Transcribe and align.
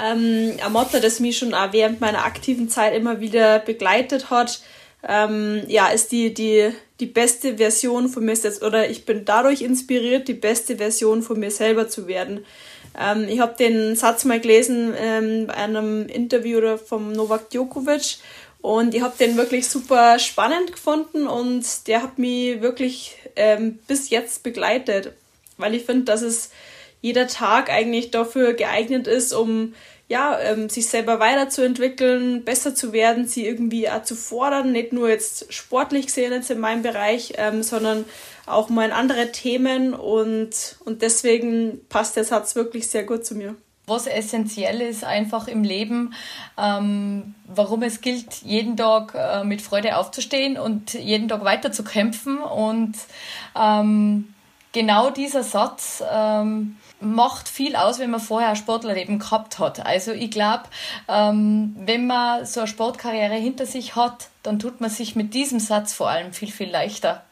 Ähm, 0.00 0.56
ein 0.64 0.72
Motto, 0.72 0.98
das 1.00 1.20
mich 1.20 1.38
schon 1.38 1.54
auch 1.54 1.72
während 1.72 2.00
meiner 2.00 2.24
aktiven 2.24 2.68
Zeit 2.68 2.94
immer 2.94 3.20
wieder 3.20 3.58
begleitet 3.58 4.30
hat. 4.30 4.62
Ähm, 5.06 5.62
ja, 5.66 5.88
ist 5.88 6.12
die, 6.12 6.32
die, 6.32 6.70
die 7.00 7.06
beste 7.06 7.56
Version 7.56 8.08
von 8.08 8.24
mir 8.24 8.36
selbst, 8.36 8.62
oder 8.62 8.88
ich 8.88 9.04
bin 9.04 9.24
dadurch 9.24 9.60
inspiriert, 9.60 10.28
die 10.28 10.34
beste 10.34 10.76
Version 10.76 11.22
von 11.22 11.40
mir 11.40 11.50
selber 11.50 11.88
zu 11.88 12.06
werden. 12.06 12.44
Ähm, 12.98 13.26
ich 13.28 13.40
habe 13.40 13.56
den 13.58 13.96
Satz 13.96 14.24
mal 14.24 14.40
gelesen 14.40 14.94
ähm, 14.96 15.46
bei 15.48 15.54
einem 15.54 16.06
Interview 16.06 16.76
vom 16.76 17.12
Novak 17.12 17.50
Djokovic 17.50 18.18
und 18.60 18.94
ich 18.94 19.02
habe 19.02 19.14
den 19.18 19.36
wirklich 19.36 19.68
super 19.68 20.18
spannend 20.18 20.72
gefunden 20.72 21.26
und 21.26 21.64
der 21.88 22.02
hat 22.02 22.18
mich 22.18 22.60
wirklich 22.60 23.16
ähm, 23.34 23.78
bis 23.88 24.10
jetzt 24.10 24.42
begleitet, 24.42 25.12
weil 25.56 25.74
ich 25.74 25.84
finde, 25.84 26.04
dass 26.04 26.22
es 26.22 26.50
jeder 27.02 27.26
Tag 27.26 27.68
eigentlich 27.70 28.10
dafür 28.10 28.54
geeignet 28.54 29.06
ist, 29.06 29.34
um 29.34 29.74
ja, 30.08 30.38
ähm, 30.40 30.68
sich 30.68 30.88
selber 30.88 31.20
weiterzuentwickeln, 31.20 32.44
besser 32.44 32.74
zu 32.74 32.92
werden, 32.92 33.26
sie 33.26 33.46
irgendwie 33.46 33.88
auch 33.88 34.02
zu 34.02 34.14
fordern, 34.14 34.72
nicht 34.72 34.92
nur 34.92 35.08
jetzt 35.08 35.52
sportlich 35.52 36.06
gesehen 36.06 36.32
jetzt 36.32 36.50
in 36.50 36.60
meinem 36.60 36.82
Bereich, 36.82 37.34
ähm, 37.36 37.62
sondern 37.62 38.04
auch 38.46 38.68
mal 38.68 38.86
in 38.86 38.92
andere 38.92 39.32
Themen 39.32 39.94
und, 39.94 40.76
und 40.84 41.02
deswegen 41.02 41.80
passt 41.88 42.16
der 42.16 42.24
Satz 42.24 42.54
wirklich 42.54 42.88
sehr 42.88 43.04
gut 43.04 43.24
zu 43.24 43.34
mir 43.34 43.54
was 43.86 44.06
essentiell 44.06 44.80
ist 44.80 45.04
einfach 45.04 45.48
im 45.48 45.64
Leben, 45.64 46.14
ähm, 46.56 47.34
warum 47.46 47.82
es 47.82 48.00
gilt, 48.00 48.42
jeden 48.42 48.76
Tag 48.76 49.14
äh, 49.14 49.44
mit 49.44 49.60
Freude 49.60 49.96
aufzustehen 49.96 50.56
und 50.56 50.94
jeden 50.94 51.28
Tag 51.28 51.44
weiter 51.44 51.72
zu 51.72 51.82
kämpfen. 51.82 52.38
Und 52.38 52.94
ähm, 53.58 54.32
genau 54.72 55.10
dieser 55.10 55.42
Satz 55.42 56.02
ähm, 56.10 56.76
macht 57.02 57.48
viel 57.48 57.76
aus, 57.76 57.98
wenn 57.98 58.10
man 58.10 58.20
vorher 58.20 58.50
ein 58.50 58.56
Sportlerleben 58.56 59.18
gehabt 59.18 59.58
hat. 59.58 59.84
Also 59.84 60.12
ich 60.12 60.30
glaube, 60.30 60.64
ähm, 61.08 61.74
wenn 61.78 62.06
man 62.06 62.46
so 62.46 62.60
eine 62.60 62.66
Sportkarriere 62.66 63.34
hinter 63.34 63.66
sich 63.66 63.96
hat, 63.96 64.28
dann 64.42 64.58
tut 64.58 64.80
man 64.80 64.90
sich 64.90 65.14
mit 65.14 65.34
diesem 65.34 65.60
Satz 65.60 65.92
vor 65.92 66.08
allem 66.08 66.32
viel, 66.32 66.50
viel 66.50 66.70
leichter. 66.70 67.22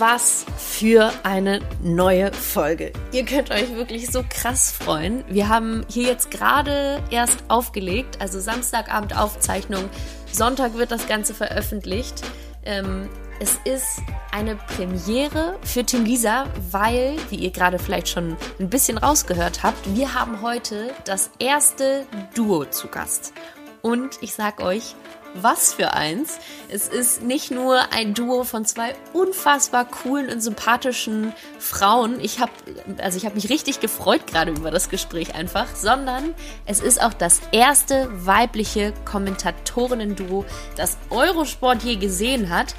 Was 0.00 0.46
für 0.56 1.12
eine 1.24 1.60
neue 1.82 2.32
Folge. 2.32 2.92
Ihr 3.12 3.24
könnt 3.26 3.50
euch 3.50 3.74
wirklich 3.74 4.10
so 4.10 4.24
krass 4.28 4.72
freuen. 4.72 5.22
Wir 5.28 5.48
haben 5.48 5.84
hier 5.88 6.04
jetzt 6.04 6.30
gerade 6.30 7.02
erst 7.10 7.44
aufgelegt, 7.48 8.18
also 8.18 8.40
Samstagabend 8.40 9.16
Aufzeichnung. 9.16 9.90
Sonntag 10.32 10.74
wird 10.74 10.90
das 10.90 11.06
Ganze 11.06 11.34
veröffentlicht. 11.34 12.22
Ähm, 12.64 13.10
es 13.40 13.58
ist 13.64 14.00
eine 14.32 14.56
Premiere 14.56 15.58
für 15.62 15.84
Team 15.84 16.04
Lisa, 16.04 16.46
weil, 16.70 17.16
wie 17.28 17.36
ihr 17.36 17.50
gerade 17.50 17.78
vielleicht 17.78 18.08
schon 18.08 18.36
ein 18.58 18.70
bisschen 18.70 18.98
rausgehört 18.98 19.62
habt, 19.62 19.94
wir 19.94 20.14
haben 20.14 20.40
heute 20.40 20.92
das 21.04 21.30
erste 21.38 22.06
Duo 22.34 22.64
zu 22.64 22.88
Gast. 22.88 23.34
Und 23.82 24.18
ich 24.20 24.34
sag 24.34 24.60
euch, 24.60 24.94
was 25.34 25.74
für 25.74 25.92
eins. 25.94 26.38
Es 26.68 26.88
ist 26.88 27.22
nicht 27.22 27.50
nur 27.50 27.92
ein 27.92 28.14
Duo 28.14 28.44
von 28.44 28.64
zwei 28.64 28.94
unfassbar 29.12 29.84
coolen 29.84 30.30
und 30.30 30.40
sympathischen 30.40 31.32
Frauen. 31.58 32.20
Ich 32.20 32.40
habe 32.40 32.52
also 32.98 33.16
ich 33.16 33.34
mich 33.34 33.50
richtig 33.50 33.80
gefreut 33.80 34.26
gerade 34.26 34.52
über 34.52 34.70
das 34.70 34.88
Gespräch 34.88 35.34
einfach, 35.34 35.74
sondern 35.74 36.34
es 36.66 36.80
ist 36.80 37.02
auch 37.02 37.14
das 37.14 37.40
erste 37.52 38.08
weibliche 38.26 38.92
Kommentatorinnen-Duo, 39.04 40.44
das 40.76 40.98
Eurosport 41.10 41.82
je 41.82 41.96
gesehen 41.96 42.50
hat. 42.50 42.74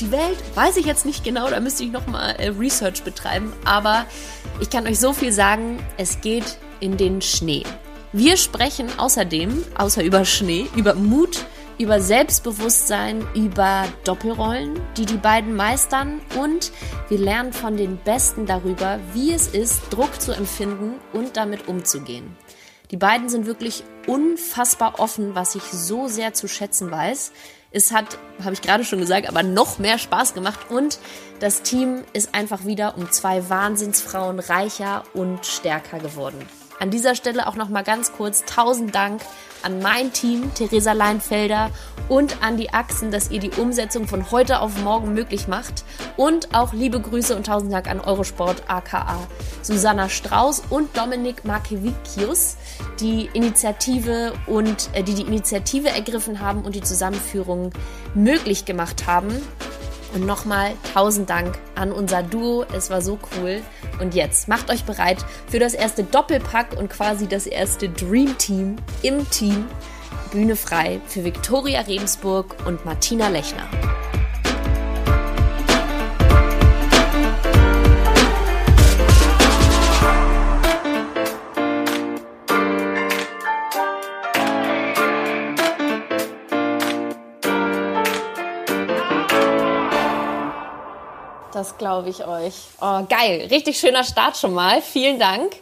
Die 0.00 0.10
Welt 0.10 0.38
weiß 0.54 0.78
ich 0.78 0.86
jetzt 0.86 1.04
nicht 1.04 1.22
genau, 1.22 1.50
da 1.50 1.60
müsste 1.60 1.84
ich 1.84 1.92
noch 1.92 2.06
mal 2.06 2.30
äh, 2.30 2.48
Research 2.48 3.02
betreiben, 3.02 3.52
aber 3.64 4.06
ich 4.60 4.70
kann 4.70 4.86
euch 4.86 4.98
so 4.98 5.12
viel 5.12 5.32
sagen, 5.32 5.84
es 5.98 6.20
geht 6.20 6.56
in 6.80 6.96
den 6.96 7.20
Schnee. 7.20 7.64
Wir 8.12 8.36
sprechen 8.36 8.88
außerdem, 8.98 9.64
außer 9.76 10.02
über 10.02 10.24
Schnee, 10.24 10.66
über 10.76 10.94
Mut, 10.94 11.46
über 11.78 12.00
Selbstbewusstsein, 12.00 13.26
über 13.34 13.84
Doppelrollen, 14.04 14.80
die 14.96 15.06
die 15.06 15.16
beiden 15.16 15.54
meistern 15.54 16.20
und 16.38 16.72
wir 17.08 17.18
lernen 17.18 17.52
von 17.52 17.76
den 17.76 17.96
Besten 17.96 18.46
darüber, 18.46 19.00
wie 19.12 19.32
es 19.32 19.48
ist, 19.48 19.82
Druck 19.90 20.20
zu 20.20 20.32
empfinden 20.32 20.94
und 21.12 21.36
damit 21.36 21.68
umzugehen. 21.68 22.36
Die 22.90 22.96
beiden 22.96 23.28
sind 23.28 23.46
wirklich 23.46 23.84
unfassbar 24.06 25.00
offen, 25.00 25.34
was 25.34 25.54
ich 25.54 25.62
so 25.62 26.08
sehr 26.08 26.34
zu 26.34 26.46
schätzen 26.46 26.90
weiß. 26.90 27.32
Es 27.70 27.90
hat, 27.90 28.18
habe 28.44 28.52
ich 28.52 28.60
gerade 28.60 28.84
schon 28.84 29.00
gesagt, 29.00 29.28
aber 29.28 29.42
noch 29.42 29.78
mehr 29.78 29.98
Spaß 29.98 30.34
gemacht 30.34 30.70
und 30.70 30.98
das 31.40 31.62
Team 31.62 32.04
ist 32.12 32.34
einfach 32.34 32.66
wieder 32.66 32.96
um 32.98 33.10
zwei 33.10 33.48
Wahnsinnsfrauen 33.48 34.38
reicher 34.38 35.04
und 35.14 35.46
stärker 35.46 35.98
geworden. 35.98 36.46
An 36.82 36.90
dieser 36.90 37.14
Stelle 37.14 37.46
auch 37.46 37.54
noch 37.54 37.68
mal 37.68 37.84
ganz 37.84 38.10
kurz 38.10 38.44
tausend 38.44 38.92
Dank 38.92 39.22
an 39.62 39.78
mein 39.78 40.12
Team, 40.12 40.52
Theresa 40.52 40.90
Leinfelder 40.90 41.70
und 42.08 42.42
an 42.42 42.56
die 42.56 42.74
Achsen, 42.74 43.12
dass 43.12 43.30
ihr 43.30 43.38
die 43.38 43.50
Umsetzung 43.50 44.08
von 44.08 44.32
heute 44.32 44.58
auf 44.58 44.76
morgen 44.82 45.14
möglich 45.14 45.46
macht. 45.46 45.84
Und 46.16 46.56
auch 46.56 46.72
liebe 46.72 47.00
Grüße 47.00 47.36
und 47.36 47.46
tausend 47.46 47.72
Dank 47.72 47.88
an 47.88 48.00
Eurosport 48.00 48.64
aka 48.66 49.16
Susanna 49.62 50.08
Strauß 50.08 50.64
und 50.70 50.96
Dominik 50.96 51.44
Markevicius, 51.44 52.56
die 52.98 53.30
Initiative 53.32 54.32
und 54.48 54.90
äh, 54.92 55.04
die 55.04 55.14
die 55.14 55.22
Initiative 55.22 55.88
ergriffen 55.88 56.40
haben 56.40 56.62
und 56.62 56.74
die 56.74 56.82
Zusammenführung 56.82 57.70
möglich 58.16 58.64
gemacht 58.64 59.06
haben. 59.06 59.40
Und 60.14 60.26
nochmal 60.26 60.72
tausend 60.92 61.30
Dank 61.30 61.58
an 61.74 61.90
unser 61.90 62.22
Duo. 62.22 62.64
Es 62.74 62.90
war 62.90 63.00
so 63.00 63.18
cool. 63.36 63.62
Und 64.00 64.14
jetzt 64.14 64.46
macht 64.46 64.70
euch 64.70 64.84
bereit 64.84 65.24
für 65.48 65.58
das 65.58 65.74
erste 65.74 66.04
Doppelpack 66.04 66.76
und 66.78 66.90
quasi 66.90 67.26
das 67.26 67.46
erste 67.46 67.88
Dream 67.88 68.36
Team 68.38 68.76
im 69.02 69.28
Team. 69.30 69.66
Bühne 70.30 70.56
frei 70.56 71.00
für 71.06 71.24
Viktoria 71.24 71.80
Rebensburg 71.80 72.56
und 72.66 72.84
Martina 72.84 73.28
Lechner. 73.28 73.68
Das 91.62 91.78
glaube 91.78 92.08
ich 92.10 92.26
euch. 92.26 92.54
Oh, 92.80 93.04
geil. 93.08 93.46
Richtig 93.48 93.78
schöner 93.78 94.02
Start 94.02 94.36
schon 94.36 94.52
mal. 94.52 94.82
Vielen 94.82 95.20
Dank. 95.20 95.52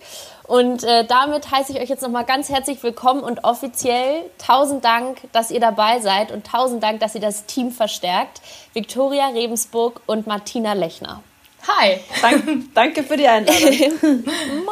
Und 0.44 0.82
äh, 0.82 1.04
damit 1.04 1.50
heiße 1.50 1.72
ich 1.72 1.78
euch 1.78 1.90
jetzt 1.90 2.00
nochmal 2.00 2.24
ganz 2.24 2.48
herzlich 2.48 2.82
willkommen 2.82 3.22
und 3.22 3.44
offiziell 3.44 4.22
tausend 4.38 4.82
Dank, 4.82 5.18
dass 5.32 5.50
ihr 5.50 5.60
dabei 5.60 6.00
seid 6.00 6.32
und 6.32 6.46
tausend 6.46 6.82
Dank, 6.82 7.00
dass 7.00 7.14
ihr 7.14 7.20
das 7.20 7.44
Team 7.44 7.70
verstärkt. 7.70 8.40
Viktoria 8.72 9.26
Rebensburg 9.26 10.00
und 10.06 10.26
Martina 10.26 10.72
Lechner. 10.72 11.22
Hi. 11.68 12.00
Dank, 12.22 12.74
danke 12.74 13.02
für 13.02 13.18
die 13.18 13.28
Einladung. 13.28 14.00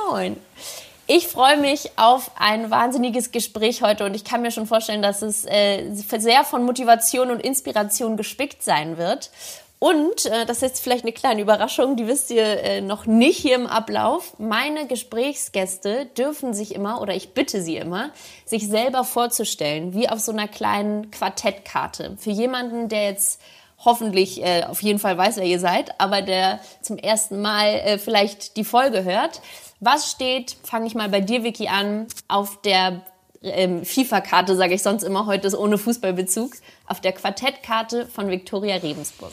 Moin. 0.08 0.38
Ich 1.10 1.26
freue 1.26 1.58
mich 1.58 1.90
auf 1.96 2.30
ein 2.38 2.70
wahnsinniges 2.70 3.32
Gespräch 3.32 3.82
heute 3.82 4.06
und 4.06 4.14
ich 4.14 4.24
kann 4.24 4.40
mir 4.40 4.50
schon 4.50 4.66
vorstellen, 4.66 5.02
dass 5.02 5.20
es 5.20 5.44
äh, 5.44 5.90
sehr 5.92 6.44
von 6.44 6.64
Motivation 6.64 7.30
und 7.30 7.40
Inspiration 7.40 8.16
gespickt 8.16 8.62
sein 8.62 8.96
wird. 8.96 9.30
Und 9.78 10.26
äh, 10.26 10.44
das 10.44 10.58
ist 10.58 10.62
jetzt 10.62 10.80
vielleicht 10.80 11.04
eine 11.04 11.12
kleine 11.12 11.40
Überraschung, 11.40 11.96
die 11.96 12.08
wisst 12.08 12.30
ihr 12.30 12.44
äh, 12.44 12.80
noch 12.80 13.06
nicht 13.06 13.36
hier 13.36 13.54
im 13.54 13.66
Ablauf. 13.66 14.36
Meine 14.38 14.88
Gesprächsgäste 14.88 16.06
dürfen 16.06 16.52
sich 16.52 16.74
immer, 16.74 17.00
oder 17.00 17.14
ich 17.14 17.32
bitte 17.32 17.62
sie 17.62 17.76
immer, 17.76 18.10
sich 18.44 18.66
selber 18.66 19.04
vorzustellen, 19.04 19.94
wie 19.94 20.08
auf 20.08 20.18
so 20.18 20.32
einer 20.32 20.48
kleinen 20.48 21.12
Quartettkarte. 21.12 22.16
Für 22.18 22.30
jemanden, 22.30 22.88
der 22.88 23.04
jetzt 23.04 23.40
hoffentlich 23.84 24.42
äh, 24.42 24.64
auf 24.64 24.82
jeden 24.82 24.98
Fall 24.98 25.16
weiß, 25.16 25.36
wer 25.36 25.44
ihr 25.44 25.60
seid, 25.60 26.00
aber 26.00 26.22
der 26.22 26.58
zum 26.82 26.98
ersten 26.98 27.40
Mal 27.40 27.74
äh, 27.74 27.98
vielleicht 27.98 28.56
die 28.56 28.64
Folge 28.64 29.04
hört. 29.04 29.40
Was 29.78 30.10
steht, 30.10 30.56
fange 30.64 30.88
ich 30.88 30.96
mal 30.96 31.08
bei 31.08 31.20
dir, 31.20 31.44
Vicky, 31.44 31.68
an, 31.68 32.08
auf 32.26 32.60
der 32.62 33.02
ähm, 33.42 33.84
FIFA-Karte, 33.84 34.56
sage 34.56 34.74
ich 34.74 34.82
sonst 34.82 35.04
immer, 35.04 35.26
heute 35.26 35.46
ist 35.46 35.54
ohne 35.54 35.78
Fußballbezug, 35.78 36.50
auf 36.86 37.00
der 37.00 37.12
Quartettkarte 37.12 38.06
von 38.06 38.28
Viktoria 38.28 38.74
Rebensburg? 38.74 39.30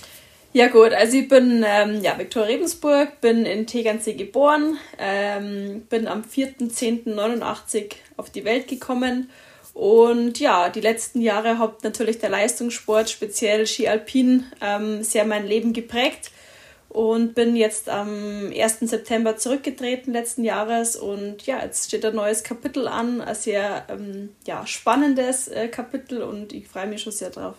Ja 0.56 0.70
gut, 0.70 0.94
also 0.94 1.18
ich 1.18 1.28
bin 1.28 1.66
ähm, 1.68 2.02
ja, 2.02 2.18
Viktoria 2.18 2.48
Rebensburg, 2.48 3.20
bin 3.20 3.46
in 3.46 3.68
Tegernsee 3.68 4.14
geboren, 4.14 4.78
ähm, 4.98 5.82
bin 5.90 6.08
am 6.08 6.22
4.10.89 6.22 7.92
auf 8.16 8.30
die 8.30 8.46
Welt 8.46 8.70
gekommen 8.70 9.30
und 9.74 10.40
ja, 10.40 10.70
die 10.70 10.80
letzten 10.80 11.20
Jahre 11.20 11.60
hat 11.60 11.84
natürlich 11.84 12.20
der 12.20 12.30
Leistungssport, 12.30 13.10
speziell 13.10 13.68
Ski 13.68 13.90
Alpin, 13.90 14.46
ähm, 14.62 15.04
sehr 15.04 15.26
mein 15.26 15.46
Leben 15.46 15.74
geprägt. 15.74 16.32
und 16.88 17.36
bin 17.36 17.58
jetzt 17.58 17.90
am 17.90 18.54
1. 18.58 18.80
September 18.80 19.36
zurückgetreten 19.36 20.14
letzten 20.14 20.46
Jahres 20.46 20.96
und 20.96 21.46
ja, 21.46 21.62
jetzt 21.62 21.88
steht 21.90 22.06
ein 22.06 22.16
neues 22.16 22.46
Kapitel 22.46 22.88
an, 22.88 23.20
ein 23.20 23.36
sehr 23.36 23.88
ähm, 23.90 24.30
ja, 24.48 24.66
spannendes 24.66 25.50
äh, 25.50 25.68
Kapitel 25.68 26.24
und 26.24 26.54
ich 26.54 26.70
freue 26.70 26.88
mich 26.88 27.02
schon 27.02 27.12
sehr 27.12 27.32
drauf. 27.32 27.56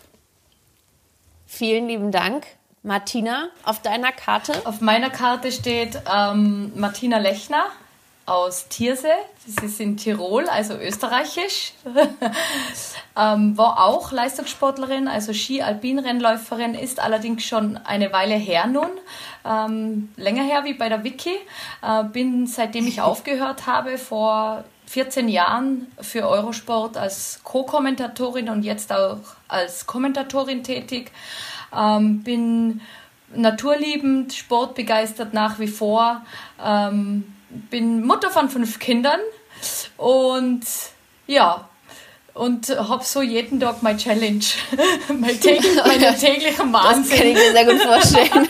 Vielen 1.44 1.88
lieben 1.88 2.10
Dank. 2.10 2.46
Martina, 2.86 3.48
auf 3.64 3.82
deiner 3.82 4.12
Karte? 4.12 4.52
Auf 4.64 4.80
meiner 4.80 5.10
Karte 5.10 5.50
steht 5.50 6.00
ähm, 6.08 6.70
Martina 6.76 7.18
Lechner 7.18 7.64
aus 8.26 8.68
Tiersee. 8.68 9.08
Das 9.44 9.64
ist 9.64 9.80
in 9.80 9.96
Tirol, 9.96 10.48
also 10.48 10.74
österreichisch. 10.74 11.72
ähm, 13.16 13.58
war 13.58 13.84
auch 13.84 14.12
Leistungssportlerin, 14.12 15.08
also 15.08 15.32
Ski-Alpin-Rennläuferin, 15.32 16.74
ist 16.74 17.00
allerdings 17.00 17.44
schon 17.44 17.76
eine 17.76 18.12
Weile 18.12 18.36
her 18.36 18.68
nun. 18.68 18.90
Ähm, 19.44 20.12
länger 20.16 20.44
her 20.44 20.62
wie 20.64 20.74
bei 20.74 20.88
der 20.88 21.02
Vicky. 21.02 21.34
Äh, 21.82 22.04
bin 22.04 22.46
seitdem 22.46 22.86
ich 22.86 23.00
aufgehört 23.00 23.66
habe, 23.66 23.98
vor 23.98 24.62
14 24.86 25.28
Jahren 25.28 25.88
für 26.00 26.28
Eurosport 26.28 26.96
als 26.96 27.40
Co-Kommentatorin 27.42 28.48
und 28.48 28.62
jetzt 28.62 28.92
auch 28.92 29.18
als 29.48 29.86
Kommentatorin 29.86 30.62
tätig. 30.62 31.10
Ähm, 31.76 32.22
bin 32.22 32.80
naturliebend, 33.34 34.32
sportbegeistert 34.32 35.34
nach 35.34 35.58
wie 35.58 35.68
vor. 35.68 36.22
Ähm, 36.64 37.24
bin 37.48 38.04
Mutter 38.04 38.30
von 38.30 38.48
fünf 38.48 38.78
Kindern 38.78 39.20
und 39.96 40.62
ja, 41.26 41.68
und 42.34 42.68
habe 42.68 43.02
so 43.02 43.22
jeden 43.22 43.60
Tag 43.60 43.82
meine 43.82 43.98
Challenge, 43.98 44.44
mein 45.08 45.40
täglich, 45.40 45.76
meine 45.86 46.16
tägliche 46.16 46.72
Wahnsinn. 46.72 47.10
Das 47.10 47.18
kann 47.18 47.28
ich 47.28 47.34
mir 47.34 47.52
sehr 47.52 47.64
gut 47.64 47.80
vorstellen. 47.82 48.48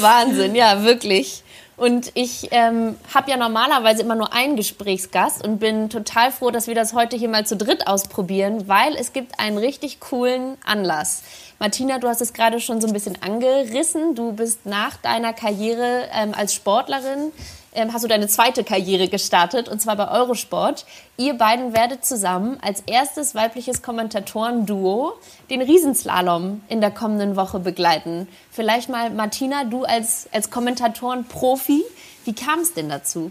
Wahnsinn, 0.00 0.54
ja, 0.54 0.82
wirklich. 0.82 1.42
Und 1.80 2.12
ich 2.12 2.48
ähm, 2.50 2.96
habe 3.14 3.30
ja 3.30 3.38
normalerweise 3.38 4.02
immer 4.02 4.14
nur 4.14 4.34
einen 4.34 4.54
Gesprächsgast 4.54 5.42
und 5.42 5.60
bin 5.60 5.88
total 5.88 6.30
froh, 6.30 6.50
dass 6.50 6.66
wir 6.66 6.74
das 6.74 6.92
heute 6.92 7.16
hier 7.16 7.30
mal 7.30 7.46
zu 7.46 7.56
dritt 7.56 7.86
ausprobieren, 7.86 8.68
weil 8.68 8.94
es 8.96 9.14
gibt 9.14 9.40
einen 9.40 9.56
richtig 9.56 9.98
coolen 9.98 10.58
Anlass. 10.62 11.22
Martina, 11.58 11.98
du 11.98 12.06
hast 12.06 12.20
es 12.20 12.34
gerade 12.34 12.60
schon 12.60 12.82
so 12.82 12.86
ein 12.86 12.92
bisschen 12.92 13.16
angerissen. 13.22 14.14
Du 14.14 14.32
bist 14.32 14.66
nach 14.66 14.98
deiner 14.98 15.32
Karriere 15.32 16.06
ähm, 16.12 16.34
als 16.36 16.52
Sportlerin 16.52 17.32
hast 17.74 18.02
du 18.02 18.08
deine 18.08 18.26
zweite 18.26 18.64
Karriere 18.64 19.08
gestartet, 19.08 19.68
und 19.68 19.80
zwar 19.80 19.96
bei 19.96 20.10
Eurosport. 20.10 20.84
Ihr 21.16 21.34
beiden 21.34 21.72
werdet 21.72 22.04
zusammen 22.04 22.58
als 22.62 22.82
erstes 22.86 23.34
weibliches 23.34 23.82
Kommentatoren-Duo 23.82 25.12
den 25.50 25.62
Riesenslalom 25.62 26.62
in 26.68 26.80
der 26.80 26.90
kommenden 26.90 27.36
Woche 27.36 27.60
begleiten. 27.60 28.26
Vielleicht 28.50 28.88
mal, 28.88 29.10
Martina, 29.10 29.64
du 29.64 29.84
als, 29.84 30.28
als 30.32 30.50
Kommentatoren-Profi, 30.50 31.84
wie 32.24 32.34
kam 32.34 32.60
es 32.60 32.74
denn 32.74 32.88
dazu? 32.88 33.30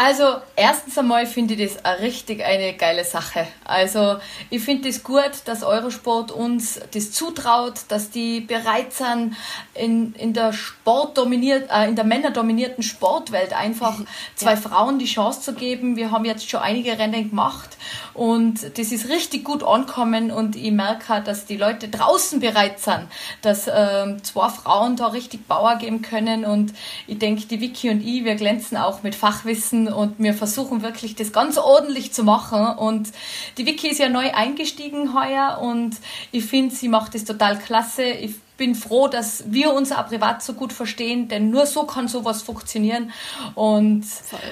Also, 0.00 0.36
erstens 0.54 0.96
einmal 0.96 1.26
finde 1.26 1.54
ich 1.54 1.72
das 1.72 1.84
eine 1.84 1.98
richtig 1.98 2.44
eine 2.44 2.74
geile 2.74 3.02
Sache. 3.02 3.48
Also, 3.64 4.18
ich 4.48 4.62
finde 4.62 4.88
es 4.88 4.98
das 4.98 5.02
gut, 5.02 5.32
dass 5.46 5.64
Eurosport 5.64 6.30
uns 6.30 6.78
das 6.92 7.10
zutraut, 7.10 7.80
dass 7.88 8.08
die 8.10 8.40
bereit 8.40 8.92
sind, 8.92 9.34
in, 9.74 10.14
in 10.14 10.34
der 10.34 10.52
sportdominiert, 10.52 11.68
äh, 11.72 11.88
in 11.88 11.96
der 11.96 12.04
männerdominierten 12.04 12.84
Sportwelt 12.84 13.52
einfach 13.52 13.98
zwei 14.36 14.52
ja. 14.52 14.56
Frauen 14.56 15.00
die 15.00 15.06
Chance 15.06 15.40
zu 15.40 15.54
geben. 15.54 15.96
Wir 15.96 16.12
haben 16.12 16.24
jetzt 16.24 16.48
schon 16.48 16.60
einige 16.60 16.96
Rennen 16.96 17.30
gemacht 17.30 17.70
und 18.14 18.78
das 18.78 18.92
ist 18.92 19.08
richtig 19.08 19.42
gut 19.42 19.64
ankommen 19.64 20.30
und 20.30 20.54
ich 20.54 20.70
merke 20.70 21.08
halt, 21.08 21.26
dass 21.26 21.44
die 21.44 21.56
Leute 21.56 21.88
draußen 21.88 22.38
bereit 22.38 22.78
sind, 22.78 23.08
dass 23.42 23.66
ähm, 23.66 24.22
zwei 24.22 24.48
Frauen 24.48 24.94
da 24.94 25.08
richtig 25.08 25.48
Bauer 25.48 25.74
geben 25.74 26.02
können 26.02 26.44
und 26.44 26.72
ich 27.08 27.18
denke, 27.18 27.46
die 27.46 27.60
Vicky 27.60 27.90
und 27.90 28.00
ich, 28.00 28.22
wir 28.22 28.36
glänzen 28.36 28.76
auch 28.76 29.02
mit 29.02 29.16
Fachwissen 29.16 29.87
und 29.92 30.18
wir 30.18 30.34
versuchen 30.34 30.82
wirklich 30.82 31.16
das 31.16 31.32
ganz 31.32 31.58
ordentlich 31.58 32.12
zu 32.12 32.24
machen. 32.24 32.78
Und 32.78 33.10
die 33.56 33.66
Vicky 33.66 33.88
ist 33.88 33.98
ja 33.98 34.08
neu 34.08 34.30
eingestiegen 34.32 35.14
heuer 35.14 35.58
und 35.60 35.96
ich 36.32 36.44
finde, 36.44 36.74
sie 36.74 36.88
macht 36.88 37.14
das 37.14 37.24
total 37.24 37.58
klasse. 37.58 38.04
Ich 38.04 38.34
bin 38.58 38.74
froh, 38.74 39.06
dass 39.08 39.44
wir 39.46 39.72
uns 39.72 39.92
auch 39.92 40.08
privat 40.08 40.42
so 40.42 40.52
gut 40.52 40.72
verstehen, 40.72 41.28
denn 41.28 41.48
nur 41.48 41.64
so 41.64 41.84
kann 41.84 42.08
sowas 42.08 42.42
funktionieren. 42.42 43.12
Und 43.54 44.04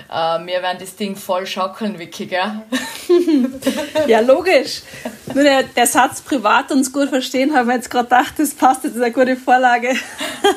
äh, 0.08 0.14
wir 0.14 0.62
werden 0.62 0.78
das 0.78 0.94
Ding 0.94 1.16
voll 1.16 1.46
schaukeln, 1.46 1.98
Vicky, 1.98 2.26
gell? 2.26 2.62
ja, 4.06 4.20
logisch. 4.20 4.82
Nur 5.34 5.42
der, 5.42 5.64
der 5.64 5.86
Satz 5.86 6.22
privat 6.22 6.70
uns 6.70 6.92
gut 6.92 7.08
verstehen, 7.08 7.54
haben 7.54 7.68
wir 7.68 7.74
jetzt 7.74 7.90
gerade 7.90 8.04
gedacht, 8.04 8.34
das 8.38 8.54
passt, 8.54 8.84
das 8.84 8.92
ist 8.92 9.02
eine 9.02 9.12
gute 9.12 9.36
Vorlage. 9.36 9.94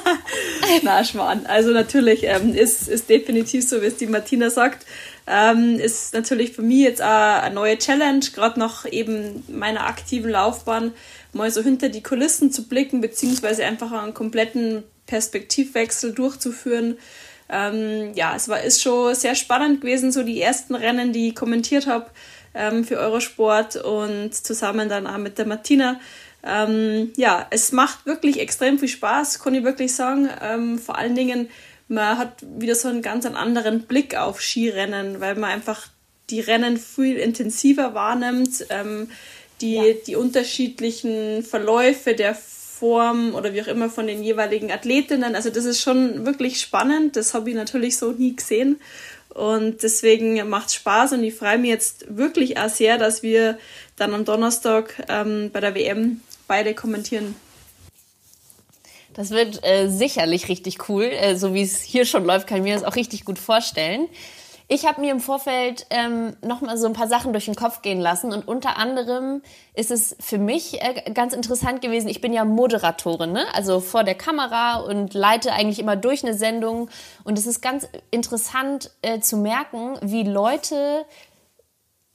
Na, 0.84 1.04
Schwan. 1.04 1.48
Also 1.48 1.72
natürlich 1.72 2.24
ähm, 2.24 2.54
ist, 2.54 2.88
ist 2.88 3.10
definitiv 3.10 3.68
so, 3.68 3.82
wie 3.82 3.88
es 3.88 3.98
die 3.98 4.08
Martina 4.08 4.52
sagt. 4.52 4.86
Ähm, 5.26 5.80
ist 5.80 6.14
natürlich 6.14 6.54
für 6.54 6.62
mich 6.62 6.80
jetzt 6.80 7.02
auch 7.02 7.42
eine 7.42 7.54
neue 7.54 7.78
Challenge, 7.78 8.26
gerade 8.34 8.60
nach 8.60 8.86
eben 8.92 9.44
meiner 9.48 9.86
aktiven 9.86 10.32
Laufbahn 10.32 10.94
mal 11.34 11.52
so 11.52 11.62
hinter 11.62 11.90
die 11.90 12.04
Kulissen 12.04 12.52
zu 12.52 12.68
blicken, 12.68 13.02
beziehungsweise 13.02 13.66
einfach 13.66 13.92
einen 13.92 14.14
kompletten 14.14 14.84
Perspektivwechsel 15.06 16.14
durchzuführen. 16.14 16.98
Ähm, 17.50 18.14
ja, 18.16 18.36
es 18.36 18.48
war 18.48 18.62
ist 18.62 18.82
schon 18.82 19.16
sehr 19.16 19.36
spannend 19.36 19.82
gewesen, 19.82 20.12
so 20.12 20.24
die 20.24 20.42
ersten 20.42 20.76
Rennen, 20.76 21.14
die 21.14 21.30
ich 21.30 21.36
kommentiert 21.36 21.88
habe 21.88 22.12
ähm, 22.54 22.84
für 22.84 22.98
Eurosport 22.98 23.76
und 23.78 24.34
zusammen 24.34 24.90
dann 24.90 25.08
auch 25.08 25.18
mit 25.18 25.38
der 25.38 25.48
Martina. 25.48 26.00
Ähm, 26.44 27.12
ja, 27.18 27.48
es 27.50 27.72
macht 27.72 28.06
wirklich 28.06 28.40
extrem 28.40 28.80
viel 28.80 28.88
Spaß, 28.88 29.40
kann 29.40 29.56
ich 29.56 29.64
wirklich 29.64 29.94
sagen. 29.94 30.30
Ähm, 30.42 30.80
vor 30.80 30.98
allen 30.98 31.16
Dingen, 31.16 31.50
man 31.88 32.18
hat 32.18 32.34
wieder 32.58 32.76
so 32.76 32.88
einen 32.88 33.02
ganz 33.02 33.26
anderen 33.26 33.82
Blick 33.84 34.16
auf 34.16 34.42
Skirennen, 34.42 35.20
weil 35.20 35.36
man 35.36 35.50
einfach 35.50 35.88
die 36.30 36.40
Rennen 36.40 36.78
viel 36.78 37.18
intensiver 37.18 37.94
wahrnimmt. 37.94 38.66
Ähm, 38.70 39.10
die, 39.62 39.76
ja. 39.76 39.94
die 40.06 40.16
unterschiedlichen 40.16 41.44
Verläufe 41.44 42.14
der 42.14 42.36
Form 42.36 43.36
oder 43.36 43.54
wie 43.54 43.62
auch 43.62 43.68
immer 43.68 43.90
von 43.90 44.08
den 44.08 44.24
jeweiligen 44.24 44.72
Athletinnen. 44.72 45.36
Also 45.36 45.50
das 45.50 45.66
ist 45.66 45.82
schon 45.82 46.26
wirklich 46.26 46.62
spannend. 46.62 47.16
Das 47.16 47.34
habe 47.34 47.50
ich 47.50 47.56
natürlich 47.56 47.98
so 47.98 48.12
nie 48.12 48.36
gesehen. 48.36 48.80
Und 49.30 49.84
deswegen 49.84 50.48
macht 50.50 50.70
es 50.70 50.76
Spaß 50.76 51.14
und 51.14 51.24
ich 51.24 51.36
freue 51.36 51.58
mich 51.58 51.70
jetzt 51.70 52.18
wirklich 52.18 52.58
auch 52.58 52.70
sehr, 52.70 52.98
dass 52.98 53.22
wir 53.22 53.60
dann 53.96 54.14
am 54.14 54.26
Donnerstag 54.26 55.06
ähm, 55.08 55.52
bei 55.54 55.60
der 55.60 55.76
WM 55.76 56.22
beide 56.48 56.74
kommentieren. 56.74 57.36
Das 59.14 59.32
wird 59.32 59.64
äh, 59.64 59.90
sicherlich 59.90 60.48
richtig 60.48 60.90
cool. 60.90 61.04
Äh, 61.04 61.36
so 61.36 61.54
wie 61.54 61.62
es 61.62 61.82
hier 61.82 62.06
schon 62.06 62.26
läuft, 62.26 62.48
kann 62.48 62.60
ich 62.60 62.64
mir 62.64 62.74
das 62.74 62.84
auch 62.84 62.96
richtig 62.96 63.26
gut 63.26 63.38
vorstellen. 63.38 64.08
Ich 64.72 64.86
habe 64.86 65.02
mir 65.02 65.10
im 65.10 65.20
Vorfeld 65.20 65.88
ähm, 65.90 66.38
nochmal 66.44 66.78
so 66.78 66.86
ein 66.86 66.94
paar 66.94 67.08
Sachen 67.08 67.34
durch 67.34 67.46
den 67.46 67.56
Kopf 67.56 67.82
gehen 67.82 68.00
lassen 68.00 68.32
und 68.32 68.48
unter 68.48 68.78
anderem 68.78 69.42
ist 69.74 69.90
es 69.90 70.16
für 70.20 70.38
mich 70.38 70.80
äh, 70.80 71.10
ganz 71.12 71.34
interessant 71.34 71.82
gewesen. 71.82 72.08
Ich 72.08 72.22
bin 72.22 72.34
ja 72.34 72.46
Moderatorin, 72.46 73.32
ne? 73.32 73.48
also 73.56 73.80
vor 73.80 74.04
der 74.04 74.14
Kamera 74.14 74.76
und 74.82 75.16
leite 75.16 75.54
eigentlich 75.54 75.80
immer 75.80 75.96
durch 75.96 76.24
eine 76.24 76.36
Sendung 76.36 76.92
und 77.24 77.40
es 77.40 77.48
ist 77.48 77.62
ganz 77.62 77.88
interessant 78.12 78.92
äh, 79.02 79.20
zu 79.20 79.38
merken, 79.38 79.98
wie 80.04 80.22
Leute 80.22 81.04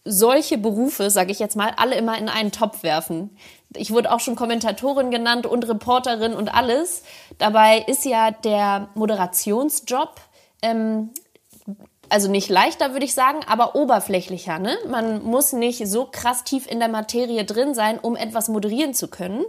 solche 0.04 0.56
Berufe, 0.56 1.10
sage 1.10 1.32
ich 1.32 1.40
jetzt 1.40 1.56
mal, 1.56 1.72
alle 1.76 1.96
immer 1.96 2.16
in 2.18 2.28
einen 2.28 2.52
Topf 2.52 2.84
werfen. 2.84 3.36
Ich 3.74 3.90
wurde 3.90 4.12
auch 4.12 4.20
schon 4.20 4.36
Kommentatorin 4.36 5.10
genannt 5.10 5.46
und 5.46 5.68
Reporterin 5.68 6.34
und 6.34 6.54
alles. 6.54 7.02
Dabei 7.38 7.80
ist 7.80 8.04
ja 8.04 8.30
der 8.30 8.90
Moderationsjob 8.94 10.20
ähm, 10.62 11.10
also 12.08 12.30
nicht 12.30 12.48
leichter, 12.48 12.92
würde 12.92 13.04
ich 13.04 13.14
sagen, 13.14 13.40
aber 13.46 13.74
oberflächlicher. 13.74 14.58
Ne? 14.58 14.76
Man 14.88 15.22
muss 15.22 15.52
nicht 15.52 15.86
so 15.86 16.08
krass 16.10 16.44
tief 16.44 16.70
in 16.70 16.78
der 16.78 16.88
Materie 16.88 17.44
drin 17.44 17.74
sein, 17.74 17.98
um 17.98 18.16
etwas 18.16 18.48
moderieren 18.48 18.94
zu 18.94 19.08
können. 19.08 19.44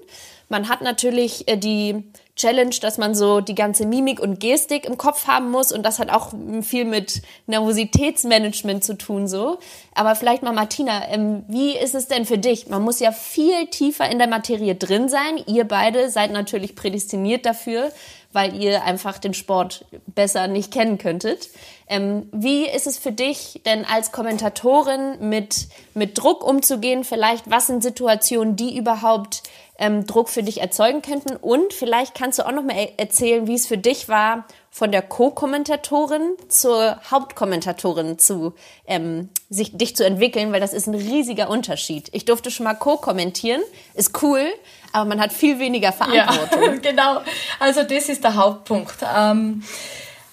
Man 0.48 0.70
hat 0.70 0.82
natürlich 0.82 1.48
äh, 1.48 1.58
die 1.58 2.04
Challenge, 2.36 2.76
dass 2.82 2.98
man 2.98 3.16
so 3.16 3.40
die 3.40 3.56
ganze 3.56 3.86
Mimik 3.86 4.20
und 4.20 4.42
Gestik 4.42 4.86
im 4.86 4.98
Kopf 4.98 5.26
haben 5.26 5.52
muss 5.52 5.72
und 5.72 5.84
das 5.84 6.00
hat 6.00 6.10
auch 6.10 6.34
viel 6.62 6.84
mit 6.84 7.22
Nervositätsmanagement 7.48 8.84
zu 8.84 8.98
tun 8.98 9.28
so. 9.28 9.58
Aber 9.94 10.16
vielleicht 10.16 10.44
mal 10.44 10.52
Martina, 10.52 11.08
ähm, 11.10 11.46
wie 11.48 11.78
ist 11.78 11.96
es 11.96 12.08
denn 12.08 12.26
für 12.26 12.38
dich? 12.38 12.68
Man 12.68 12.84
muss 12.84 13.00
ja 13.00 13.14
viel 13.14 13.68
tiefer 13.68 14.10
in 14.10 14.18
der 14.18 14.28
Materie 14.28 14.76
drin 14.76 15.08
sein. 15.08 15.42
Ihr 15.48 15.64
beide 15.64 16.10
seid 16.10 16.32
natürlich 16.32 16.76
prädestiniert 16.76 17.46
dafür, 17.46 17.92
weil 18.34 18.54
ihr 18.62 18.84
einfach 18.84 19.18
den 19.18 19.34
Sport 19.34 19.86
besser 20.08 20.48
nicht 20.48 20.74
kennen 20.74 20.98
könntet. 20.98 21.50
Ähm, 21.88 22.30
wie 22.32 22.66
ist 22.66 22.88
es 22.88 22.98
für 22.98 23.12
dich 23.12 23.62
denn 23.66 23.86
als 23.86 24.12
Kommentatorin 24.12 25.30
mit, 25.30 25.68
mit 25.94 26.18
Druck 26.18 26.44
umzugehen? 26.44 27.04
Vielleicht, 27.04 27.50
was 27.50 27.68
sind 27.68 27.84
Situationen, 27.84 28.56
die 28.56 28.76
überhaupt 28.76 29.44
ähm, 29.78 30.08
Druck 30.08 30.30
für 30.30 30.42
dich 30.42 30.62
erzeugen 30.62 31.04
könnten? 31.04 31.36
Und 31.36 31.74
vielleicht 31.74 32.16
kannst 32.16 32.40
du 32.40 32.48
auch 32.48 32.52
noch 32.52 32.64
mal 32.64 32.76
erzählen, 32.98 33.46
wie 33.46 33.54
es 33.54 33.68
für 33.68 33.78
dich 33.78 34.10
war, 34.10 34.46
von 34.72 34.92
der 34.92 35.04
Co-Kommentatorin 35.04 36.36
zur 36.50 37.00
Hauptkommentatorin 37.10 38.20
zu 38.20 38.56
ähm, 38.88 39.30
sich 39.50 39.78
dich 39.78 39.96
zu 39.96 40.06
entwickeln, 40.06 40.52
weil 40.52 40.60
das 40.60 40.74
ist 40.74 40.88
ein 40.88 40.96
riesiger 40.96 41.50
Unterschied. 41.50 42.10
Ich 42.12 42.26
durfte 42.26 42.52
schon 42.52 42.66
mal 42.66 42.74
co-kommentieren, 42.74 43.62
ist 43.94 44.22
cool, 44.22 44.44
aber 44.92 45.06
man 45.06 45.22
hat 45.22 45.32
viel 45.32 45.60
weniger 45.60 45.94
Verantwortung. 45.94 46.64
Ja, 46.64 46.76
genau. 46.82 47.22
Also 47.60 47.84
das 47.84 48.10
ist 48.10 48.24
der 48.24 48.36
Hauptpunkt. 48.36 48.98
Ähm, 49.16 49.64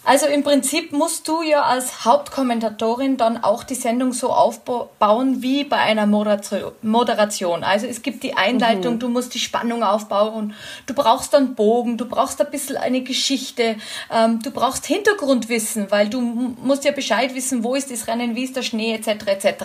also 0.04 0.26
im 0.26 0.42
Prinzip 0.42 0.92
musst 0.92 1.28
du 1.28 1.42
ja 1.42 1.62
als 1.62 2.04
Hauptkommentatorin 2.04 3.16
dann 3.16 3.42
auch 3.42 3.62
die 3.62 3.76
Sendung 3.76 4.12
so 4.12 4.30
aufbauen 4.30 5.42
wie 5.42 5.62
bei 5.62 5.76
einer 5.76 6.06
Moderation. 6.06 7.62
Also 7.62 7.86
es 7.86 8.02
gibt 8.02 8.24
die 8.24 8.34
Einleitung, 8.36 8.94
mhm. 8.94 8.98
du 8.98 9.08
musst 9.08 9.34
die 9.34 9.38
Spannung 9.38 9.84
aufbauen, 9.84 10.54
du 10.86 10.94
brauchst 10.94 11.34
dann 11.34 11.54
Bogen, 11.54 11.98
du 11.98 12.06
brauchst 12.06 12.40
ein 12.40 12.50
bisschen 12.50 12.76
eine 12.76 13.02
Geschichte, 13.02 13.76
ähm, 14.10 14.40
du 14.42 14.50
brauchst 14.50 14.86
Hintergrundwissen, 14.86 15.90
weil 15.90 16.08
du 16.08 16.20
musst 16.20 16.84
ja 16.84 16.90
Bescheid 16.90 17.34
wissen, 17.36 17.62
wo 17.62 17.76
ist 17.76 17.92
das 17.92 18.08
Rennen, 18.08 18.34
wie 18.34 18.44
ist 18.44 18.56
der 18.56 18.62
Schnee 18.62 18.94
etc. 18.94 19.26
etc. 19.26 19.64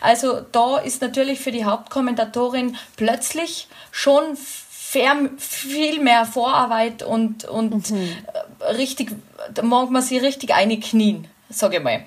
Also 0.00 0.40
da 0.52 0.78
ist 0.78 1.02
natürlich 1.02 1.40
für 1.40 1.52
die 1.52 1.66
Hauptkommentatorin 1.66 2.76
plötzlich 2.96 3.68
schon 3.90 4.36
viel 5.38 6.00
mehr 6.00 6.24
Vorarbeit 6.24 7.02
und, 7.02 7.44
und 7.44 7.90
mhm. 7.90 8.16
richtig, 8.76 9.12
da 9.52 9.62
mag 9.62 9.90
man 9.90 10.02
sie 10.02 10.18
richtig 10.18 10.54
einknien, 10.54 11.28
sage 11.48 11.78
ich 11.78 11.82
mal. 11.82 12.04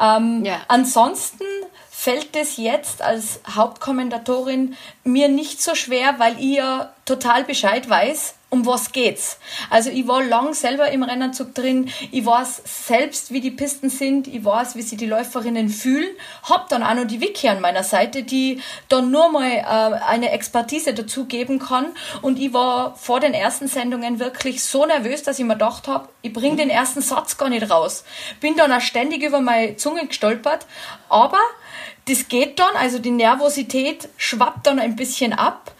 Ähm, 0.00 0.44
ja. 0.44 0.60
Ansonsten 0.68 1.44
fällt 1.90 2.34
es 2.34 2.56
jetzt 2.56 3.00
als 3.02 3.40
Hauptkommentatorin 3.48 4.76
mir 5.04 5.28
nicht 5.28 5.62
so 5.62 5.74
schwer, 5.74 6.18
weil 6.18 6.34
ich 6.38 6.56
ja 6.56 6.92
total 7.04 7.44
Bescheid 7.44 7.88
weiß, 7.88 8.34
um 8.52 8.66
was 8.66 8.92
geht's. 8.92 9.38
Also 9.70 9.88
ich 9.88 10.06
war 10.06 10.22
lang 10.22 10.52
selber 10.52 10.90
im 10.90 11.02
Rennanzug 11.02 11.54
drin, 11.54 11.90
ich 12.10 12.26
weiß 12.26 12.62
selbst, 12.66 13.32
wie 13.32 13.40
die 13.40 13.50
Pisten 13.50 13.88
sind, 13.88 14.26
ich 14.26 14.44
weiß, 14.44 14.76
wie 14.76 14.82
sich 14.82 14.98
die 14.98 15.06
Läuferinnen 15.06 15.70
fühlen, 15.70 16.10
hab 16.42 16.68
dann 16.68 16.82
auch 16.82 16.92
noch 16.92 17.06
die 17.06 17.22
Wiki 17.22 17.48
an 17.48 17.62
meiner 17.62 17.82
Seite, 17.82 18.24
die 18.24 18.60
dann 18.90 19.10
nur 19.10 19.30
mal 19.30 19.48
äh, 19.50 20.04
eine 20.04 20.32
Expertise 20.32 20.92
dazu 20.92 21.24
geben 21.24 21.60
kann 21.60 21.86
und 22.20 22.38
ich 22.38 22.52
war 22.52 22.94
vor 22.94 23.20
den 23.20 23.32
ersten 23.32 23.68
Sendungen 23.68 24.18
wirklich 24.18 24.62
so 24.62 24.84
nervös, 24.84 25.22
dass 25.22 25.38
ich 25.38 25.46
mir 25.46 25.54
gedacht 25.54 25.88
habe, 25.88 26.10
ich 26.20 26.34
bring 26.34 26.58
den 26.58 26.68
ersten 26.68 27.00
Satz 27.00 27.38
gar 27.38 27.48
nicht 27.48 27.70
raus. 27.70 28.04
Bin 28.40 28.54
dann 28.56 28.70
auch 28.70 28.82
ständig 28.82 29.22
über 29.22 29.40
meine 29.40 29.76
Zunge 29.76 30.06
gestolpert, 30.06 30.66
aber 31.08 31.40
das 32.06 32.28
geht 32.28 32.58
dann, 32.58 32.74
also 32.76 32.98
die 32.98 33.12
Nervosität 33.12 34.08
schwappt 34.16 34.66
dann 34.66 34.78
ein 34.78 34.96
bisschen 34.96 35.32
ab. 35.32 35.72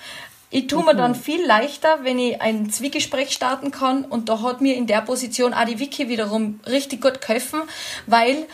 Ich 0.54 0.66
tue 0.66 0.84
mir 0.84 0.94
dann 0.94 1.12
mhm. 1.12 1.16
viel 1.16 1.46
leichter, 1.46 2.00
wenn 2.02 2.18
ich 2.18 2.42
ein 2.42 2.70
Zwiegespräch 2.70 3.32
starten 3.32 3.70
kann 3.70 4.04
und 4.04 4.28
da 4.28 4.42
hat 4.42 4.60
mir 4.60 4.76
in 4.76 4.86
der 4.86 5.00
Position 5.00 5.54
auch 5.54 5.64
die 5.64 5.78
Wiki 5.78 6.10
wiederum 6.10 6.60
richtig 6.68 7.00
gut 7.00 7.22
geholfen, 7.22 7.62
weil 8.06 8.46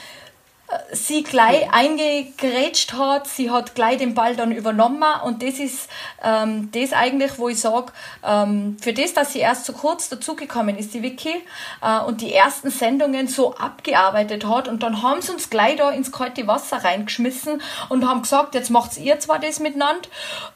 sie 0.93 1.23
gleich 1.23 1.73
eingegrätscht 1.73 2.93
hat, 2.93 3.27
sie 3.27 3.51
hat 3.51 3.75
gleich 3.75 3.99
den 3.99 4.15
Ball 4.15 4.37
dann 4.37 4.53
übernommen 4.53 5.03
und 5.25 5.43
das 5.43 5.59
ist 5.59 5.89
ähm, 6.23 6.71
das 6.73 6.93
eigentlich, 6.93 7.39
wo 7.39 7.49
ich 7.49 7.59
sage, 7.59 7.93
ähm, 8.23 8.77
für 8.81 8.93
das, 8.93 9.15
dass 9.15 9.33
sie 9.33 9.39
erst 9.39 9.65
so 9.65 9.73
kurz 9.73 10.11
dazugekommen 10.11 10.77
ist, 10.77 10.93
die 10.93 11.03
Vicky, 11.03 11.35
äh, 11.83 12.01
und 12.01 12.21
die 12.21 12.35
ersten 12.35 12.71
Sendungen 12.71 13.29
so 13.29 13.55
abgearbeitet 13.55 14.45
hat 14.47 14.69
und 14.69 14.83
dann 14.83 15.03
haben 15.03 15.23
sie 15.23 15.33
uns 15.33 15.49
gleich 15.49 15.77
da 15.77 15.91
ins 15.91 16.13
kalte 16.13 16.47
Wasser 16.47 16.85
reingeschmissen 16.85 17.63
und 17.89 18.07
haben 18.07 18.23
gesagt, 18.23 18.55
jetzt 18.55 18.71
macht's 18.71 18.99
ihr 18.99 19.19
zwar 19.21 19.39
das 19.39 19.61
miteinander, 19.61 20.09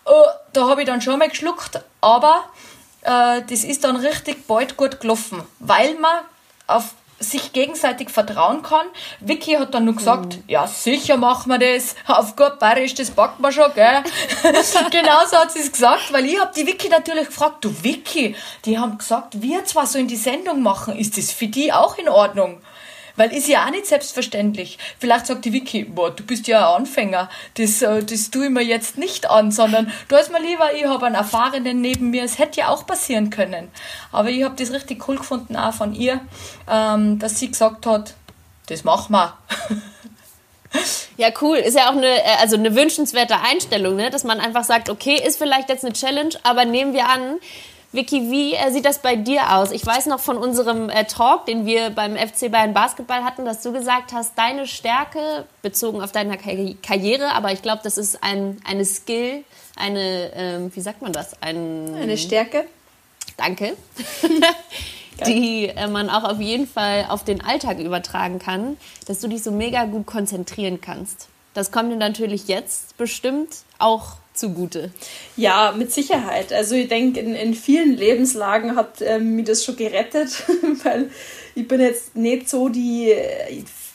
äh, 0.05 0.11
da 0.53 0.69
habe 0.69 0.83
ich 0.83 0.87
dann 0.87 1.01
schon 1.01 1.19
mal 1.19 1.31
geschluckt, 1.31 1.81
aber 2.03 2.45
äh, 3.01 3.41
das 3.49 3.65
ist 3.65 3.85
dann 3.85 3.97
richtig 3.97 4.47
bald 4.47 4.77
gut 4.77 5.01
gelaufen, 5.01 5.43
weil 5.59 5.95
man 5.95 6.21
auf 6.67 6.95
sich 7.23 7.53
gegenseitig 7.53 8.11
vertrauen 8.11 8.63
kann. 8.63 8.87
Vicky 9.21 9.55
hat 9.55 9.75
dann 9.75 9.85
nur 9.85 9.97
gesagt, 9.97 10.37
mhm. 10.37 10.43
ja 10.49 10.67
sicher 10.67 11.17
machen 11.17 11.51
wir 11.51 11.59
das, 11.59 11.95
auf 12.07 12.37
gut 12.37 12.59
bayerisch, 12.59 12.95
das 12.95 13.11
packen 13.11 13.43
wir 13.43 13.53
schon, 13.53 13.73
gell? 13.75 14.03
Genauso 14.91 15.37
hat 15.39 15.53
sie 15.53 15.61
es 15.61 15.73
gesagt, 15.73 16.13
weil 16.13 16.27
ich 16.27 16.41
habe 16.41 16.53
die 16.55 16.67
Vicky 16.67 16.89
natürlich 16.89 17.27
gefragt, 17.27 17.65
du 17.65 17.73
Vicky, 17.83 18.37
die 18.65 18.79
haben 18.79 18.99
gesagt, 18.99 19.41
wir 19.41 19.65
zwar 19.65 19.87
so 19.87 19.99
in 19.99 20.09
die 20.09 20.17
Sendung 20.17 20.63
machen, 20.63 20.97
ist 20.97 21.17
das 21.17 21.33
für 21.33 21.47
die 21.47 21.73
auch 21.73 21.99
in 21.99 22.09
Ordnung? 22.09 22.61
Weil 23.17 23.33
ist 23.33 23.49
ja 23.49 23.67
auch 23.67 23.71
nicht 23.71 23.87
selbstverständlich. 23.87 24.79
Vielleicht 24.99 25.27
sagt 25.27 25.45
die 25.45 25.53
Vicky, 25.53 25.85
boah, 25.85 26.11
du 26.11 26.23
bist 26.25 26.47
ja 26.47 26.71
ein 26.71 26.83
Anfänger, 26.83 27.29
das, 27.57 27.83
äh, 27.83 28.03
das 28.03 28.31
tue 28.31 28.47
ich 28.47 28.51
mir 28.51 28.63
jetzt 28.63 28.99
nicht 28.99 29.29
an, 29.29 29.51
sondern 29.51 29.93
du 30.09 30.17
hast 30.17 30.33
mir 30.33 30.41
lieber, 30.41 30.75
ich 30.75 30.85
habe 30.85 31.07
einen 31.07 31.15
Erfahrenen 31.15 31.81
neben 31.81 32.11
mir, 32.11 32.25
es 32.25 32.39
hätte 32.39 32.61
ja 32.61 32.69
auch 32.69 32.87
passieren 32.87 33.31
können. 33.31 33.69
Aber 34.11 34.31
ich 34.31 34.43
habe 34.45 34.55
das 34.57 34.73
richtig 34.73 35.09
cool 35.09 35.17
gefunden 35.17 35.57
auch 35.57 35.75
von 35.75 35.95
ihr, 35.95 36.21
ähm, 36.71 37.19
dass 37.19 37.39
sie 37.39 37.49
gesagt 37.49 37.87
hat, 37.87 38.15
das 38.67 38.85
machen 38.85 39.13
wir. 39.13 39.37
Ja, 41.19 41.29
cool. 41.41 41.59
Ist 41.59 41.77
ja 41.77 41.91
auch 41.91 41.97
eine, 41.97 42.07
äh, 42.07 42.37
also 42.41 42.57
eine 42.57 42.75
wünschenswerte 42.75 43.39
Einstellung, 43.41 43.97
ne? 43.97 44.11
dass 44.11 44.25
man 44.25 44.41
einfach 44.41 44.65
sagt, 44.65 44.89
okay, 44.89 45.21
ist 45.23 45.37
vielleicht 45.37 45.69
jetzt 45.69 45.85
eine 45.85 45.93
Challenge, 45.93 46.31
aber 46.43 46.65
nehmen 46.65 46.95
wir 46.95 47.09
an, 47.09 47.39
Vicky, 47.93 48.31
wie 48.31 48.55
äh, 48.55 48.71
sieht 48.71 48.87
das 48.87 49.01
bei 49.01 49.17
dir 49.17 49.55
aus? 49.55 49.71
Ich 49.71 49.85
weiß 49.85 50.07
noch 50.07 50.19
von 50.19 50.39
unserem 50.39 50.89
äh, 50.89 51.05
Talk, 51.05 51.45
den 51.45 51.67
wir 51.67 51.91
beim 51.91 52.17
FC 52.17 52.51
Bayern 52.51 52.73
Basketball 52.73 53.23
hatten, 53.23 53.45
dass 53.45 53.61
du 53.63 53.71
gesagt 53.71 54.15
hast, 54.15 54.33
deine 54.37 54.67
Stärke 54.67 55.45
bezogen 55.61 56.01
auf 56.01 56.11
deine 56.11 56.39
Karriere, 56.39 57.33
aber 57.35 57.53
ich 57.53 57.61
glaube, 57.61 57.83
das 57.85 57.99
ist 57.99 58.23
ein, 58.25 58.59
eine 58.65 58.87
Skill, 58.87 59.45
eine, 59.77 60.33
ähm, 60.35 60.75
wie 60.75 60.81
sagt 60.81 61.03
man 61.03 61.13
das? 61.13 61.43
Ein, 61.43 61.95
eine 61.95 62.17
Stärke. 62.17 62.65
Danke. 63.37 63.77
die 65.27 65.69
äh, 65.69 65.87
man 65.87 66.09
auch 66.09 66.25
auf 66.25 66.41
jeden 66.41 66.67
Fall 66.67 67.07
auf 67.11 67.25
den 67.25 67.45
Alltag 67.45 67.79
übertragen 67.79 68.39
kann, 68.39 68.79
dass 69.07 69.21
du 69.21 69.29
dich 69.29 69.43
so 69.43 69.51
mega 69.51 69.85
gut 69.85 70.07
konzentrieren 70.07 70.81
kannst. 70.81 71.29
Das 71.53 71.71
kommt 71.71 71.93
dir 71.93 71.97
natürlich 71.97 72.49
jetzt 72.49 72.97
bestimmt 72.97 73.51
auch 73.79 74.17
zugute. 74.35 74.91
Ja, 75.37 75.75
mit 75.77 75.93
Sicherheit. 75.93 76.53
Also 76.53 76.75
ich 76.75 76.89
denke, 76.89 77.21
in, 77.21 77.35
in 77.35 77.55
vielen 77.55 77.97
Lebenslagen 77.97 78.77
hat 78.77 79.01
ähm, 79.01 79.37
mir 79.37 79.45
das 79.45 79.65
schon 79.65 79.77
gerettet, 79.77 80.43
weil 80.85 81.11
ich 81.55 81.69
bin 81.69 81.81
jetzt 81.81 82.17
nicht 82.17 82.49
so 82.49 82.69
die, 82.69 83.15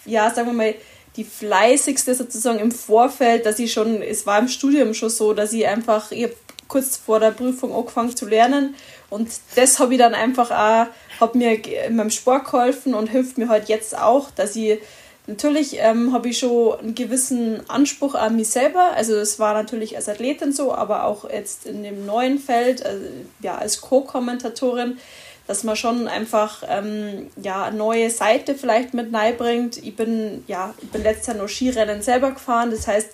ja, 0.06 0.34
sagen 0.34 0.48
wir 0.50 0.54
mal, 0.54 0.76
die 1.16 1.24
fleißigste 1.24 2.14
sozusagen 2.14 2.60
im 2.60 2.72
Vorfeld, 2.72 3.46
dass 3.46 3.58
ich 3.60 3.74
schon, 3.74 4.02
es 4.02 4.26
war 4.28 4.38
im 4.38 4.48
Studium 4.48 4.94
schon 4.94 5.10
so, 5.10 5.34
dass 5.34 5.52
ich 5.52 5.68
einfach, 5.68 6.12
ich 6.12 6.24
habe 6.24 6.36
kurz 6.68 6.98
vor 6.98 7.20
der 7.20 7.32
Prüfung 7.32 7.74
angefangen 7.74 8.16
zu 8.16 8.28
lernen 8.28 8.76
und 9.10 9.30
das 9.56 9.80
habe 9.80 9.94
ich 9.94 10.00
dann 10.00 10.14
einfach 10.14 10.52
auch, 10.52 10.88
hat 11.20 11.34
mir 11.34 11.66
in 11.88 11.96
meinem 11.96 12.12
Sport 12.12 12.46
geholfen 12.46 12.94
und 12.94 13.08
hilft 13.08 13.38
mir 13.38 13.50
halt 13.50 13.70
jetzt 13.70 13.98
auch, 13.98 14.30
dass 14.32 14.56
ich 14.56 14.80
Natürlich 15.28 15.78
ähm, 15.80 16.14
habe 16.14 16.30
ich 16.30 16.40
schon 16.40 16.80
einen 16.80 16.96
gewissen 16.96 17.70
Anspruch 17.70 18.16
an 18.16 18.38
mich 18.38 18.48
selber. 18.48 18.94
Also 18.96 19.14
es 19.16 19.40
war 19.40 19.54
natürlich 19.54 19.98
als 19.98 20.08
Athletin 20.08 20.54
so, 20.54 20.74
aber 20.74 21.04
auch 21.04 21.30
jetzt 21.30 21.66
in 21.66 21.84
dem 21.84 22.06
neuen 22.06 22.40
Feld, 22.40 22.86
also, 22.86 23.04
ja, 23.42 23.58
als 23.58 23.82
Co-Kommentatorin, 23.82 24.98
dass 25.46 25.66
man 25.66 25.76
schon 25.76 26.08
einfach 26.08 26.64
ähm, 26.70 27.28
ja, 27.42 27.66
eine 27.66 27.78
neue 27.78 28.10
Seite 28.10 28.56
vielleicht 28.56 28.94
mit 28.94 29.12
bringt. 29.38 29.78
Ich 29.78 29.98
bin, 29.98 30.46
ja, 30.48 30.74
ich 30.82 30.90
bin 30.90 31.04
letztes 31.04 31.28
Jahr 31.28 31.38
noch 31.38 31.50
Skirennen 31.50 32.02
selber 32.02 32.32
gefahren, 32.32 32.72
das 32.72 32.88
heißt, 32.88 33.10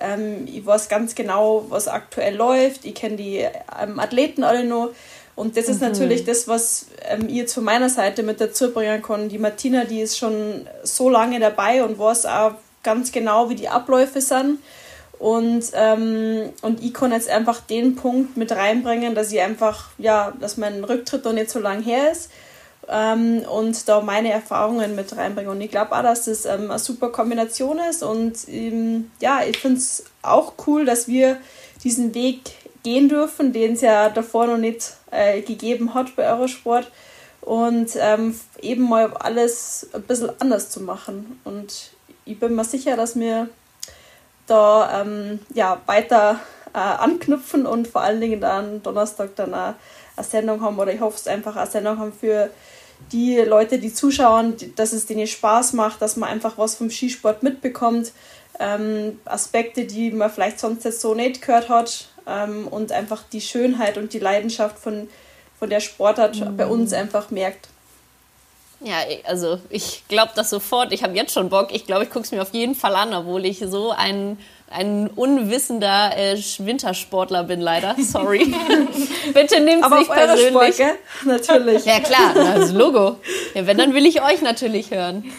ähm, 0.00 0.46
ich 0.46 0.66
weiß 0.66 0.90
ganz 0.90 1.14
genau, 1.14 1.64
was 1.70 1.88
aktuell 1.88 2.34
läuft. 2.34 2.84
Ich 2.84 2.94
kenne 2.94 3.16
die 3.16 3.38
ähm, 3.80 3.98
Athleten 3.98 4.44
alle 4.44 4.64
noch 4.64 4.90
und 5.36 5.56
das 5.56 5.68
ist 5.68 5.80
mhm. 5.80 5.88
natürlich 5.88 6.24
das, 6.24 6.46
was 6.46 6.86
ähm, 7.08 7.28
ich 7.28 7.34
jetzt 7.34 7.54
von 7.54 7.64
meiner 7.64 7.88
Seite 7.88 8.22
mit 8.22 8.40
dazu 8.40 8.72
bringen 8.72 9.02
kann. 9.02 9.28
Die 9.28 9.38
Martina, 9.38 9.84
die 9.84 10.00
ist 10.00 10.16
schon 10.16 10.66
so 10.84 11.10
lange 11.10 11.40
dabei 11.40 11.82
und 11.84 11.98
weiß 11.98 12.26
auch 12.26 12.52
ganz 12.82 13.10
genau, 13.10 13.48
wie 13.48 13.56
die 13.56 13.68
Abläufe 13.68 14.20
sind. 14.20 14.58
Und, 15.18 15.64
ähm, 15.74 16.50
und 16.62 16.82
ich 16.82 16.92
kann 16.92 17.12
jetzt 17.12 17.28
einfach 17.28 17.60
den 17.60 17.96
Punkt 17.96 18.36
mit 18.36 18.52
reinbringen, 18.52 19.14
dass 19.14 19.32
ich 19.32 19.40
einfach, 19.40 19.90
ja, 19.98 20.32
dass 20.40 20.56
mein 20.56 20.84
Rücktritt 20.84 21.24
noch 21.24 21.32
nicht 21.32 21.50
so 21.50 21.60
lang 21.60 21.82
her 21.82 22.12
ist 22.12 22.30
ähm, 22.88 23.42
und 23.50 23.88
da 23.88 24.00
meine 24.00 24.30
Erfahrungen 24.30 24.94
mit 24.94 25.16
reinbringe. 25.16 25.50
Und 25.50 25.60
ich 25.60 25.70
glaube 25.70 25.96
auch, 25.96 26.02
dass 26.02 26.26
das 26.26 26.44
ähm, 26.44 26.70
eine 26.70 26.78
super 26.78 27.10
Kombination 27.10 27.78
ist. 27.90 28.02
Und 28.02 28.36
ähm, 28.48 29.10
ja, 29.20 29.40
ich 29.48 29.58
finde 29.58 29.78
es 29.78 30.04
auch 30.22 30.54
cool, 30.66 30.84
dass 30.84 31.08
wir 31.08 31.38
diesen 31.82 32.14
Weg 32.14 32.40
gehen 32.84 33.08
dürfen, 33.08 33.52
den 33.52 33.72
es 33.72 33.80
ja 33.80 34.08
davor 34.08 34.46
noch 34.46 34.58
nicht 34.58 34.92
äh, 35.10 35.40
gegeben 35.40 35.94
hat 35.94 36.14
bei 36.14 36.28
Eurosport. 36.30 36.90
Und 37.40 37.90
ähm, 37.96 38.38
eben 38.62 38.88
mal 38.88 39.12
alles 39.14 39.88
ein 39.92 40.02
bisschen 40.02 40.30
anders 40.38 40.70
zu 40.70 40.80
machen. 40.80 41.40
Und 41.44 41.90
ich 42.24 42.38
bin 42.38 42.54
mir 42.54 42.64
sicher, 42.64 42.96
dass 42.96 43.18
wir 43.18 43.48
da 44.46 45.02
ähm, 45.02 45.40
ja, 45.52 45.80
weiter 45.86 46.40
äh, 46.72 46.78
anknüpfen 46.78 47.66
und 47.66 47.88
vor 47.88 48.02
allen 48.02 48.20
Dingen 48.20 48.40
dann 48.40 48.82
Donnerstag 48.82 49.36
dann 49.36 49.54
eine, 49.54 49.74
eine 50.16 50.26
Sendung 50.26 50.60
haben 50.60 50.78
oder 50.78 50.92
ich 50.92 51.00
hoffe 51.00 51.16
es 51.16 51.26
einfach 51.26 51.56
eine 51.56 51.70
Sendung 51.70 51.98
haben 51.98 52.12
für 52.12 52.50
die 53.12 53.38
Leute, 53.38 53.78
die 53.78 53.92
zuschauen, 53.92 54.54
dass 54.76 54.92
es 54.92 55.06
denen 55.06 55.26
Spaß 55.26 55.72
macht, 55.74 56.00
dass 56.00 56.16
man 56.16 56.28
einfach 56.28 56.58
was 56.58 56.74
vom 56.76 56.90
Skisport 56.90 57.42
mitbekommt. 57.42 58.12
Ähm, 58.58 59.18
Aspekte, 59.24 59.84
die 59.84 60.10
man 60.12 60.30
vielleicht 60.30 60.60
sonst 60.60 60.84
jetzt 60.84 61.00
so 61.00 61.14
nicht 61.14 61.42
gehört 61.42 61.68
hat, 61.68 62.08
ähm, 62.26 62.68
und 62.68 62.92
einfach 62.92 63.22
die 63.32 63.40
Schönheit 63.40 63.98
und 63.98 64.12
die 64.12 64.18
Leidenschaft 64.18 64.78
von, 64.78 65.08
von 65.58 65.70
der 65.70 65.80
Sportart 65.80 66.36
mhm. 66.36 66.56
bei 66.56 66.66
uns 66.66 66.92
einfach 66.92 67.30
merkt. 67.30 67.68
Ja, 68.80 68.96
also 69.24 69.58
ich 69.70 70.02
glaube 70.08 70.32
das 70.34 70.50
sofort. 70.50 70.92
Ich 70.92 71.02
habe 71.02 71.14
jetzt 71.14 71.32
schon 71.32 71.48
Bock. 71.48 71.68
Ich 71.72 71.86
glaube, 71.86 72.04
ich 72.04 72.10
gucke 72.10 72.24
es 72.24 72.32
mir 72.32 72.42
auf 72.42 72.52
jeden 72.52 72.74
Fall 72.74 72.94
an, 72.94 73.14
obwohl 73.14 73.46
ich 73.46 73.60
so 73.60 73.92
ein, 73.92 74.38
ein 74.68 75.08
unwissender 75.08 76.12
äh, 76.16 76.36
Wintersportler 76.58 77.44
bin, 77.44 77.60
leider. 77.60 77.96
Sorry. 77.98 78.54
Bitte 79.32 79.60
nehmt 79.60 79.84
es 79.84 79.90
nicht 79.90 80.10
persönlich. 80.10 80.48
Sport, 80.48 80.76
gell? 80.76 80.94
Natürlich. 81.24 81.84
Ja 81.86 82.00
klar, 82.00 82.34
das 82.34 82.72
Logo. 82.72 83.16
Ja, 83.54 83.66
wenn, 83.66 83.78
dann 83.78 83.94
will 83.94 84.04
ich 84.04 84.22
euch 84.22 84.42
natürlich 84.42 84.90
hören. 84.90 85.32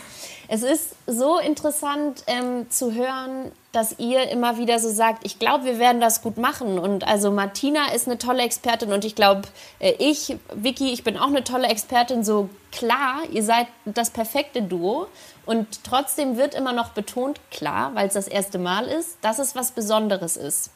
Es 0.47 0.63
ist 0.63 0.95
so 1.07 1.39
interessant 1.39 2.23
ähm, 2.27 2.69
zu 2.69 2.93
hören, 2.93 3.51
dass 3.71 3.99
ihr 3.99 4.29
immer 4.29 4.57
wieder 4.57 4.79
so 4.79 4.89
sagt, 4.89 5.25
ich 5.25 5.39
glaube, 5.39 5.65
wir 5.65 5.79
werden 5.79 5.99
das 5.99 6.21
gut 6.21 6.37
machen. 6.37 6.79
Und 6.79 7.05
also 7.07 7.31
Martina 7.31 7.91
ist 7.93 8.07
eine 8.07 8.17
tolle 8.17 8.43
Expertin 8.43 8.93
und 8.93 9.03
ich 9.05 9.15
glaube, 9.15 9.43
äh, 9.79 9.93
ich, 9.99 10.37
Vicky, 10.53 10.91
ich 10.93 11.03
bin 11.03 11.17
auch 11.17 11.27
eine 11.27 11.43
tolle 11.43 11.67
Expertin. 11.67 12.23
So 12.23 12.49
klar, 12.71 13.21
ihr 13.31 13.43
seid 13.43 13.67
das 13.85 14.11
perfekte 14.11 14.61
Duo. 14.61 15.07
Und 15.45 15.83
trotzdem 15.83 16.37
wird 16.37 16.55
immer 16.55 16.73
noch 16.73 16.89
betont, 16.89 17.39
klar, 17.51 17.93
weil 17.93 18.07
es 18.07 18.13
das 18.13 18.27
erste 18.27 18.57
Mal 18.57 18.87
ist, 18.87 19.17
dass 19.21 19.39
es 19.39 19.55
was 19.55 19.71
Besonderes 19.71 20.37
ist. 20.37 20.71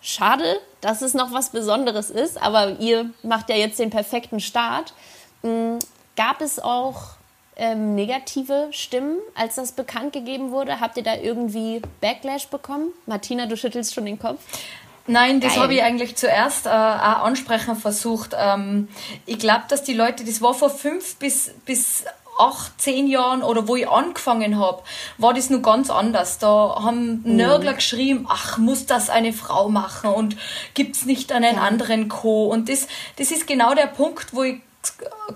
Schade, 0.00 0.60
dass 0.80 1.00
es 1.00 1.14
noch 1.14 1.32
was 1.32 1.50
Besonderes 1.50 2.10
ist, 2.10 2.40
aber 2.42 2.78
ihr 2.78 3.10
macht 3.22 3.48
ja 3.48 3.56
jetzt 3.56 3.78
den 3.78 3.88
perfekten 3.88 4.40
Start. 4.40 4.92
Hm, 5.42 5.78
gab 6.16 6.42
es 6.42 6.58
auch 6.58 7.16
ähm, 7.56 7.94
negative 7.94 8.68
Stimmen, 8.70 9.18
als 9.34 9.56
das 9.56 9.72
bekannt 9.72 10.12
gegeben 10.12 10.50
wurde? 10.50 10.80
Habt 10.80 10.96
ihr 10.96 11.02
da 11.02 11.16
irgendwie 11.16 11.82
Backlash 12.00 12.48
bekommen? 12.48 12.88
Martina, 13.06 13.46
du 13.46 13.56
schüttelst 13.56 13.94
schon 13.94 14.06
den 14.06 14.18
Kopf. 14.18 14.40
Nein, 15.06 15.40
das 15.40 15.58
habe 15.58 15.74
ich 15.74 15.82
eigentlich 15.82 16.16
zuerst 16.16 16.64
äh, 16.64 16.70
auch 16.70 17.24
ansprechen 17.24 17.76
versucht. 17.76 18.34
Ähm, 18.38 18.88
ich 19.26 19.38
glaube, 19.38 19.64
dass 19.68 19.82
die 19.82 19.92
Leute, 19.92 20.24
das 20.24 20.40
war 20.40 20.54
vor 20.54 20.70
fünf 20.70 21.16
bis, 21.16 21.50
bis 21.66 22.04
acht, 22.38 22.80
zehn 22.80 23.06
Jahren 23.06 23.42
oder 23.42 23.68
wo 23.68 23.76
ich 23.76 23.88
angefangen 23.88 24.58
habe, 24.58 24.82
war 25.18 25.34
das 25.34 25.50
nur 25.50 25.62
ganz 25.62 25.90
anders. 25.90 26.38
Da 26.38 26.80
haben 26.82 27.22
mhm. 27.22 27.36
Nörgler 27.36 27.74
geschrieben, 27.74 28.26
ach, 28.28 28.58
muss 28.58 28.86
das 28.86 29.10
eine 29.10 29.32
Frau 29.32 29.68
machen 29.68 30.10
und 30.10 30.36
gibt's 30.74 31.04
nicht 31.04 31.32
einen 31.32 31.56
ja. 31.56 31.62
anderen 31.62 32.08
Co. 32.08 32.46
Und 32.46 32.68
das, 32.68 32.88
das 33.16 33.30
ist 33.30 33.46
genau 33.46 33.74
der 33.74 33.86
Punkt, 33.86 34.32
wo 34.32 34.42
ich 34.42 34.60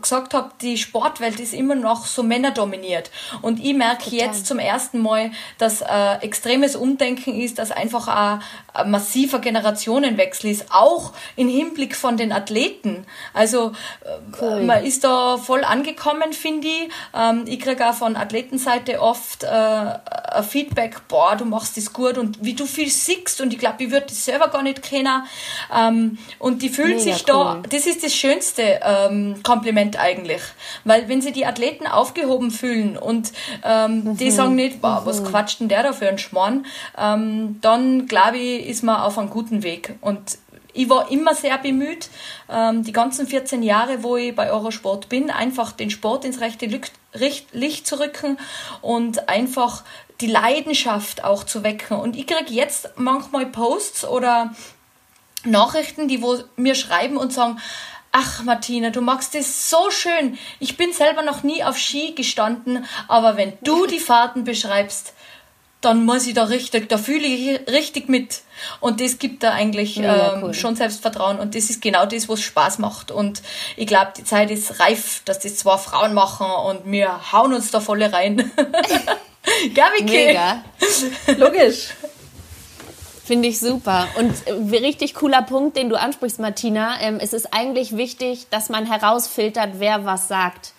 gesagt 0.00 0.34
habe, 0.34 0.50
die 0.60 0.78
Sportwelt 0.78 1.40
ist 1.40 1.54
immer 1.54 1.74
noch 1.74 2.06
so 2.06 2.22
männerdominiert. 2.22 3.10
Und 3.42 3.62
ich 3.62 3.74
merke 3.74 4.10
jetzt 4.10 4.46
zum 4.46 4.58
ersten 4.58 5.00
Mal, 5.00 5.30
dass 5.58 5.80
äh, 5.80 6.14
extremes 6.20 6.76
Umdenken 6.76 7.40
ist, 7.40 7.58
dass 7.58 7.70
einfach 7.70 8.08
ein, 8.08 8.42
ein, 8.74 8.90
massiver 8.90 9.38
Generationenwechsel 9.38 10.50
ist, 10.50 10.66
auch 10.70 11.12
im 11.36 11.48
Hinblick 11.48 11.96
von 11.96 12.16
den 12.16 12.32
Athleten. 12.32 13.06
Also 13.32 13.72
äh, 14.04 14.08
cool. 14.40 14.62
man 14.62 14.84
ist 14.84 15.04
da 15.04 15.36
voll 15.38 15.64
angekommen, 15.64 16.32
finde 16.32 16.68
ich. 16.68 16.90
Ähm, 17.14 17.44
ich 17.46 17.60
kriege 17.60 17.88
auch 17.88 17.94
von 17.94 18.16
Athletenseite 18.16 19.00
oft 19.00 19.44
äh, 19.44 20.42
Feedback, 20.42 21.08
boah, 21.08 21.36
du 21.36 21.44
machst 21.44 21.76
das 21.76 21.92
gut 21.92 22.18
und 22.18 22.44
wie 22.44 22.54
du 22.54 22.66
viel 22.66 22.90
siehst 22.90 23.40
und 23.40 23.52
ich 23.52 23.58
glaube, 23.58 23.84
ich 23.84 23.90
würde 23.90 24.06
das 24.06 24.24
selber 24.24 24.48
gar 24.48 24.62
nicht 24.62 24.82
kennen. 24.82 25.22
Ähm, 25.74 26.18
und 26.38 26.62
die 26.62 26.68
fühlen 26.68 26.98
Mega 26.98 27.02
sich 27.02 27.22
cool. 27.28 27.62
da, 27.62 27.62
das 27.68 27.86
ist 27.86 28.04
das 28.04 28.14
Schönste 28.14 28.80
ähm, 28.82 29.37
Kompliment 29.42 29.98
eigentlich. 29.98 30.42
Weil 30.84 31.08
wenn 31.08 31.20
sie 31.20 31.32
die 31.32 31.46
Athleten 31.46 31.86
aufgehoben 31.86 32.50
fühlen 32.50 32.96
und 32.96 33.32
ähm, 33.64 34.04
mhm. 34.04 34.16
die 34.16 34.30
sagen 34.30 34.54
nicht, 34.54 34.80
boah, 34.80 35.02
was 35.04 35.20
mhm. 35.20 35.26
quatscht 35.26 35.60
denn 35.60 35.68
der 35.68 35.82
da 35.82 35.92
für 35.92 36.08
ein 36.08 36.18
Schmarrn, 36.18 36.66
ähm, 36.96 37.58
dann 37.60 38.06
glaube 38.06 38.38
ich, 38.38 38.66
ist 38.66 38.82
man 38.82 39.00
auf 39.00 39.18
einem 39.18 39.30
guten 39.30 39.62
Weg. 39.62 39.94
Und 40.00 40.38
ich 40.72 40.88
war 40.88 41.10
immer 41.10 41.34
sehr 41.34 41.58
bemüht, 41.58 42.08
ähm, 42.48 42.84
die 42.84 42.92
ganzen 42.92 43.26
14 43.26 43.62
Jahre, 43.62 44.02
wo 44.02 44.16
ich 44.16 44.34
bei 44.34 44.50
Eurosport 44.50 45.08
bin, 45.08 45.30
einfach 45.30 45.72
den 45.72 45.90
Sport 45.90 46.24
ins 46.24 46.40
rechte 46.40 46.66
Licht 47.52 47.86
zu 47.86 47.98
rücken 47.98 48.38
und 48.80 49.28
einfach 49.28 49.82
die 50.20 50.26
Leidenschaft 50.26 51.24
auch 51.24 51.44
zu 51.44 51.62
wecken. 51.64 51.96
Und 51.96 52.16
ich 52.16 52.26
kriege 52.26 52.52
jetzt 52.52 52.90
manchmal 52.96 53.46
Posts 53.46 54.04
oder 54.04 54.54
Nachrichten, 55.44 56.08
die 56.08 56.22
wo 56.22 56.38
mir 56.56 56.74
schreiben 56.74 57.16
und 57.16 57.32
sagen, 57.32 57.58
Ach, 58.20 58.42
Martina, 58.42 58.90
du 58.90 59.00
magst 59.00 59.36
es 59.36 59.70
so 59.70 59.92
schön. 59.92 60.38
Ich 60.58 60.76
bin 60.76 60.92
selber 60.92 61.22
noch 61.22 61.44
nie 61.44 61.62
auf 61.62 61.78
Ski 61.78 62.14
gestanden, 62.16 62.84
aber 63.06 63.36
wenn 63.36 63.52
du 63.62 63.86
die 63.92 64.00
Fahrten 64.00 64.42
beschreibst, 64.42 65.12
dann 65.80 66.04
muss 66.04 66.26
ich 66.26 66.34
da 66.34 66.44
richtig, 66.44 66.88
da 66.88 66.98
fühle 66.98 67.24
ich 67.24 67.68
richtig 67.68 68.08
mit. 68.08 68.40
Und 68.80 69.00
das 69.00 69.20
gibt 69.20 69.44
da 69.44 69.52
eigentlich 69.52 69.94
ja, 69.94 70.34
ähm, 70.34 70.42
cool. 70.42 70.54
schon 70.54 70.74
Selbstvertrauen. 70.74 71.38
Und 71.38 71.54
das 71.54 71.70
ist 71.70 71.80
genau 71.80 72.06
das, 72.06 72.28
was 72.28 72.40
Spaß 72.40 72.80
macht. 72.80 73.12
Und 73.12 73.40
ich 73.76 73.86
glaube, 73.86 74.10
die 74.16 74.24
Zeit 74.24 74.50
ist 74.50 74.80
reif, 74.80 75.22
dass 75.24 75.38
das 75.38 75.54
zwei 75.54 75.78
Frauen 75.78 76.12
machen 76.12 76.48
und 76.66 76.90
wir 76.90 77.32
hauen 77.32 77.54
uns 77.54 77.70
da 77.70 77.78
volle 77.78 78.12
rein. 78.12 78.50
Gabike. 79.74 80.04
Mega. 80.04 80.64
Logisch. 81.36 81.90
Finde 83.28 83.48
ich 83.48 83.60
super. 83.60 84.08
Und 84.18 84.32
äh, 84.46 84.52
richtig 84.78 85.12
cooler 85.12 85.42
Punkt, 85.42 85.76
den 85.76 85.90
du 85.90 86.00
ansprichst, 86.00 86.38
Martina. 86.38 86.98
Ähm, 87.02 87.18
es 87.20 87.34
ist 87.34 87.52
eigentlich 87.52 87.94
wichtig, 87.94 88.46
dass 88.48 88.70
man 88.70 88.86
herausfiltert, 88.86 89.72
wer 89.80 90.06
was 90.06 90.28
sagt. 90.28 90.72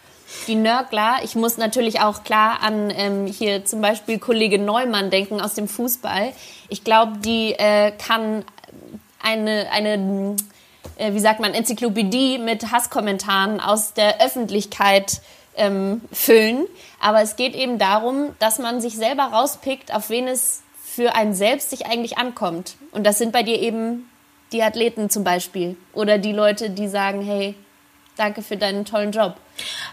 Die 0.47 0.55
Nörgler, 0.55 1.17
ich 1.21 1.35
muss 1.35 1.57
natürlich 1.57 2.01
auch 2.01 2.23
klar 2.23 2.63
an 2.63 2.89
ähm, 2.89 3.27
hier 3.27 3.65
zum 3.65 3.81
Beispiel 3.81 4.17
Kollege 4.17 4.57
Neumann 4.57 5.11
denken 5.11 5.39
aus 5.39 5.53
dem 5.53 5.67
Fußball. 5.67 6.33
Ich 6.69 6.83
glaube, 6.83 7.19
die 7.19 7.53
äh, 7.53 7.91
kann 7.91 8.43
eine, 9.21 9.67
eine 9.71 10.35
äh, 10.97 11.13
wie 11.13 11.19
sagt 11.19 11.41
man, 11.41 11.53
Enzyklopädie 11.53 12.39
mit 12.39 12.71
Hasskommentaren 12.71 13.59
aus 13.59 13.93
der 13.93 14.25
Öffentlichkeit 14.25 15.21
ähm, 15.55 16.01
füllen. 16.11 16.65
Aber 16.99 17.21
es 17.21 17.35
geht 17.35 17.53
eben 17.53 17.77
darum, 17.77 18.35
dass 18.39 18.57
man 18.57 18.81
sich 18.81 18.95
selber 18.95 19.25
rauspickt, 19.25 19.93
auf 19.93 20.09
wen 20.09 20.27
es 20.27 20.63
für 20.99 21.15
einen 21.15 21.33
selbst 21.33 21.69
sich 21.69 21.85
eigentlich 21.85 22.17
ankommt. 22.17 22.75
Und 22.91 23.05
das 23.05 23.17
sind 23.17 23.31
bei 23.31 23.41
dir 23.41 23.57
eben 23.57 24.09
die 24.51 24.61
Athleten 24.61 25.09
zum 25.09 25.23
Beispiel 25.23 25.77
oder 25.93 26.17
die 26.17 26.33
Leute, 26.33 26.71
die 26.71 26.89
sagen, 26.89 27.21
hey, 27.21 27.55
danke 28.17 28.41
für 28.41 28.57
deinen 28.57 28.83
tollen 28.83 29.13
Job. 29.13 29.37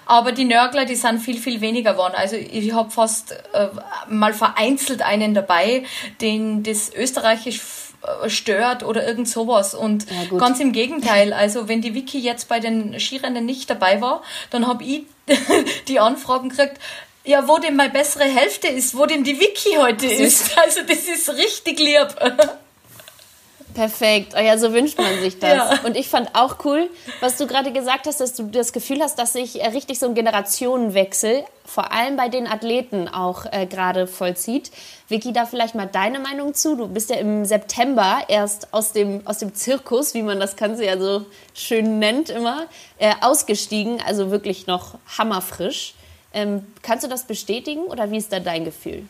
Aber 0.04 0.32
die 0.32 0.44
Nörgler, 0.44 0.84
die 0.84 0.96
sind 0.96 1.20
viel, 1.20 1.38
viel 1.38 1.60
weniger 1.60 1.92
geworden. 1.92 2.14
Also 2.16 2.34
ich 2.34 2.72
habe 2.72 2.90
fast 2.90 3.36
äh, 3.52 3.68
mal 4.08 4.34
vereinzelt 4.34 5.00
einen 5.00 5.32
dabei, 5.32 5.84
den 6.20 6.64
das 6.64 6.92
österreichisch 6.92 7.60
äh, 8.02 8.28
stört 8.28 8.82
oder 8.82 9.06
irgend 9.06 9.28
sowas. 9.28 9.76
Und 9.76 10.10
ja, 10.10 10.38
ganz 10.38 10.58
im 10.58 10.72
Gegenteil, 10.72 11.32
also 11.32 11.68
wenn 11.68 11.82
die 11.82 11.94
Vicky 11.94 12.18
jetzt 12.18 12.48
bei 12.48 12.58
den 12.58 12.98
Skirennen 12.98 13.46
nicht 13.46 13.70
dabei 13.70 14.00
war, 14.00 14.22
dann 14.50 14.66
habe 14.66 14.82
ich 14.82 15.04
die 15.86 16.00
Anfragen 16.00 16.48
gekriegt, 16.48 16.80
ja, 17.26 17.46
wo 17.46 17.58
denn 17.58 17.76
meine 17.76 17.92
bessere 17.92 18.24
Hälfte 18.24 18.68
ist, 18.68 18.96
wo 18.96 19.04
denn 19.04 19.24
die 19.24 19.38
Vicky 19.38 19.76
heute 19.76 20.06
ist. 20.06 20.56
Also 20.56 20.80
das 20.82 21.04
ist 21.06 21.28
richtig 21.30 21.78
lieb. 21.78 22.08
Perfekt. 23.74 24.32
Oh 24.34 24.40
ja, 24.40 24.56
so 24.56 24.72
wünscht 24.72 24.96
man 24.96 25.20
sich 25.20 25.38
das. 25.38 25.52
Ja. 25.52 25.80
Und 25.84 25.98
ich 25.98 26.08
fand 26.08 26.34
auch 26.34 26.64
cool, 26.64 26.88
was 27.20 27.36
du 27.36 27.46
gerade 27.46 27.72
gesagt 27.72 28.06
hast, 28.06 28.20
dass 28.20 28.32
du 28.32 28.44
das 28.44 28.72
Gefühl 28.72 29.02
hast, 29.02 29.18
dass 29.18 29.34
sich 29.34 29.60
äh, 29.60 29.68
richtig 29.68 29.98
so 29.98 30.06
ein 30.06 30.14
Generationenwechsel, 30.14 31.44
vor 31.66 31.92
allem 31.92 32.16
bei 32.16 32.30
den 32.30 32.46
Athleten, 32.46 33.06
auch 33.06 33.44
äh, 33.52 33.66
gerade 33.66 34.06
vollzieht. 34.06 34.70
Vicky, 35.08 35.34
da 35.34 35.44
vielleicht 35.44 35.74
mal 35.74 35.86
deine 35.86 36.20
Meinung 36.20 36.54
zu. 36.54 36.74
Du 36.74 36.88
bist 36.88 37.10
ja 37.10 37.16
im 37.16 37.44
September 37.44 38.20
erst 38.28 38.72
aus 38.72 38.92
dem, 38.92 39.26
aus 39.26 39.38
dem 39.38 39.54
Zirkus, 39.54 40.14
wie 40.14 40.22
man 40.22 40.40
das 40.40 40.56
Ganze 40.56 40.86
ja 40.86 40.98
so 40.98 41.26
schön 41.52 41.98
nennt 41.98 42.30
immer, 42.30 42.66
äh, 42.98 43.12
ausgestiegen. 43.20 44.00
Also 44.06 44.30
wirklich 44.30 44.66
noch 44.66 44.94
hammerfrisch. 45.18 45.94
Ähm, 46.32 46.66
kannst 46.82 47.04
du 47.04 47.08
das 47.08 47.24
bestätigen 47.24 47.84
oder 47.84 48.10
wie 48.10 48.18
ist 48.18 48.32
da 48.32 48.40
dein 48.40 48.64
Gefühl? 48.64 49.04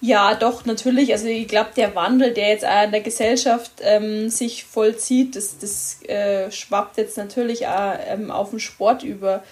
Ja, 0.00 0.34
doch, 0.34 0.66
natürlich. 0.66 1.12
Also 1.12 1.26
ich 1.26 1.48
glaube, 1.48 1.70
der 1.76 1.94
Wandel, 1.94 2.32
der 2.34 2.48
jetzt 2.48 2.66
auch 2.66 2.84
in 2.84 2.92
der 2.92 3.00
Gesellschaft 3.00 3.72
ähm, 3.80 4.28
sich 4.28 4.64
vollzieht, 4.64 5.36
das, 5.36 5.58
das 5.58 6.02
äh, 6.04 6.50
schwappt 6.50 6.98
jetzt 6.98 7.16
natürlich 7.16 7.66
auch 7.66 7.94
ähm, 8.06 8.30
auf 8.30 8.50
den 8.50 8.60
Sport 8.60 9.02
über. 9.02 9.42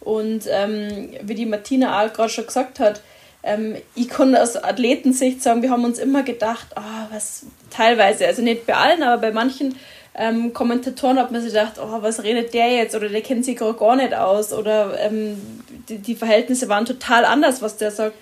Und 0.00 0.44
ähm, 0.50 1.10
wie 1.22 1.34
die 1.34 1.46
Martina 1.46 2.02
auch 2.04 2.12
gerade 2.12 2.28
schon 2.28 2.46
gesagt 2.46 2.80
hat, 2.80 3.00
ähm, 3.44 3.76
ich 3.94 4.08
kann 4.08 4.34
aus 4.34 4.56
Athletensicht 4.56 5.42
sagen, 5.42 5.62
wir 5.62 5.70
haben 5.70 5.84
uns 5.84 5.98
immer 5.98 6.24
gedacht, 6.24 6.66
oh, 6.76 7.12
was 7.12 7.46
teilweise, 7.70 8.26
also 8.26 8.42
nicht 8.42 8.66
bei 8.66 8.74
allen, 8.74 9.02
aber 9.02 9.20
bei 9.20 9.32
manchen 9.32 9.76
ähm, 10.14 10.52
Kommentatoren 10.52 11.18
hat 11.18 11.32
man 11.32 11.40
sich 11.40 11.52
gedacht, 11.52 11.74
oh, 11.78 12.02
was 12.02 12.22
redet 12.22 12.52
der 12.52 12.70
jetzt 12.70 12.94
oder 12.94 13.08
der 13.08 13.22
kennt 13.22 13.44
sich 13.44 13.58
gar 13.58 13.96
nicht 13.96 14.14
aus 14.14 14.52
oder 14.52 14.98
ähm, 15.00 15.40
die, 15.88 15.98
die 15.98 16.14
Verhältnisse 16.14 16.68
waren 16.68 16.84
total 16.84 17.24
anders, 17.24 17.62
was 17.62 17.78
der 17.78 17.90
sagt. 17.90 18.16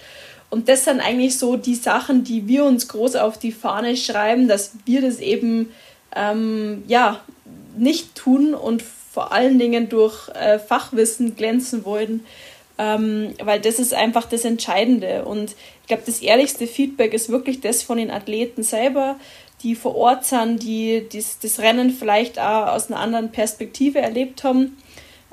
Und 0.50 0.68
das 0.68 0.84
sind 0.84 1.00
eigentlich 1.00 1.38
so 1.38 1.56
die 1.56 1.74
Sachen, 1.74 2.24
die 2.24 2.46
wir 2.46 2.64
uns 2.64 2.88
groß 2.88 3.16
auf 3.16 3.38
die 3.38 3.52
Fahne 3.52 3.96
schreiben, 3.96 4.48
dass 4.48 4.72
wir 4.84 5.00
das 5.00 5.18
eben 5.20 5.70
ähm, 6.14 6.84
ja, 6.86 7.20
nicht 7.76 8.14
tun 8.14 8.54
und 8.54 8.82
vor 8.82 9.32
allen 9.32 9.58
Dingen 9.58 9.88
durch 9.88 10.28
äh, 10.28 10.58
Fachwissen 10.58 11.34
glänzen 11.34 11.84
wollen, 11.84 12.24
ähm, 12.78 13.34
weil 13.42 13.60
das 13.60 13.78
ist 13.78 13.94
einfach 13.94 14.28
das 14.28 14.44
Entscheidende. 14.44 15.24
Und 15.24 15.54
ich 15.82 15.88
glaube, 15.88 16.02
das 16.06 16.20
ehrlichste 16.20 16.66
Feedback 16.66 17.14
ist 17.14 17.28
wirklich 17.28 17.60
das 17.60 17.82
von 17.82 17.98
den 17.98 18.10
Athleten 18.10 18.62
selber, 18.62 19.16
die 19.62 19.74
vor 19.74 19.94
Ort 19.94 20.24
sind, 20.24 20.62
die 20.62 21.06
das, 21.12 21.38
das 21.38 21.60
Rennen 21.60 21.90
vielleicht 21.90 22.38
auch 22.38 22.68
aus 22.68 22.90
einer 22.90 23.00
anderen 23.00 23.30
Perspektive 23.32 23.98
erlebt 23.98 24.44
haben. 24.44 24.76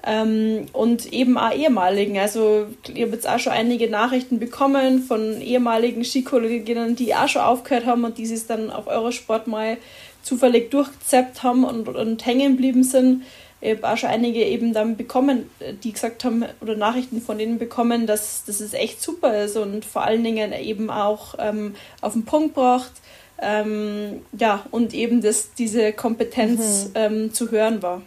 ähm, 0.07 0.67
und 0.73 1.11
eben 1.11 1.37
auch 1.37 1.51
ehemaligen. 1.51 2.17
Also 2.17 2.67
ich 2.93 3.01
habe 3.01 3.11
jetzt 3.11 3.27
auch 3.27 3.39
schon 3.39 3.53
einige 3.53 3.89
Nachrichten 3.89 4.39
bekommen 4.39 5.01
von 5.01 5.41
ehemaligen 5.41 6.03
Skikolleginnen, 6.05 6.95
die 6.95 7.13
auch 7.13 7.27
schon 7.27 7.41
aufgehört 7.41 7.85
haben 7.85 8.05
und 8.05 8.17
die 8.17 8.25
sich 8.25 8.45
dann 8.47 8.71
auf 8.71 8.87
Eurosport 8.87 9.47
mal 9.47 9.77
zufällig 10.21 10.71
durchgezappt 10.71 11.43
haben 11.43 11.63
und, 11.63 11.87
und 11.89 12.25
hängen 12.25 12.53
geblieben 12.53 12.83
sind. 12.83 13.23
Ich 13.59 13.75
habe 13.75 13.89
auch 13.91 13.97
schon 13.97 14.09
einige 14.09 14.43
eben 14.45 14.71
dann 14.71 14.97
bekommen, 14.97 15.49
die 15.83 15.91
gesagt 15.91 16.23
haben, 16.23 16.45
oder 16.61 16.75
Nachrichten 16.75 17.21
von 17.21 17.39
denen 17.39 17.57
bekommen, 17.57 18.05
dass, 18.05 18.45
dass 18.45 18.59
es 18.59 18.73
echt 18.73 19.01
super 19.01 19.43
ist 19.43 19.57
und 19.57 19.83
vor 19.83 20.03
allen 20.03 20.23
Dingen 20.23 20.53
eben 20.53 20.91
auch 20.91 21.35
ähm, 21.39 21.75
auf 22.01 22.13
den 22.13 22.23
Punkt 22.23 22.53
braucht. 22.53 22.91
Ähm, 23.39 24.25
ja, 24.37 24.65
und 24.71 24.93
eben 24.93 25.21
dass 25.21 25.53
diese 25.53 25.93
Kompetenz 25.93 26.85
mhm. 26.85 26.91
ähm, 26.95 27.33
zu 27.33 27.51
hören 27.51 27.81
war. 27.81 28.01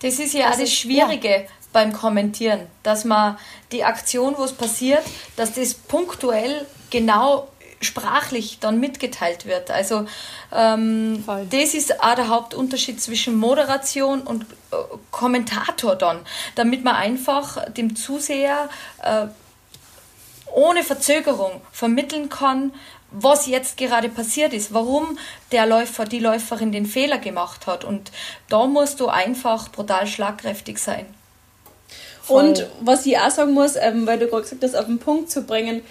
Das 0.00 0.18
ist 0.18 0.34
ja 0.34 0.48
das, 0.48 0.58
das 0.58 0.72
Schwierige 0.72 1.28
ja. 1.28 1.42
beim 1.72 1.92
Kommentieren, 1.92 2.60
dass 2.82 3.04
man 3.04 3.38
die 3.72 3.84
Aktion, 3.84 4.34
wo 4.36 4.44
es 4.44 4.52
passiert, 4.52 5.02
dass 5.36 5.54
das 5.54 5.74
punktuell 5.74 6.66
genau 6.90 7.48
sprachlich 7.80 8.58
dann 8.60 8.80
mitgeteilt 8.80 9.46
wird. 9.46 9.70
Also 9.70 10.06
ähm, 10.52 11.24
das 11.50 11.74
ist 11.74 12.00
auch 12.00 12.14
der 12.14 12.28
Hauptunterschied 12.28 13.00
zwischen 13.00 13.36
Moderation 13.36 14.22
und 14.22 14.44
äh, 14.70 14.76
Kommentator 15.10 15.96
dann, 15.96 16.20
damit 16.54 16.84
man 16.84 16.94
einfach 16.94 17.70
dem 17.72 17.96
Zuseher 17.96 18.68
äh, 19.02 19.26
ohne 20.54 20.82
Verzögerung 20.82 21.60
vermitteln 21.72 22.28
kann, 22.28 22.72
was 23.12 23.46
jetzt 23.46 23.76
gerade 23.76 24.08
passiert 24.08 24.52
ist, 24.52 24.72
warum 24.72 25.18
der 25.52 25.66
Läufer, 25.66 26.04
die 26.04 26.18
Läuferin 26.18 26.72
den 26.72 26.86
Fehler 26.86 27.18
gemacht 27.18 27.66
hat. 27.66 27.84
Und 27.84 28.10
da 28.48 28.66
musst 28.66 29.00
du 29.00 29.08
einfach 29.08 29.70
brutal 29.70 30.06
schlagkräftig 30.06 30.78
sein. 30.78 31.06
Voll. 32.22 32.44
Und 32.44 32.66
was 32.80 33.04
ich 33.04 33.18
auch 33.18 33.30
sagen 33.30 33.52
muss, 33.52 33.76
ähm, 33.76 34.06
weil 34.06 34.18
du 34.18 34.28
gerade 34.28 34.42
gesagt 34.42 34.62
hast, 34.62 34.76
auf 34.76 34.86
den 34.86 34.98
Punkt 34.98 35.30
zu 35.30 35.42
bringen, 35.42 35.82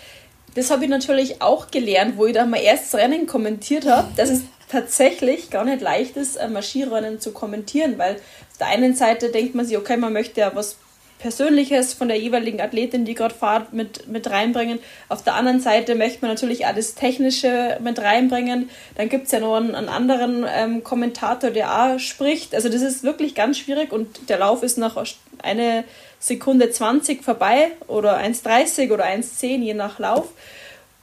das 0.55 0.69
habe 0.69 0.83
ich 0.83 0.89
natürlich 0.89 1.41
auch 1.41 1.71
gelernt, 1.71 2.17
wo 2.17 2.25
ich 2.25 2.33
da 2.33 2.45
mein 2.45 2.61
erstes 2.61 2.95
Rennen 2.99 3.27
kommentiert 3.27 3.85
habe, 3.85 4.11
dass 4.15 4.29
es 4.29 4.41
tatsächlich 4.69 5.49
gar 5.49 5.65
nicht 5.65 5.81
leicht 5.81 6.15
ist, 6.17 6.37
ein 6.37 6.61
Skirennen 6.61 7.19
zu 7.19 7.31
kommentieren, 7.31 7.97
weil 7.97 8.15
auf 8.15 8.57
der 8.59 8.67
einen 8.67 8.95
Seite 8.95 9.29
denkt 9.29 9.55
man 9.55 9.65
sich, 9.65 9.77
okay, 9.77 9.97
man 9.97 10.13
möchte 10.13 10.39
ja 10.39 10.55
was 10.55 10.77
Persönliches 11.21 11.93
von 11.93 12.07
der 12.07 12.19
jeweiligen 12.19 12.59
Athletin, 12.59 13.05
die 13.05 13.13
gerade 13.13 13.33
fahrt, 13.33 13.73
mit, 13.73 14.07
mit 14.07 14.29
reinbringen. 14.29 14.79
Auf 15.07 15.23
der 15.23 15.35
anderen 15.35 15.59
Seite 15.59 15.95
möchte 15.95 16.19
man 16.21 16.31
natürlich 16.31 16.63
das 16.75 16.95
Technische 16.95 17.77
mit 17.81 17.99
reinbringen. 17.99 18.69
Dann 18.95 19.09
gibt 19.09 19.27
es 19.27 19.31
ja 19.31 19.39
noch 19.39 19.55
einen, 19.55 19.75
einen 19.75 19.89
anderen 19.89 20.45
ähm, 20.47 20.83
Kommentator, 20.83 21.51
der 21.51 21.71
auch 21.71 21.99
spricht. 21.99 22.55
Also 22.55 22.69
das 22.69 22.81
ist 22.81 23.03
wirklich 23.03 23.35
ganz 23.35 23.59
schwierig 23.59 23.91
und 23.91 24.29
der 24.29 24.39
Lauf 24.39 24.63
ist 24.63 24.77
nach 24.77 24.97
einer 25.43 25.83
Sekunde 26.19 26.69
20 26.71 27.23
vorbei 27.23 27.71
oder 27.87 28.17
1,30 28.17 28.91
oder 28.91 29.05
1,10 29.05 29.61
je 29.61 29.73
nach 29.73 29.99
Lauf. 29.99 30.29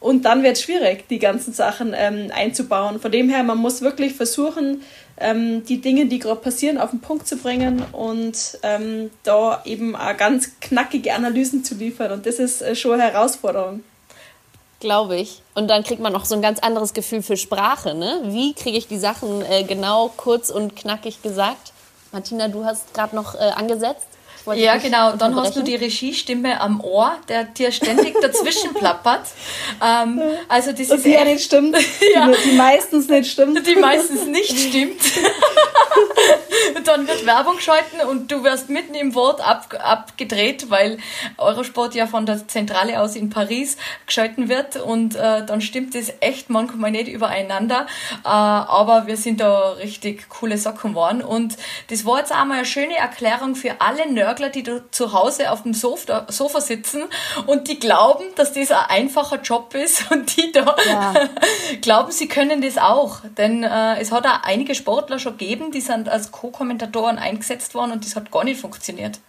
Und 0.00 0.24
dann 0.24 0.42
wird 0.44 0.56
es 0.56 0.62
schwierig, 0.62 1.08
die 1.08 1.18
ganzen 1.18 1.52
Sachen 1.52 1.92
ähm, 1.96 2.30
einzubauen. 2.32 3.00
Von 3.00 3.10
dem 3.10 3.28
her, 3.28 3.42
man 3.42 3.58
muss 3.58 3.82
wirklich 3.82 4.14
versuchen, 4.14 4.82
ähm, 5.20 5.64
die 5.64 5.80
Dinge, 5.80 6.06
die 6.06 6.18
gerade 6.18 6.40
passieren, 6.40 6.78
auf 6.78 6.90
den 6.90 7.00
Punkt 7.00 7.26
zu 7.26 7.36
bringen 7.36 7.84
und 7.92 8.58
ähm, 8.62 9.10
da 9.24 9.62
eben 9.64 9.96
auch 9.96 10.16
ganz 10.16 10.60
knackige 10.60 11.14
Analysen 11.14 11.64
zu 11.64 11.74
liefern. 11.74 12.12
Und 12.12 12.26
das 12.26 12.36
ist 12.36 12.62
äh, 12.62 12.74
schon 12.74 12.94
eine 13.00 13.10
Herausforderung. 13.12 13.82
Glaube 14.80 15.16
ich. 15.16 15.42
Und 15.54 15.68
dann 15.68 15.82
kriegt 15.82 16.00
man 16.00 16.12
noch 16.12 16.24
so 16.24 16.36
ein 16.36 16.42
ganz 16.42 16.60
anderes 16.60 16.94
Gefühl 16.94 17.22
für 17.22 17.36
Sprache. 17.36 17.94
Ne? 17.94 18.20
Wie 18.26 18.54
kriege 18.54 18.78
ich 18.78 18.86
die 18.86 18.98
Sachen 18.98 19.42
äh, 19.42 19.64
genau 19.64 20.12
kurz 20.16 20.50
und 20.50 20.76
knackig 20.76 21.22
gesagt? 21.22 21.72
Martina, 22.12 22.48
du 22.48 22.64
hast 22.64 22.94
gerade 22.94 23.16
noch 23.16 23.34
äh, 23.34 23.38
angesetzt 23.38 24.06
ja, 24.54 24.76
genau. 24.76 25.12
Dann 25.12 25.34
hast 25.36 25.56
du 25.56 25.62
die 25.62 25.76
Regiestimme 25.76 26.60
am 26.60 26.80
Ohr, 26.80 27.16
der 27.28 27.44
dir 27.44 27.72
ständig 27.72 28.20
dazwischen 28.20 28.74
plappert. 28.74 29.26
Ähm, 29.84 30.20
also 30.48 30.72
das 30.72 30.90
ist 30.90 31.04
die 31.04 31.10
ja 31.10 31.24
nicht 31.24 31.44
stimmt. 31.44 31.76
ja. 32.14 32.28
Die, 32.28 32.50
die, 32.50 32.56
meistens 32.56 33.08
nicht 33.08 33.30
stimmt. 33.30 33.66
Die 33.66 33.76
meistens 33.76 34.26
nicht 34.26 34.58
stimmt. 34.58 35.00
dann 36.84 37.06
wird 37.06 37.26
Werbung 37.26 37.56
geschalten 37.56 38.00
und 38.08 38.32
du 38.32 38.42
wirst 38.44 38.70
mitten 38.70 38.94
im 38.94 39.14
Wort 39.14 39.46
ab, 39.46 39.74
abgedreht, 39.78 40.70
weil 40.70 40.98
Eurosport 41.36 41.94
ja 41.94 42.06
von 42.06 42.26
der 42.26 42.48
Zentrale 42.48 43.00
aus 43.00 43.14
in 43.14 43.30
Paris 43.30 43.76
geschalten 44.06 44.48
wird 44.48 44.76
und 44.76 45.14
äh, 45.14 45.44
dann 45.44 45.60
stimmt 45.60 45.94
es 45.94 46.12
echt 46.20 46.50
manchmal 46.50 46.90
nicht 46.90 47.08
übereinander. 47.08 47.86
Äh, 48.24 48.28
aber 48.28 49.06
wir 49.06 49.16
sind 49.16 49.40
da 49.40 49.72
richtig 49.72 50.28
coole 50.28 50.56
Socken 50.56 50.92
geworden 50.92 51.22
und 51.22 51.56
das 51.90 52.04
war 52.04 52.18
jetzt 52.18 52.32
einmal 52.32 52.58
eine 52.58 52.66
schöne 52.66 52.96
Erklärung 52.96 53.54
für 53.54 53.80
alle 53.80 54.10
Nörgler, 54.10 54.37
Nörgler, 54.38 54.50
die 54.50 54.62
da 54.62 54.80
zu 54.90 55.12
Hause 55.12 55.50
auf 55.50 55.62
dem 55.62 55.74
Sofa, 55.74 56.26
Sofa 56.28 56.60
sitzen 56.60 57.04
und 57.46 57.68
die 57.68 57.78
glauben, 57.78 58.24
dass 58.36 58.52
das 58.52 58.70
ein 58.70 58.84
einfacher 58.88 59.40
Job 59.40 59.74
ist 59.74 60.10
und 60.10 60.36
die 60.36 60.52
da 60.52 60.76
ja. 60.86 61.14
glauben, 61.80 62.12
sie 62.12 62.28
können 62.28 62.62
das 62.62 62.78
auch. 62.78 63.20
Denn 63.36 63.62
äh, 63.62 64.00
es 64.00 64.12
hat 64.12 64.26
auch 64.26 64.42
einige 64.42 64.74
Sportler 64.74 65.18
schon 65.18 65.36
gegeben, 65.36 65.72
die 65.72 65.80
sind 65.80 66.08
als 66.08 66.30
Co-Kommentatoren 66.30 67.18
eingesetzt 67.18 67.74
worden 67.74 67.92
und 67.92 68.04
das 68.04 68.16
hat 68.16 68.30
gar 68.30 68.44
nicht 68.44 68.60
funktioniert. 68.60 69.20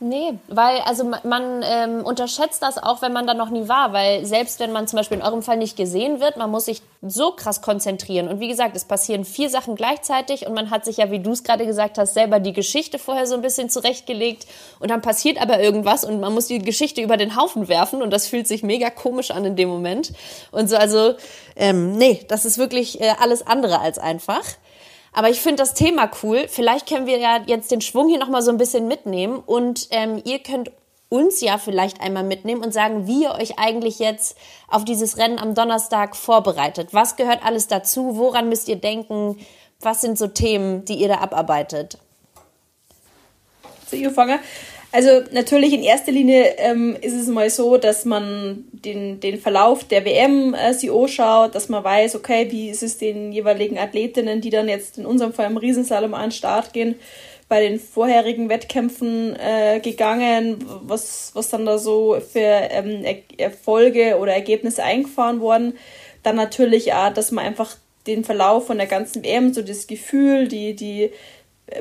Nee, 0.00 0.38
weil 0.46 0.78
also 0.82 1.02
man 1.24 1.64
ähm, 1.64 2.04
unterschätzt 2.04 2.62
das 2.62 2.78
auch, 2.78 3.02
wenn 3.02 3.12
man 3.12 3.26
da 3.26 3.34
noch 3.34 3.50
nie 3.50 3.66
war, 3.66 3.92
weil 3.92 4.24
selbst 4.24 4.60
wenn 4.60 4.70
man 4.70 4.86
zum 4.86 4.96
Beispiel 4.96 5.18
in 5.18 5.24
eurem 5.24 5.42
Fall 5.42 5.56
nicht 5.56 5.76
gesehen 5.76 6.20
wird, 6.20 6.36
man 6.36 6.52
muss 6.52 6.66
sich 6.66 6.82
so 7.02 7.32
krass 7.32 7.62
konzentrieren. 7.62 8.28
Und 8.28 8.38
wie 8.38 8.46
gesagt, 8.46 8.76
es 8.76 8.84
passieren 8.84 9.24
vier 9.24 9.50
Sachen 9.50 9.74
gleichzeitig 9.74 10.46
und 10.46 10.54
man 10.54 10.70
hat 10.70 10.84
sich 10.84 10.98
ja, 10.98 11.10
wie 11.10 11.18
du 11.18 11.32
es 11.32 11.42
gerade 11.42 11.66
gesagt 11.66 11.98
hast, 11.98 12.14
selber 12.14 12.38
die 12.38 12.52
Geschichte 12.52 13.00
vorher 13.00 13.26
so 13.26 13.34
ein 13.34 13.42
bisschen 13.42 13.70
zurechtgelegt 13.70 14.46
und 14.78 14.88
dann 14.92 15.02
passiert 15.02 15.42
aber 15.42 15.60
irgendwas 15.60 16.04
und 16.04 16.20
man 16.20 16.32
muss 16.32 16.46
die 16.46 16.60
Geschichte 16.60 17.00
über 17.00 17.16
den 17.16 17.34
Haufen 17.34 17.66
werfen 17.66 18.00
und 18.00 18.12
das 18.12 18.28
fühlt 18.28 18.46
sich 18.46 18.62
mega 18.62 18.90
komisch 18.90 19.32
an 19.32 19.44
in 19.44 19.56
dem 19.56 19.68
Moment. 19.68 20.12
Und 20.52 20.70
so, 20.70 20.76
also, 20.76 21.14
ähm, 21.56 21.96
nee, 21.96 22.24
das 22.28 22.44
ist 22.44 22.56
wirklich 22.56 23.00
äh, 23.00 23.14
alles 23.18 23.44
andere 23.44 23.80
als 23.80 23.98
einfach. 23.98 24.44
Aber 25.18 25.30
ich 25.30 25.40
finde 25.40 25.56
das 25.56 25.74
Thema 25.74 26.08
cool. 26.22 26.46
Vielleicht 26.46 26.88
können 26.88 27.06
wir 27.06 27.18
ja 27.18 27.40
jetzt 27.44 27.72
den 27.72 27.80
Schwung 27.80 28.08
hier 28.08 28.20
nochmal 28.20 28.40
so 28.40 28.52
ein 28.52 28.56
bisschen 28.56 28.86
mitnehmen 28.86 29.42
und 29.44 29.88
ähm, 29.90 30.22
ihr 30.24 30.38
könnt 30.38 30.70
uns 31.08 31.40
ja 31.40 31.58
vielleicht 31.58 32.00
einmal 32.00 32.22
mitnehmen 32.22 32.62
und 32.62 32.72
sagen, 32.72 33.08
wie 33.08 33.24
ihr 33.24 33.32
euch 33.32 33.58
eigentlich 33.58 33.98
jetzt 33.98 34.38
auf 34.68 34.84
dieses 34.84 35.18
Rennen 35.18 35.40
am 35.40 35.56
Donnerstag 35.56 36.14
vorbereitet. 36.14 36.90
Was 36.92 37.16
gehört 37.16 37.44
alles 37.44 37.66
dazu? 37.66 38.16
Woran 38.16 38.48
müsst 38.48 38.68
ihr 38.68 38.76
denken? 38.76 39.44
Was 39.80 40.02
sind 40.02 40.16
so 40.18 40.28
Themen, 40.28 40.84
die 40.84 40.94
ihr 40.94 41.08
da 41.08 41.16
abarbeitet? 41.16 41.98
So, 43.90 43.96
ihr 43.96 44.12
fangen. 44.12 44.38
Also 44.90 45.22
natürlich 45.32 45.74
in 45.74 45.82
erster 45.82 46.12
Linie 46.12 46.54
ähm, 46.56 46.96
ist 47.02 47.12
es 47.12 47.26
mal 47.26 47.50
so, 47.50 47.76
dass 47.76 48.06
man 48.06 48.64
den, 48.72 49.20
den 49.20 49.38
Verlauf 49.38 49.84
der 49.84 50.06
WM 50.06 50.54
äh, 50.54 50.72
sich 50.72 50.90
anschaut, 50.90 51.54
dass 51.54 51.68
man 51.68 51.84
weiß, 51.84 52.16
okay, 52.16 52.50
wie 52.50 52.70
ist 52.70 52.82
es 52.82 52.96
den 52.96 53.30
jeweiligen 53.30 53.78
Athletinnen, 53.78 54.40
die 54.40 54.48
dann 54.48 54.66
jetzt 54.66 54.96
in 54.96 55.04
unserem 55.04 55.34
Fall 55.34 55.50
im 55.50 55.58
Riesenslalom 55.58 56.14
an 56.14 56.26
den 56.26 56.32
Start 56.32 56.72
gehen, 56.72 56.94
bei 57.50 57.60
den 57.60 57.78
vorherigen 57.78 58.48
Wettkämpfen 58.48 59.36
äh, 59.36 59.80
gegangen, 59.80 60.64
was, 60.82 61.32
was 61.34 61.50
dann 61.50 61.66
da 61.66 61.76
so 61.76 62.18
für 62.20 62.40
ähm, 62.40 63.04
er 63.04 63.18
Erfolge 63.36 64.16
oder 64.18 64.32
Ergebnisse 64.32 64.82
eingefahren 64.82 65.40
wurden. 65.40 65.74
Dann 66.22 66.36
natürlich 66.36 66.94
auch, 66.94 67.12
dass 67.12 67.30
man 67.30 67.44
einfach 67.44 67.76
den 68.06 68.24
Verlauf 68.24 68.66
von 68.66 68.78
der 68.78 68.86
ganzen 68.86 69.22
WM, 69.22 69.52
so 69.52 69.60
das 69.60 69.86
Gefühl, 69.86 70.48
die, 70.48 70.74
die 70.74 71.10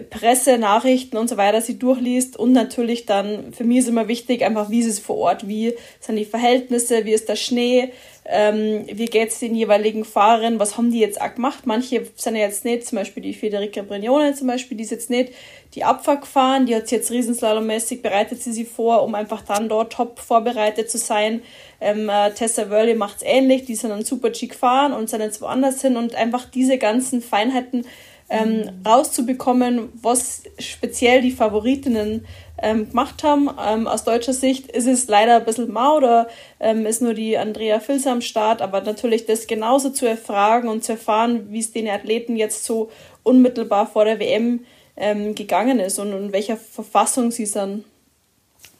Presse, 0.10 0.58
Nachrichten 0.58 1.16
und 1.16 1.30
so 1.30 1.38
weiter 1.38 1.62
sie 1.62 1.80
durchliest 1.80 2.38
und 2.38 2.52
natürlich 2.52 3.06
dann, 3.06 3.54
für 3.54 3.64
mich 3.64 3.80
ist 3.80 3.88
immer 3.88 4.10
wichtig, 4.10 4.44
einfach 4.44 4.70
wie 4.70 4.80
ist 4.80 4.88
es 4.88 5.00
vor 5.00 5.16
Ort, 5.18 5.48
wie 5.48 5.76
sind 6.02 6.18
die 6.18 6.26
Verhältnisse, 6.26 7.06
wie 7.06 7.14
ist 7.14 7.30
der 7.30 7.38
Schnee, 7.38 7.94
ähm, 8.26 8.86
wie 8.92 9.06
geht 9.06 9.30
es 9.30 9.40
den 9.40 9.56
jeweiligen 9.56 10.04
Fahrern, 10.04 10.60
was 10.60 10.78
haben 10.78 10.92
die 10.92 11.00
jetzt 11.00 11.22
auch 11.22 11.34
gemacht. 11.34 11.66
Manche 11.66 12.06
sind 12.16 12.36
ja 12.36 12.42
jetzt 12.42 12.66
nicht, 12.66 12.86
zum 12.86 12.98
Beispiel 12.98 13.24
die 13.24 13.34
Federica 13.34 13.82
Brignone 13.82 14.34
zum 14.34 14.48
Beispiel, 14.48 14.76
die 14.76 14.84
ist 14.84 14.92
jetzt 14.92 15.10
nicht 15.10 15.32
die 15.74 15.86
Abfahrt 15.86 16.22
gefahren, 16.22 16.66
die 16.66 16.76
hat 16.76 16.92
jetzt 16.92 17.10
riesenslalommäßig, 17.10 18.02
bereitet 18.02 18.42
sie 18.42 18.52
sie 18.52 18.66
vor, 18.66 19.04
um 19.04 19.16
einfach 19.16 19.42
dann 19.44 19.70
dort 19.70 19.94
top 19.94 20.20
vorbereitet 20.20 20.92
zu 20.92 20.98
sein. 20.98 21.42
Ähm, 21.80 22.10
äh, 22.10 22.32
Tessa 22.32 22.70
Wörle 22.70 22.96
macht 22.96 23.18
es 23.18 23.24
ähnlich, 23.24 23.64
die 23.64 23.76
sind 23.76 23.92
dann 23.92 24.04
super 24.04 24.32
G 24.32 24.48
gefahren 24.48 24.92
und 24.92 25.10
sind 25.10 25.22
jetzt 25.22 25.42
woanders 25.42 25.82
hin 25.82 25.96
und 25.96 26.16
einfach 26.16 26.46
diese 26.50 26.78
ganzen 26.78 27.22
Feinheiten 27.22 27.86
ähm, 28.30 28.82
rauszubekommen, 28.86 29.90
was 30.02 30.44
speziell 30.60 31.22
die 31.22 31.32
Favoritinnen 31.32 32.26
ähm, 32.62 32.90
gemacht 32.90 33.24
haben. 33.24 33.50
Ähm, 33.66 33.88
aus 33.88 34.04
deutscher 34.04 34.34
Sicht 34.34 34.70
ist 34.72 34.88
es 34.88 35.08
leider 35.08 35.38
ein 35.38 35.46
bisschen 35.46 35.72
mau, 35.72 35.98
oder 35.98 36.28
ähm, 36.60 36.86
ist 36.86 37.02
nur 37.02 37.14
die 37.14 37.38
Andrea 37.38 37.80
Filzer 37.80 38.12
am 38.12 38.22
Start, 38.22 38.62
aber 38.62 38.82
natürlich 38.82 39.26
das 39.26 39.48
genauso 39.48 39.92
zu 39.92 40.06
erfragen 40.06 40.68
und 40.68 40.84
zu 40.84 40.94
erfahren, 40.94 41.48
wie 41.52 41.60
es 41.60 41.72
den 41.72 41.88
Athleten 41.88 42.36
jetzt 42.36 42.66
so 42.66 42.90
unmittelbar 43.24 43.88
vor 43.88 44.06
der 44.06 44.20
WM 44.20 44.66
ähm, 44.98 45.36
gegangen 45.36 45.80
ist 45.80 46.00
und 46.00 46.12
in 46.12 46.34
welcher 46.34 46.58
Verfassung 46.58 47.32
sie 47.32 47.46
sind. 47.46 47.86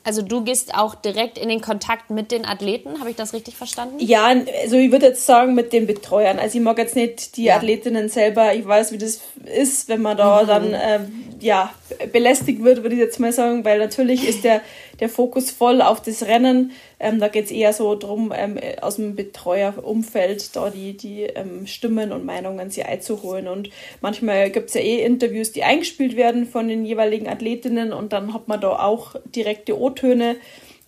Also 0.08 0.22
du 0.22 0.42
gehst 0.42 0.74
auch 0.74 0.96
direkt 0.96 1.38
in 1.38 1.50
den 1.50 1.60
Kontakt 1.60 2.12
mit 2.12 2.32
den 2.32 2.46
Athleten, 2.46 3.02
habe 3.02 3.10
ich 3.10 3.18
das 3.18 3.34
richtig 3.34 3.58
verstanden? 3.58 3.96
Ja, 4.00 4.34
also 4.64 4.78
ich 4.78 4.90
würde 4.90 5.08
jetzt 5.08 5.26
sagen 5.26 5.54
mit 5.54 5.74
den 5.74 5.86
Betreuern. 5.86 6.40
Also 6.40 6.58
ich 6.58 6.64
mag 6.64 6.78
jetzt 6.78 6.96
nicht 6.96 7.36
die 7.36 7.44
ja. 7.44 7.58
Athletinnen 7.58 8.08
selber. 8.08 8.56
Ich 8.56 8.66
weiß, 8.66 8.94
wie 8.94 8.98
das 8.98 9.20
ist, 9.44 9.90
wenn 9.90 10.02
man 10.02 10.16
da 10.16 10.44
mhm. 10.44 10.48
dann 10.48 10.74
äh, 10.74 11.00
ja, 11.42 11.72
belästigt 12.12 12.64
wird, 12.64 12.84
würde 12.84 12.96
ich 12.96 13.02
jetzt 13.02 13.20
mal 13.20 13.32
sagen, 13.32 13.66
weil 13.66 13.80
natürlich 13.80 14.28
ist 14.28 14.44
der, 14.44 14.62
der 15.00 15.10
Fokus 15.10 15.52
voll 15.52 15.82
auf 15.82 16.02
das 16.02 16.24
Rennen. 16.24 16.72
Ähm, 17.00 17.20
da 17.20 17.28
geht 17.28 17.46
es 17.46 17.52
eher 17.52 17.74
so 17.74 17.96
darum, 17.96 18.34
ähm, 18.36 18.60
aus 18.82 18.96
dem 18.96 19.16
Betreuerumfeld 19.16 20.56
da 20.56 20.70
die, 20.70 20.96
die 20.96 21.24
ähm, 21.24 21.68
Stimmen 21.68 22.12
und 22.12 22.26
Meinungen 22.26 22.70
sie 22.70 22.84
einzuholen. 22.84 23.48
Und 23.48 23.70
manchmal 24.02 24.50
gibt 24.50 24.70
es 24.70 24.76
ja 24.76 24.82
eh 24.82 25.04
Interviews, 25.04 25.52
die 25.52 25.64
eingespielt 25.64 26.16
werden 26.16 26.46
von 26.46 26.68
den 26.68 26.86
jeweiligen 26.86 27.28
Athletinnen 27.28 27.94
und 27.94 28.14
dann 28.14 28.34
hat 28.34 28.48
man 28.48 28.62
da 28.62 28.80
auch 28.80 29.16
direkte 29.26 29.80
O-Töne. 29.80 30.38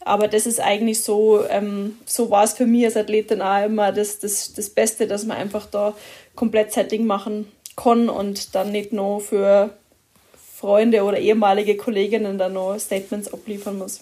Aber 0.01 0.27
das 0.27 0.45
ist 0.45 0.59
eigentlich 0.59 1.03
so, 1.03 1.43
ähm, 1.49 1.97
so 2.05 2.31
war 2.31 2.43
es 2.43 2.53
für 2.53 2.65
mich 2.65 2.85
als 2.85 2.97
Athletin 2.97 3.41
auch 3.41 3.65
immer 3.65 3.91
das, 3.91 4.19
das, 4.19 4.53
das 4.53 4.69
Beste, 4.69 5.07
dass 5.07 5.25
man 5.25 5.37
einfach 5.37 5.65
da 5.65 5.93
komplett 6.35 6.71
Setting 6.71 7.05
machen 7.05 7.51
kann 7.75 8.09
und 8.09 8.55
dann 8.55 8.71
nicht 8.71 8.93
nur 8.93 9.19
für 9.19 9.71
Freunde 10.59 11.03
oder 11.03 11.17
ehemalige 11.17 11.77
Kolleginnen 11.77 12.37
dann 12.37 12.53
noch 12.53 12.77
Statements 12.77 13.33
abliefern 13.33 13.77
muss. 13.77 14.01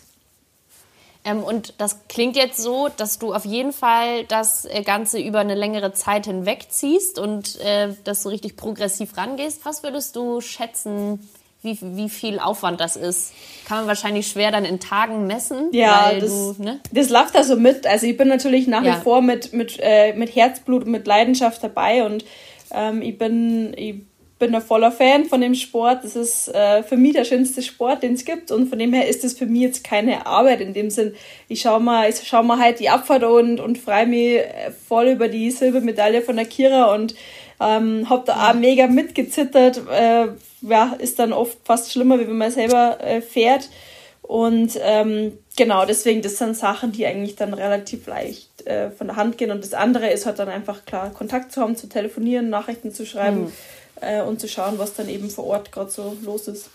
Ähm, 1.24 1.44
und 1.44 1.76
das 1.78 2.08
klingt 2.08 2.36
jetzt 2.36 2.58
so, 2.58 2.90
dass 2.96 3.20
du 3.20 3.34
auf 3.34 3.46
jeden 3.46 3.74
Fall 3.74 4.24
das 4.26 4.66
äh, 4.66 4.82
Ganze 4.82 5.20
über 5.20 5.40
eine 5.40 5.56
längere 5.56 5.94
Zeit 5.94 6.26
hinweg 6.26 6.68
ziehst 6.70 7.20
und 7.20 7.60
äh, 7.62 7.90
dass 8.04 8.24
du 8.24 8.30
richtig 8.30 8.56
progressiv 8.56 9.18
rangehst. 9.18 9.66
Was 9.66 9.84
würdest 9.84 10.16
du 10.16 10.42
schätzen, 10.42 11.30
wie, 11.62 11.78
wie 11.82 12.10
viel 12.10 12.40
Aufwand 12.40 12.80
das 12.80 12.96
ist? 12.96 13.34
Kann 13.68 13.80
man 13.80 13.88
wahrscheinlich 13.88 14.28
schwer 14.28 14.52
dann 14.52 14.66
in 14.66 14.80
Tagen 14.80 15.28
messen. 15.28 15.70
Ja, 15.74 16.12
das, 16.14 16.30
du, 16.30 16.56
ne? 16.58 16.80
das 16.92 17.10
läuft 17.10 17.36
da 17.36 17.44
so 17.44 17.56
mit. 17.56 17.86
Also 17.86 18.08
ich 18.08 18.18
bin 18.18 18.30
natürlich 18.30 18.66
nach 18.66 18.84
ja. 18.84 18.98
wie 18.98 19.04
vor 19.04 19.22
mit, 19.22 19.54
mit, 19.54 19.78
äh, 19.80 20.14
mit 20.14 20.36
Herzblut 20.36 20.86
und 20.86 20.92
mit 20.92 21.06
Leidenschaft 21.06 21.64
dabei 21.64 22.04
und 22.04 22.26
ähm, 22.72 23.02
ich 23.02 23.18
bin, 23.18 23.74
ich 23.78 24.07
bin 24.40 24.54
ein 24.54 24.62
voller 24.62 24.92
Fan 24.92 25.26
von 25.26 25.42
dem 25.42 25.56
Sport. 25.56 26.04
Das 26.04 26.16
ist 26.16 26.48
äh, 26.50 26.84
für 26.84 26.98
mich 26.98 27.14
der 27.14 27.24
schönste 27.24 27.62
Sport, 27.62 28.04
den 28.04 28.14
es 28.14 28.26
gibt. 28.26 28.52
Und 28.52 28.70
von 28.70 28.78
dem 28.78 28.94
her 28.94 29.08
ist 29.08 29.24
es 29.24 29.38
für 29.38 29.48
mich 29.48 29.62
jetzt 29.62 29.84
keine 29.84 30.26
Arbeit 30.26 30.62
in 30.62 30.74
dem 30.74 30.90
Sinn. 30.90 31.16
Ich 31.48 31.62
schaue 31.62 31.80
mal, 31.80 32.10
ich 32.10 32.22
schau 32.24 32.44
mal 32.44 32.60
halt 32.60 32.80
die 32.80 32.90
Abfahrt 32.90 33.24
und, 33.24 33.60
und 33.60 33.78
freue 33.78 34.06
mich 34.06 34.38
äh, 34.38 34.72
voll 34.88 35.08
über 35.08 35.28
die 35.28 35.50
Silbermedaille 35.52 36.22
von 36.22 36.36
der 36.36 36.46
Kira 36.46 36.94
und 36.94 37.16
ähm, 37.60 38.08
hab 38.10 38.26
da 38.26 38.50
auch 38.50 38.54
mega 38.54 38.88
mitgezittert. 38.88 39.82
Äh, 39.92 40.28
ja, 40.62 40.96
ist 41.00 41.18
dann 41.20 41.34
oft 41.34 41.58
fast 41.64 41.92
schlimmer, 41.92 42.20
wie 42.20 42.28
wenn 42.28 42.38
man 42.38 42.52
selber 42.52 43.00
äh, 43.02 43.22
fährt. 43.22 43.70
Und 44.22 44.78
ähm, 44.84 45.38
genau, 45.56 45.86
deswegen, 45.86 46.22
das 46.22 46.38
sind 46.38 46.58
Sachen, 46.58 46.92
die 46.92 47.06
eigentlich 47.06 47.38
dann 47.38 47.54
relativ 47.54 48.08
leicht 48.08 48.68
äh, 48.68 48.92
von 48.92 49.08
der 49.08 49.16
Hand 49.16 49.38
gehen. 49.38 49.52
Und 49.52 49.64
das 49.64 49.74
andere 49.74 50.12
ist 50.12 50.26
halt 50.26 50.38
dann 50.38 50.50
einfach 50.50 50.86
klar, 50.86 51.12
Kontakt 51.12 51.54
zu 51.54 51.62
haben, 51.62 51.76
zu 51.76 51.88
telefonieren, 51.88 52.50
Nachrichten 52.50 52.92
zu 52.92 53.06
schreiben 53.06 53.46
mhm. 53.46 53.54
Äh, 54.02 54.22
und 54.22 54.40
zu 54.40 54.48
schauen, 54.48 54.80
was 54.80 54.94
dann 54.94 55.10
eben 55.10 55.30
vor 55.30 55.46
Ort 55.46 55.72
gerade 55.72 55.92
so 55.92 56.16
los 56.24 56.48
ist. 56.48 56.70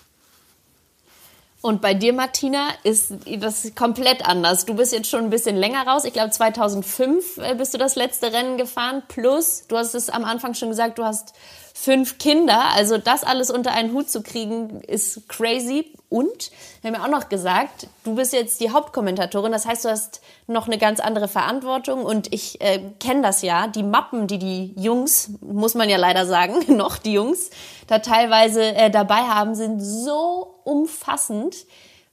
Und 1.63 1.81
bei 1.81 1.95
dir, 1.95 2.13
Martina, 2.13 2.71
ist 2.83 3.13
das 3.39 3.73
komplett 3.77 4.27
anders. 4.27 4.65
Du 4.65 4.75
bist 4.75 4.93
jetzt 4.93 5.09
schon 5.09 5.21
ein 5.25 5.31
bisschen 5.31 5.57
länger 5.57 5.87
raus. 5.87 6.05
Ich 6.05 6.13
glaube, 6.13 6.31
2005 6.31 7.39
äh, 7.39 7.55
bist 7.55 7.73
du 7.73 7.79
das 7.79 7.95
letzte 7.95 8.33
Rennen 8.33 8.59
gefahren. 8.59 9.05
Plus, 9.07 9.69
du 9.69 9.77
hast 9.77 9.95
es 9.95 10.11
am 10.11 10.25
Anfang 10.25 10.55
schon 10.55 10.71
gesagt, 10.71 10.99
du 10.99 11.05
hast 11.05 11.35
fünf 11.75 12.19
Kinder. 12.19 12.71
Also 12.75 12.99
das 12.99 13.25
alles 13.25 13.51
unter 13.51 13.73
einen 13.73 13.93
Hut 13.93 14.11
zu 14.11 14.23
kriegen, 14.23 14.81
ist 14.83 15.29
crazy. 15.29 15.93
Und 16.09 16.51
wir 16.83 16.91
haben 16.91 17.01
ja 17.01 17.05
auch 17.05 17.11
noch 17.11 17.29
gesagt, 17.29 17.87
du 18.05 18.15
bist 18.15 18.33
jetzt 18.33 18.61
die 18.61 18.71
Hauptkommentatorin. 18.71 19.51
Das 19.51 19.67
heißt, 19.67 19.85
du 19.85 19.89
hast 19.89 20.21
noch 20.47 20.67
eine 20.67 20.79
ganz 20.79 21.01
andere 21.01 21.27
Verantwortung. 21.27 22.05
Und 22.05 22.33
ich 22.33 22.61
äh, 22.61 22.81
kenne 23.01 23.23
das 23.23 23.43
ja. 23.43 23.67
Die 23.67 23.83
Mappen, 23.83 24.27
die 24.27 24.39
die 24.39 24.75
Jungs, 24.77 25.31
muss 25.41 25.75
man 25.75 25.89
ja 25.89 25.97
leider 25.97 26.27
sagen, 26.27 26.55
noch 26.77 26.99
die 26.99 27.15
Jungs, 27.15 27.51
da 27.87 28.01
teilweise 28.01 28.63
äh, 28.63 28.91
dabei 28.91 29.23
haben, 29.23 29.55
sind 29.55 29.81
so 29.81 30.61
umfassend. 30.65 31.57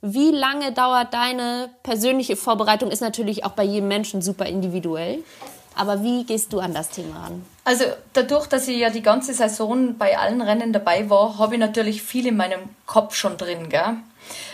Wie 0.02 0.32
lange 0.32 0.72
dauert 0.72 1.14
deine 1.14 1.70
persönliche 1.84 2.38
Vorbereitung? 2.38 2.90
Ist 2.90 3.02
natürlich 3.02 3.44
auch 3.44 3.52
bei 3.52 3.64
jedem 3.64 3.90
Menschen 3.90 4.22
super 4.22 4.46
individuell. 4.46 5.24
Aber 5.76 6.04
wie 6.04 6.24
gehst 6.24 6.54
du 6.54 6.60
an 6.60 6.74
das 6.74 6.90
Thema 6.90 7.24
ran? 7.24 7.46
Also 7.70 7.86
dadurch, 8.14 8.48
dass 8.48 8.68
ich 8.68 8.80
ja 8.80 8.90
die 8.90 9.04
ganze 9.04 9.32
Saison 9.32 9.96
bei 9.96 10.18
allen 10.18 10.42
Rennen 10.42 10.74
dabei 10.74 11.08
war, 11.08 11.38
habe 11.38 11.54
ich 11.54 11.60
natürlich 11.60 12.02
viel 12.02 12.26
in 12.26 12.36
meinem 12.36 12.62
Kopf 12.88 13.14
schon 13.14 13.38
drin. 13.38 13.70
Gell? 13.70 13.98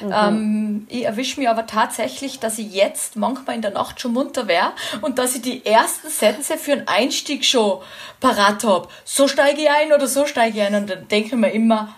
Mhm. 0.02 0.14
Ähm, 0.14 0.88
ich 0.90 1.06
erwische 1.06 1.40
mich 1.40 1.48
aber 1.48 1.66
tatsächlich, 1.66 2.42
dass 2.42 2.60
ich 2.60 2.74
jetzt 2.74 3.16
manchmal 3.16 3.56
in 3.56 3.62
der 3.62 3.72
Nacht 3.72 4.02
schon 4.02 4.12
munter 4.12 4.50
wäre 4.50 4.74
und 5.00 5.18
dass 5.18 5.34
ich 5.34 5.42
die 5.42 5.66
ersten 5.66 6.10
Sätze 6.10 6.58
für 6.58 6.74
einen 6.74 6.90
Einstieg 6.90 7.46
schon 7.46 7.80
parat 8.20 8.66
habe. 8.66 8.90
So 9.06 9.30
steige 9.30 9.62
ich 9.62 9.70
ein 9.70 9.94
oder 9.94 10.08
so 10.08 10.26
steige 10.26 10.58
ich 10.58 10.64
ein. 10.66 10.76
Und 10.76 10.90
dann 10.90 11.08
denke 11.08 11.28
ich 11.30 11.36
mir 11.36 11.52
immer, 11.52 11.96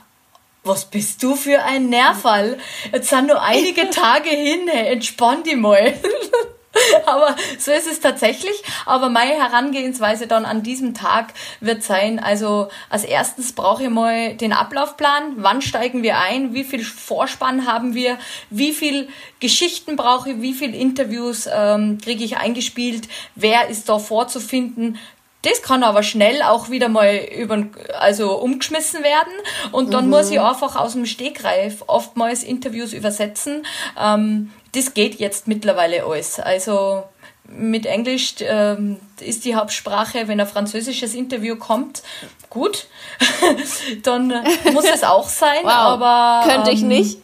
was 0.63 0.85
bist 0.85 1.23
du 1.23 1.33
für 1.33 1.63
ein 1.63 1.89
Nerval? 1.89 2.59
Jetzt 2.93 3.09
sind 3.09 3.25
nur 3.25 3.41
einige 3.41 3.89
Tage 3.89 4.29
hin, 4.29 4.67
hey, 4.67 4.93
entspann 4.93 5.41
dich 5.41 5.55
mal. 5.55 5.95
Aber 7.05 7.35
so 7.59 7.71
ist 7.71 7.87
es 7.87 7.99
tatsächlich. 7.99 8.63
Aber 8.85 9.09
meine 9.09 9.33
Herangehensweise 9.33 10.27
dann 10.27 10.45
an 10.45 10.63
diesem 10.63 10.93
Tag 10.93 11.33
wird 11.59 11.83
sein, 11.83 12.19
also 12.19 12.69
als 12.89 13.03
erstes 13.03 13.53
brauche 13.53 13.83
ich 13.83 13.89
mal 13.89 14.35
den 14.35 14.53
Ablaufplan. 14.53 15.33
Wann 15.37 15.61
steigen 15.61 16.03
wir 16.03 16.19
ein? 16.19 16.53
Wie 16.53 16.63
viel 16.63 16.83
Vorspann 16.83 17.67
haben 17.67 17.93
wir? 17.93 18.17
Wie 18.49 18.73
viel 18.73 19.09
Geschichten 19.39 19.95
brauche 19.95 20.31
ich? 20.31 20.41
Wie 20.41 20.53
viel 20.53 20.73
Interviews 20.73 21.47
ähm, 21.51 21.97
kriege 22.01 22.23
ich 22.23 22.37
eingespielt? 22.37 23.07
Wer 23.35 23.69
ist 23.69 23.89
da 23.89 23.99
vorzufinden? 23.99 24.97
Das 25.43 25.61
kann 25.61 25.83
aber 25.83 26.03
schnell 26.03 26.41
auch 26.41 26.69
wieder 26.69 26.89
mal 26.89 27.15
über, 27.15 27.67
also 27.99 28.37
umgeschmissen 28.37 29.03
werden 29.03 29.31
und 29.71 29.93
dann 29.93 30.05
mhm. 30.05 30.09
muss 30.09 30.31
ich 30.31 30.41
einfach 30.41 30.75
aus 30.75 30.93
dem 30.93 31.05
Stegreif 31.05 31.83
oftmals 31.87 32.43
Interviews 32.43 32.91
übersetzen. 32.91 33.65
Ähm, 33.97 34.51
das 34.77 34.93
geht 34.93 35.19
jetzt 35.19 35.47
mittlerweile 35.47 36.05
alles. 36.05 36.39
Also 36.39 37.03
mit 37.49 37.85
Englisch 37.85 38.35
ähm, 38.41 38.99
ist 39.19 39.45
die 39.45 39.55
Hauptsprache, 39.55 40.27
wenn 40.27 40.39
ein 40.39 40.47
französisches 40.47 41.15
Interview 41.15 41.55
kommt, 41.55 42.03
gut, 42.49 42.87
dann 44.03 44.33
muss 44.73 44.85
es 44.85 45.03
auch 45.03 45.27
sein. 45.27 45.63
Wow. 45.63 45.71
Aber 45.71 46.47
könnte 46.47 46.71
ich 46.71 46.81
ähm, 46.81 46.89
nicht. 46.89 47.19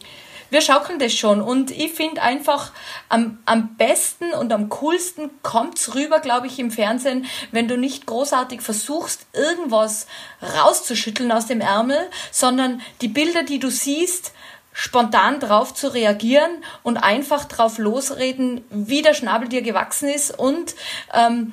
Wir 0.50 0.60
schaukeln 0.60 1.00
das 1.00 1.12
schon 1.12 1.42
und 1.42 1.72
ich 1.72 1.92
finde 1.92 2.22
einfach 2.22 2.70
am, 3.08 3.38
am 3.44 3.74
besten 3.76 4.32
und 4.32 4.52
am 4.52 4.68
coolsten 4.68 5.30
kommt's 5.42 5.96
rüber, 5.96 6.20
glaube 6.20 6.46
ich, 6.46 6.60
im 6.60 6.70
Fernsehen, 6.70 7.26
wenn 7.50 7.66
du 7.66 7.76
nicht 7.76 8.06
großartig 8.06 8.62
versuchst, 8.62 9.26
irgendwas 9.32 10.06
rauszuschütteln 10.40 11.32
aus 11.32 11.46
dem 11.46 11.60
Ärmel, 11.60 12.08
sondern 12.30 12.82
die 13.00 13.08
Bilder, 13.08 13.42
die 13.42 13.58
du 13.58 13.68
siehst, 13.68 14.32
spontan 14.74 15.40
drauf 15.40 15.72
zu 15.72 15.94
reagieren 15.94 16.50
und 16.82 16.98
einfach 16.98 17.46
drauf 17.46 17.78
losreden, 17.78 18.64
wie 18.70 19.00
der 19.00 19.14
Schnabel 19.14 19.48
dir 19.48 19.62
gewachsen 19.62 20.08
ist 20.08 20.36
und 20.36 20.74
ähm, 21.14 21.52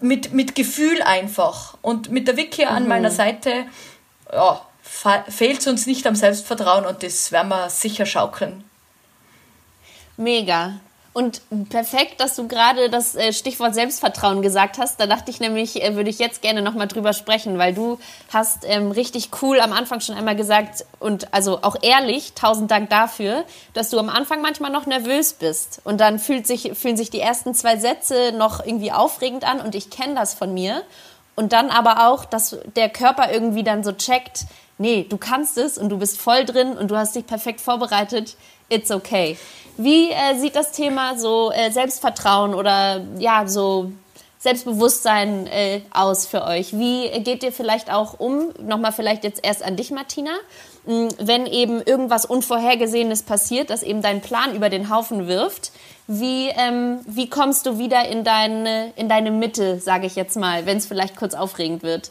mit, 0.00 0.34
mit 0.34 0.54
Gefühl 0.54 1.00
einfach. 1.00 1.78
Und 1.80 2.10
mit 2.10 2.28
der 2.28 2.36
Vicky 2.36 2.66
mhm. 2.66 2.72
an 2.72 2.88
meiner 2.88 3.10
Seite, 3.10 3.64
ja, 4.30 4.60
fehlt 4.82 5.60
es 5.60 5.66
uns 5.68 5.86
nicht 5.86 6.06
am 6.06 6.16
Selbstvertrauen 6.16 6.84
und 6.84 7.02
das 7.02 7.32
werden 7.32 7.48
wir 7.48 7.70
sicher 7.70 8.04
schaukeln. 8.04 8.64
Mega. 10.16 10.80
Und 11.16 11.40
perfekt, 11.70 12.20
dass 12.20 12.36
du 12.36 12.46
gerade 12.46 12.90
das 12.90 13.14
äh, 13.14 13.32
Stichwort 13.32 13.74
Selbstvertrauen 13.74 14.42
gesagt 14.42 14.76
hast. 14.76 15.00
Da 15.00 15.06
dachte 15.06 15.30
ich 15.30 15.40
nämlich, 15.40 15.82
äh, 15.82 15.96
würde 15.96 16.10
ich 16.10 16.18
jetzt 16.18 16.42
gerne 16.42 16.60
nochmal 16.60 16.88
drüber 16.88 17.14
sprechen, 17.14 17.56
weil 17.56 17.72
du 17.72 17.98
hast 18.34 18.66
ähm, 18.66 18.90
richtig 18.90 19.30
cool 19.40 19.58
am 19.60 19.72
Anfang 19.72 20.00
schon 20.00 20.14
einmal 20.14 20.36
gesagt 20.36 20.84
und 20.98 21.32
also 21.32 21.60
auch 21.62 21.76
ehrlich, 21.80 22.34
tausend 22.34 22.70
Dank 22.70 22.90
dafür, 22.90 23.44
dass 23.72 23.88
du 23.88 23.98
am 23.98 24.10
Anfang 24.10 24.42
manchmal 24.42 24.70
noch 24.70 24.84
nervös 24.84 25.32
bist. 25.32 25.80
Und 25.84 26.02
dann 26.02 26.18
fühlt 26.18 26.46
sich, 26.46 26.72
fühlen 26.74 26.98
sich 26.98 27.08
die 27.08 27.20
ersten 27.20 27.54
zwei 27.54 27.78
Sätze 27.78 28.32
noch 28.36 28.62
irgendwie 28.62 28.92
aufregend 28.92 29.48
an 29.48 29.62
und 29.62 29.74
ich 29.74 29.88
kenne 29.88 30.16
das 30.16 30.34
von 30.34 30.52
mir. 30.52 30.82
Und 31.34 31.54
dann 31.54 31.70
aber 31.70 32.08
auch, 32.08 32.26
dass 32.26 32.58
der 32.76 32.90
Körper 32.90 33.32
irgendwie 33.32 33.64
dann 33.64 33.84
so 33.84 33.92
checkt, 33.92 34.44
nee, 34.76 35.06
du 35.08 35.16
kannst 35.16 35.56
es 35.56 35.78
und 35.78 35.88
du 35.88 35.96
bist 35.96 36.20
voll 36.20 36.44
drin 36.44 36.76
und 36.76 36.90
du 36.90 36.96
hast 36.98 37.16
dich 37.16 37.26
perfekt 37.26 37.62
vorbereitet. 37.62 38.36
It's 38.68 38.90
okay. 38.90 39.38
Wie 39.76 40.10
äh, 40.10 40.38
sieht 40.38 40.56
das 40.56 40.72
Thema 40.72 41.18
so 41.18 41.52
äh, 41.52 41.70
Selbstvertrauen 41.70 42.54
oder 42.54 43.02
ja, 43.18 43.46
so 43.46 43.92
Selbstbewusstsein 44.38 45.46
äh, 45.46 45.80
aus 45.92 46.26
für 46.26 46.44
euch? 46.44 46.72
Wie 46.72 47.08
geht 47.20 47.42
ihr 47.42 47.52
vielleicht 47.52 47.92
auch 47.92 48.18
um, 48.18 48.54
nochmal 48.62 48.92
vielleicht 48.92 49.24
jetzt 49.24 49.44
erst 49.44 49.62
an 49.62 49.76
dich, 49.76 49.90
Martina, 49.90 50.30
hm, 50.86 51.08
wenn 51.18 51.46
eben 51.46 51.82
irgendwas 51.82 52.24
Unvorhergesehenes 52.24 53.22
passiert, 53.22 53.70
das 53.70 53.82
eben 53.82 54.02
deinen 54.02 54.20
Plan 54.20 54.54
über 54.54 54.70
den 54.70 54.88
Haufen 54.88 55.26
wirft? 55.26 55.72
Wie, 56.06 56.48
ähm, 56.48 57.00
wie 57.06 57.28
kommst 57.28 57.66
du 57.66 57.78
wieder 57.78 58.08
in 58.08 58.24
deine, 58.24 58.92
in 58.96 59.08
deine 59.08 59.30
Mitte, 59.30 59.80
sage 59.80 60.06
ich 60.06 60.16
jetzt 60.16 60.36
mal, 60.36 60.64
wenn 60.64 60.78
es 60.78 60.86
vielleicht 60.86 61.16
kurz 61.16 61.34
aufregend 61.34 61.82
wird? 61.82 62.10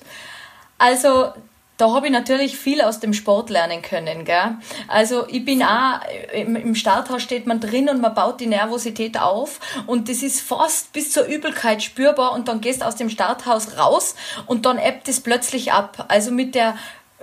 Also 0.78 1.30
da 1.78 1.92
habe 1.92 2.08
ich 2.08 2.12
natürlich 2.12 2.58
viel 2.58 2.82
aus 2.82 3.00
dem 3.00 3.14
Sport 3.14 3.50
lernen 3.50 3.82
können. 3.82 4.24
Gell? 4.24 4.58
Also 4.88 5.28
ich 5.28 5.44
bin 5.44 5.62
auch, 5.62 6.00
im 6.34 6.76
Starthaus 6.76 7.22
steht 7.22 7.48
man 7.48 7.60
drin 7.60 7.90
und 7.90 8.02
man 8.02 8.14
baut 8.14 8.40
die 8.40 8.48
Nervosität 8.48 9.20
auf 9.20 9.60
und 9.86 10.08
das 10.10 10.24
ist 10.24 10.42
fast 10.42 10.94
bis 10.94 11.12
zur 11.12 11.26
Übelkeit 11.26 11.84
spürbar 11.84 12.34
und 12.34 12.48
dann 12.48 12.62
gehst 12.62 12.82
du 12.82 12.86
aus 12.86 12.96
dem 12.96 13.10
Starthaus 13.10 13.78
raus 13.78 14.16
und 14.46 14.66
dann 14.66 14.78
ebbt 14.78 15.08
es 15.10 15.20
plötzlich 15.20 15.74
ab. 15.74 16.06
Also 16.08 16.32
mit 16.32 16.56
der 16.56 16.76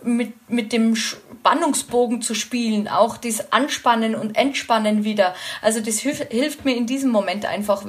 mit, 0.04 0.50
mit 0.50 0.72
dem 0.72 0.96
Spannungsbogen 0.96 2.22
zu 2.22 2.34
spielen, 2.34 2.88
auch 2.88 3.16
das 3.16 3.52
Anspannen 3.52 4.14
und 4.14 4.36
Entspannen 4.36 5.04
wieder. 5.04 5.34
Also 5.60 5.80
das 5.80 5.98
hilft, 5.98 6.32
hilft 6.32 6.64
mir 6.64 6.76
in 6.76 6.86
diesem 6.86 7.10
Moment 7.10 7.46
einfach 7.46 7.84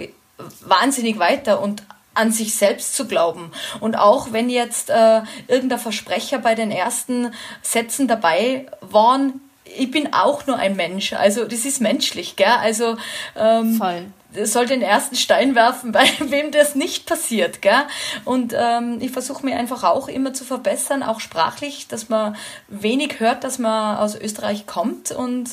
wahnsinnig 0.62 1.20
weiter 1.20 1.62
und 1.62 1.84
an 2.14 2.32
sich 2.32 2.56
selbst 2.56 2.96
zu 2.96 3.08
glauben. 3.08 3.52
Und 3.80 3.96
auch 3.96 4.32
wenn 4.32 4.50
jetzt 4.50 4.90
äh, 4.90 5.22
irgendein 5.48 5.80
Versprecher 5.80 6.40
bei 6.40 6.56
den 6.56 6.72
ersten 6.72 7.34
Sätzen 7.62 8.08
dabei 8.08 8.68
waren, 8.82 9.42
ich 9.66 9.90
bin 9.90 10.14
auch 10.14 10.46
nur 10.46 10.58
ein 10.58 10.76
Mensch. 10.76 11.14
Also 11.14 11.46
das 11.46 11.66
ist 11.66 11.82
menschlich, 11.82 12.36
gell? 12.36 12.48
Also 12.48 12.98
ähm, 13.36 13.76
Voll 13.76 14.06
soll 14.44 14.66
den 14.66 14.82
ersten 14.82 15.16
Stein 15.16 15.56
werfen, 15.56 15.92
bei 15.92 16.08
wem 16.20 16.52
das 16.52 16.76
nicht 16.76 17.06
passiert. 17.06 17.62
Gell? 17.62 17.84
Und 18.26 18.54
ähm, 18.58 18.98
ich 19.00 19.12
versuche 19.12 19.46
mir 19.46 19.58
einfach 19.58 19.84
auch 19.84 20.08
immer 20.08 20.34
zu 20.34 20.44
verbessern, 20.44 21.04
auch 21.04 21.20
sprachlich, 21.20 21.88
dass 21.88 22.10
man 22.10 22.36
wenig 22.68 23.20
hört, 23.20 23.44
dass 23.44 23.60
man 23.60 23.98
aus 23.98 24.16
Österreich 24.16 24.66
kommt. 24.66 25.12
Und 25.12 25.52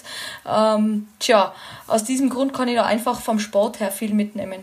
ähm, 0.48 1.08
tja, 1.18 1.54
aus 1.86 2.04
diesem 2.04 2.30
Grund 2.30 2.52
kann 2.52 2.68
ich 2.68 2.76
da 2.76 2.84
einfach 2.84 3.20
vom 3.20 3.38
Sport 3.38 3.80
her 3.80 3.90
viel 3.90 4.14
mitnehmen. 4.14 4.62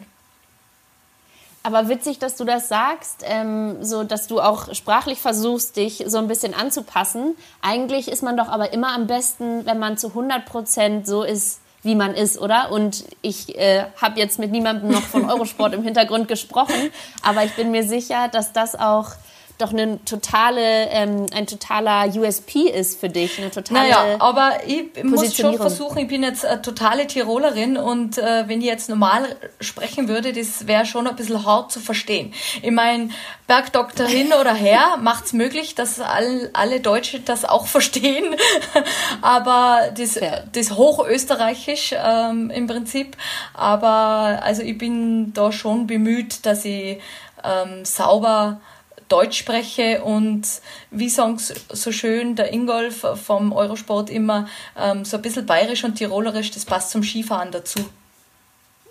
Aber 1.68 1.90
witzig, 1.90 2.18
dass 2.18 2.38
du 2.38 2.46
das 2.46 2.70
sagst, 2.70 3.26
ähm, 3.26 3.84
so 3.84 4.06
dass 4.06 4.28
du 4.28 4.40
auch 4.40 4.74
sprachlich 4.74 5.20
versuchst, 5.20 5.76
dich 5.76 6.02
so 6.08 6.18
ein 6.18 6.30
bisschen 6.30 6.54
anzupassen. 6.54 7.36
Eigentlich 7.62 8.08
ist 8.08 8.24
man 8.24 8.38
doch 8.38 8.48
aber 8.48 8.72
immer 8.72 8.94
am 8.96 9.06
besten, 9.06 9.66
wenn 9.66 9.78
man 9.78 9.98
zu 9.98 10.08
100 10.08 10.46
Prozent 10.46 11.06
so 11.06 11.24
ist, 11.24 11.60
wie 11.84 11.96
man 11.96 12.14
ist, 12.14 12.40
oder? 12.40 12.72
Und 12.72 13.04
ich 13.22 13.58
äh, 13.58 13.84
habe 14.02 14.18
jetzt 14.18 14.40
mit 14.40 14.50
niemandem 14.50 14.92
noch 14.92 15.02
von 15.02 15.30
Eurosport 15.30 15.74
im 15.74 15.84
Hintergrund 15.84 16.30
gesprochen, 16.30 16.90
aber 17.22 17.44
ich 17.44 17.54
bin 17.58 17.72
mir 17.72 17.84
sicher, 17.84 18.30
dass 18.30 18.54
das 18.54 18.80
auch 18.80 19.10
doch 19.58 19.74
eine 19.74 20.04
totale, 20.06 20.88
ähm, 20.90 21.26
ein 21.34 21.48
totaler 21.48 22.08
USP 22.16 22.70
ist 22.70 23.00
für 23.00 23.10
dich, 23.10 23.40
eine 23.40 23.50
totale. 23.50 23.90
Naja, 23.90 24.18
aber 24.20 24.60
ich 24.68 25.04
muss 25.04 25.36
schon 25.36 25.58
versuchen, 25.58 25.98
ich 25.98 26.08
bin 26.08 26.22
jetzt 26.22 26.46
eine 26.46 26.62
totale 26.62 27.08
Tirolerin 27.08 27.78
und 27.78 28.18
äh, 28.20 28.48
wenn 28.48 28.62
ich 28.62 28.68
jetzt 28.68 28.88
normal 28.88 29.36
sprechen 29.60 30.08
würde, 30.08 30.32
das 30.32 30.68
wäre 30.68 30.86
schon 30.86 31.08
ein 31.08 31.16
bisschen 31.16 31.44
hart 31.44 31.72
zu 31.72 31.80
verstehen. 31.80 32.34
Ich 32.62 32.72
meine, 32.72 33.10
Bergdoktor 33.48 34.06
hin 34.06 34.32
oder 34.40 34.54
her 34.54 34.98
macht's 35.02 35.34
möglich, 35.34 35.74
dass 35.74 36.00
all, 36.00 36.52
alle 36.54 36.80
Deutsche 36.80 37.20
das 37.20 37.44
auch 37.44 37.66
verstehen, 37.66 38.36
aber 39.22 39.90
das, 39.98 40.16
ja. 40.16 40.42
das 40.52 40.72
Hochösterreichisch 40.72 41.96
ähm, 41.98 42.52
im 42.52 42.68
Prinzip. 42.68 43.18
Aber 43.54 44.40
also 44.44 44.62
ich 44.62 44.78
bin 44.78 45.34
da 45.34 45.52
schon 45.52 45.88
bemüht, 45.88 46.46
dass 46.46 46.64
ich 46.64 47.00
ähm, 47.44 47.86
sauber 47.86 48.60
Deutsch 49.08 49.38
spreche 49.38 50.04
und 50.04 50.46
wie 50.92 51.10
sagen 51.10 51.38
so 51.40 51.92
schön 51.92 52.36
der 52.36 52.54
Ingolf 52.54 53.06
vom 53.26 53.54
Eurosport 53.54 54.10
immer, 54.10 54.48
ähm, 54.78 55.06
so 55.06 55.18
ein 55.18 55.22
bisschen 55.22 55.46
bayerisch 55.46 55.84
und 55.84 55.96
tirolerisch, 55.96 56.52
das 56.52 56.66
passt 56.66 56.92
zum 56.92 57.04
Skifahren 57.04 57.52
dazu. 57.52 57.80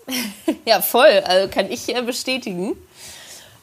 ja, 0.65 0.81
voll, 0.81 1.23
also 1.25 1.49
kann 1.49 1.71
ich 1.71 1.87
bestätigen. 2.05 2.77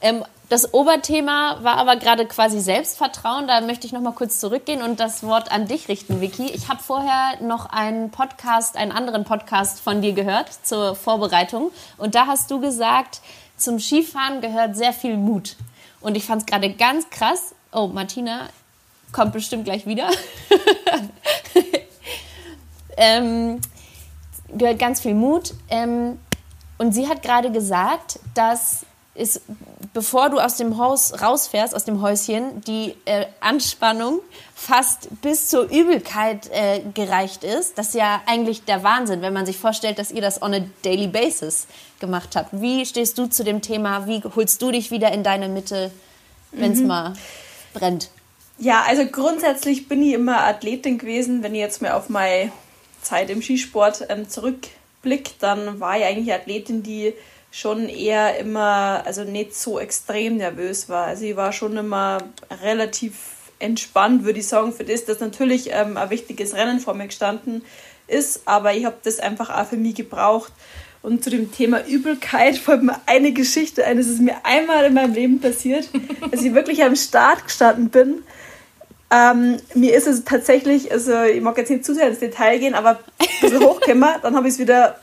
Ähm, 0.01 0.23
das 0.49 0.73
Oberthema 0.73 1.59
war 1.63 1.77
aber 1.77 1.95
gerade 1.95 2.27
quasi 2.27 2.59
Selbstvertrauen. 2.59 3.47
Da 3.47 3.61
möchte 3.61 3.87
ich 3.87 3.93
noch 3.93 4.01
mal 4.01 4.11
kurz 4.11 4.39
zurückgehen 4.39 4.83
und 4.83 4.99
das 4.99 5.23
Wort 5.23 5.51
an 5.51 5.67
dich 5.67 5.87
richten, 5.87 6.21
Vicky. 6.21 6.45
Ich 6.51 6.69
habe 6.69 6.83
vorher 6.83 7.41
noch 7.41 7.67
einen 7.67 8.11
Podcast, 8.11 8.75
einen 8.75 8.91
anderen 8.91 9.23
Podcast 9.23 9.79
von 9.79 10.01
dir 10.01 10.13
gehört 10.13 10.49
zur 10.63 10.95
Vorbereitung. 10.95 11.71
Und 11.97 12.13
da 12.13 12.27
hast 12.27 12.51
du 12.51 12.59
gesagt, 12.59 13.21
zum 13.57 13.79
Skifahren 13.79 14.41
gehört 14.41 14.75
sehr 14.75 14.93
viel 14.93 15.17
Mut. 15.17 15.55
Und 16.03 16.15
ich 16.15 16.25
fand 16.25 16.41
es 16.41 16.45
gerade 16.45 16.71
ganz 16.73 17.09
krass. 17.09 17.55
Oh, 17.71 17.87
Martina 17.87 18.49
kommt 19.13 19.31
bestimmt 19.31 19.63
gleich 19.63 19.85
wieder. 19.85 20.09
ähm, 22.97 23.61
gehört 24.49 24.79
ganz 24.79 24.99
viel 24.99 25.15
Mut. 25.15 25.53
Ähm, 25.69 26.19
und 26.77 26.93
sie 26.93 27.07
hat 27.07 27.23
gerade 27.23 27.51
gesagt, 27.51 28.19
dass 28.33 28.85
es, 29.15 29.41
bevor 29.93 30.29
du 30.29 30.39
aus 30.39 30.57
dem 30.57 30.77
Haus 30.77 31.21
rausfährst, 31.21 31.75
aus 31.75 31.85
dem 31.85 32.01
Häuschen, 32.01 32.61
die 32.61 32.95
äh, 33.05 33.25
Anspannung 33.41 34.21
fast 34.55 35.09
bis 35.21 35.49
zur 35.49 35.69
Übelkeit 35.69 36.49
äh, 36.51 36.81
gereicht 36.93 37.43
ist. 37.43 37.77
Das 37.77 37.89
ist 37.89 37.95
ja 37.95 38.21
eigentlich 38.25 38.63
der 38.63 38.83
Wahnsinn, 38.83 39.21
wenn 39.21 39.33
man 39.33 39.45
sich 39.45 39.57
vorstellt, 39.57 39.99
dass 39.99 40.11
ihr 40.11 40.21
das 40.21 40.41
on 40.41 40.53
a 40.53 40.61
daily 40.83 41.07
basis 41.07 41.67
gemacht 41.99 42.35
habt. 42.35 42.49
Wie 42.53 42.85
stehst 42.85 43.17
du 43.17 43.27
zu 43.27 43.43
dem 43.43 43.61
Thema? 43.61 44.07
Wie 44.07 44.21
holst 44.35 44.61
du 44.61 44.71
dich 44.71 44.89
wieder 44.89 45.11
in 45.11 45.23
deine 45.23 45.47
Mitte, 45.47 45.91
wenn 46.51 46.71
es 46.71 46.79
mhm. 46.79 46.87
mal 46.87 47.13
brennt? 47.73 48.09
Ja, 48.57 48.83
also 48.87 49.05
grundsätzlich 49.05 49.87
bin 49.87 50.01
ich 50.01 50.13
immer 50.13 50.43
Athletin 50.43 50.97
gewesen. 50.97 51.43
Wenn 51.43 51.53
ich 51.53 51.61
jetzt 51.61 51.81
mal 51.81 51.91
auf 51.91 52.09
meine 52.09 52.51
Zeit 53.01 53.29
im 53.29 53.41
Skisport 53.41 54.05
ähm, 54.09 54.29
zurückblicke, 54.29 55.31
dann 55.39 55.79
war 55.79 55.97
ich 55.97 56.05
eigentlich 56.05 56.33
Athletin, 56.33 56.81
die 56.81 57.13
schon 57.53 57.87
eher 57.87 58.39
immer, 58.39 59.03
also 59.05 59.23
nicht 59.23 59.55
so 59.55 59.79
extrem 59.79 60.37
nervös 60.37 60.89
war. 60.89 61.05
Also 61.05 61.25
ich 61.25 61.35
war 61.35 61.53
schon 61.53 61.77
immer 61.77 62.17
relativ 62.63 63.13
entspannt, 63.59 64.23
würde 64.23 64.39
ich 64.39 64.47
sagen, 64.47 64.73
für 64.73 64.83
das, 64.83 65.05
dass 65.05 65.19
natürlich 65.19 65.69
ähm, 65.71 65.95
ein 65.95 66.09
wichtiges 66.09 66.55
Rennen 66.55 66.79
vor 66.79 66.95
mir 66.95 67.05
gestanden 67.05 67.63
ist, 68.07 68.41
aber 68.45 68.73
ich 68.73 68.85
habe 68.85 68.97
das 69.03 69.19
einfach 69.19 69.51
auch 69.51 69.67
für 69.67 69.77
mich 69.77 69.93
gebraucht. 69.93 70.51
Und 71.03 71.23
zu 71.23 71.29
dem 71.29 71.51
Thema 71.51 71.85
Übelkeit 71.85 72.57
fällt 72.57 72.81
mir 72.81 72.99
eine 73.05 73.33
Geschichte 73.33 73.85
ein. 73.85 73.97
Das 73.97 74.07
ist 74.07 74.19
mir 74.19 74.37
einmal 74.43 74.85
in 74.85 74.95
meinem 74.95 75.13
Leben 75.13 75.39
passiert, 75.39 75.89
dass 76.31 76.41
ich 76.41 76.55
wirklich 76.55 76.83
am 76.83 76.95
Start 76.95 77.45
gestanden 77.45 77.89
bin. 77.89 78.23
Ähm, 79.11 79.57
mir 79.75 79.93
ist 79.93 80.07
es 80.07 80.23
tatsächlich, 80.23 80.91
also 80.91 81.21
ich 81.21 81.41
mag 81.41 81.55
jetzt 81.59 81.69
nicht 81.69 81.85
zu 81.85 81.93
sehr 81.93 82.07
ins 82.07 82.17
Detail 82.17 82.57
gehen, 82.57 82.73
aber 82.73 82.99
ein 83.19 83.27
bisschen 83.41 83.63
hochgekommen, 83.63 84.09
dann 84.23 84.35
habe 84.35 84.47
ich 84.47 84.55
es 84.55 84.59
wieder 84.59 84.97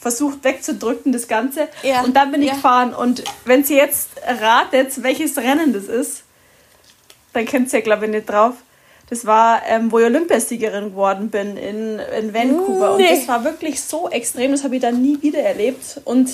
versucht 0.00 0.44
wegzudrücken, 0.44 1.12
das 1.12 1.28
Ganze. 1.28 1.68
Ja. 1.82 2.02
Und 2.02 2.14
dann 2.14 2.30
bin 2.30 2.42
ich 2.42 2.48
ja. 2.48 2.54
gefahren. 2.54 2.94
Und 2.94 3.24
wenn 3.44 3.64
sie 3.64 3.76
jetzt 3.76 4.10
ratet, 4.40 5.02
welches 5.02 5.36
Rennen 5.38 5.72
das 5.72 5.84
ist, 5.84 6.24
dann 7.32 7.46
kennt 7.46 7.70
sie 7.70 7.78
ja, 7.78 7.82
glaube 7.82 8.06
ich, 8.06 8.10
nicht 8.10 8.28
drauf. 8.28 8.54
Das 9.10 9.26
war, 9.26 9.62
ähm, 9.66 9.92
wo 9.92 9.98
ich 9.98 10.06
Olympiasiegerin 10.06 10.90
geworden 10.90 11.28
bin 11.30 11.56
in, 11.56 11.98
in 11.98 12.32
Vancouver. 12.32 12.96
Nee. 12.96 13.08
Und 13.08 13.18
das 13.18 13.28
war 13.28 13.44
wirklich 13.44 13.82
so 13.82 14.08
extrem, 14.08 14.52
das 14.52 14.64
habe 14.64 14.76
ich 14.76 14.82
dann 14.82 15.02
nie 15.02 15.20
wieder 15.20 15.40
erlebt. 15.40 16.00
Und 16.04 16.30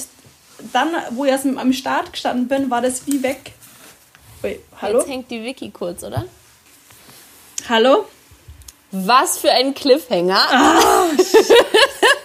dann, 0.72 0.88
wo 1.10 1.24
ich 1.24 1.30
erst 1.30 1.46
am 1.46 1.72
Start 1.72 2.12
gestanden 2.12 2.48
bin, 2.48 2.70
war 2.70 2.80
das 2.80 3.06
wie 3.06 3.22
weg. 3.22 3.52
Ui, 4.42 4.58
hallo? 4.80 4.98
Jetzt 4.98 5.08
hängt 5.08 5.30
die 5.30 5.44
Wiki 5.44 5.70
kurz, 5.70 6.04
oder? 6.04 6.24
Hallo? 7.68 8.06
Was 8.92 9.38
für 9.38 9.50
ein 9.50 9.74
Cliffhanger. 9.74 10.40
Ah, 10.50 11.04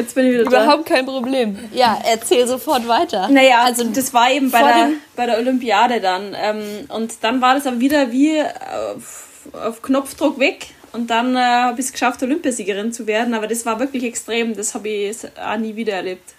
Jetzt 0.00 0.14
bin 0.14 0.26
ich 0.26 0.32
wieder 0.32 0.44
Überhaupt 0.44 0.86
kein 0.86 1.04
Problem. 1.04 1.58
Ja, 1.72 2.00
erzähl 2.04 2.46
sofort 2.46 2.88
weiter. 2.88 3.28
Naja, 3.28 3.62
also 3.62 3.84
das 3.84 4.14
war 4.14 4.30
eben 4.30 4.50
bei, 4.50 4.62
der, 4.62 4.90
bei 5.14 5.26
der 5.26 5.38
Olympiade 5.38 6.00
dann. 6.00 6.34
Ähm, 6.34 6.86
und 6.88 7.22
dann 7.22 7.40
war 7.40 7.54
das 7.54 7.66
aber 7.66 7.80
wieder 7.80 8.10
wie 8.10 8.40
auf, 8.40 9.50
auf 9.52 9.82
Knopfdruck 9.82 10.38
weg. 10.38 10.68
Und 10.92 11.10
dann 11.10 11.36
äh, 11.36 11.38
habe 11.38 11.80
ich 11.80 11.86
es 11.86 11.92
geschafft, 11.92 12.22
Olympiasiegerin 12.22 12.92
zu 12.92 13.06
werden. 13.06 13.34
Aber 13.34 13.46
das 13.46 13.66
war 13.66 13.78
wirklich 13.78 14.04
extrem. 14.04 14.56
Das 14.56 14.74
habe 14.74 14.88
ich 14.88 15.16
auch 15.38 15.56
nie 15.58 15.76
wieder 15.76 15.94
erlebt. 15.94 16.34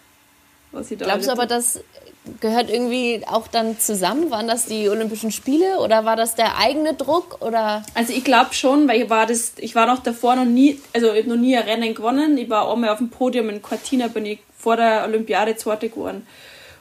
Was 0.71 0.89
ich 0.89 0.97
da 0.97 1.05
Glaubst 1.05 1.27
du 1.27 1.31
aber, 1.31 1.45
dass 1.45 1.81
gehört 2.39 2.69
irgendwie 2.69 3.21
auch 3.27 3.47
dann 3.47 3.79
zusammen? 3.79 4.29
Waren 4.31 4.47
das 4.47 4.65
die 4.65 4.89
Olympischen 4.89 5.31
Spiele 5.31 5.79
oder 5.79 6.05
war 6.05 6.15
das 6.15 6.35
der 6.35 6.57
eigene 6.57 6.93
Druck? 6.93 7.41
Oder? 7.41 7.83
Also 7.93 8.13
ich 8.13 8.23
glaube 8.23 8.53
schon, 8.53 8.87
weil 8.87 9.01
ich 9.01 9.09
war 9.09 9.25
das, 9.25 9.53
ich 9.57 9.75
war 9.75 9.87
noch 9.87 10.03
davor 10.03 10.35
noch 10.35 10.45
nie, 10.45 10.79
also 10.93 11.13
ich 11.13 11.25
noch 11.25 11.35
nie 11.35 11.57
ein 11.57 11.67
Rennen 11.67 11.95
gewonnen. 11.95 12.37
Ich 12.37 12.49
war 12.49 12.71
einmal 12.71 12.89
auf 12.89 12.99
dem 12.99 13.09
Podium 13.09 13.49
in 13.49 13.61
Cortina, 13.61 14.07
bin 14.07 14.25
ich 14.25 14.39
vor 14.57 14.77
der 14.77 15.03
Olympiade 15.05 15.55
zweite 15.55 15.89
geworden. 15.89 16.27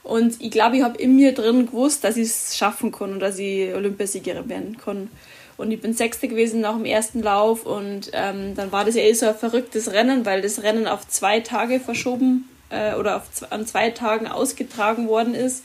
Und 0.03 0.41
ich 0.41 0.51
glaube, 0.51 0.79
ich 0.79 0.83
habe 0.83 0.99
in 0.99 1.17
mir 1.17 1.33
drin 1.35 1.67
gewusst, 1.67 2.05
dass 2.05 2.17
ich 2.17 2.29
es 2.29 2.57
schaffen 2.57 2.91
kann 2.91 3.13
und 3.13 3.21
dass 3.21 3.39
ich 3.39 3.75
Olympiasiegerin 3.75 4.49
werden 4.49 4.77
kann. 4.79 5.11
Und 5.57 5.71
ich 5.73 5.81
bin 5.81 5.93
Sechste 5.93 6.27
gewesen 6.27 6.63
nach 6.63 6.75
dem 6.75 6.87
ersten 6.87 7.23
Lauf 7.23 7.67
und 7.67 8.11
ähm, 8.15 8.55
dann 8.55 8.73
war 8.73 8.87
das 8.87 8.95
ja 8.95 9.03
eh 9.03 9.13
so 9.13 9.27
ein 9.27 9.35
verrücktes 9.35 9.93
Rennen, 9.93 10.25
weil 10.25 10.41
das 10.41 10.63
Rennen 10.63 10.87
auf 10.87 11.07
zwei 11.07 11.41
Tage 11.41 11.81
verschoben 11.81 12.49
äh, 12.71 12.95
oder 12.95 13.17
auf, 13.17 13.23
an 13.51 13.67
zwei 13.67 13.91
Tagen 13.91 14.27
ausgetragen 14.27 15.09
worden 15.09 15.35
ist. 15.35 15.65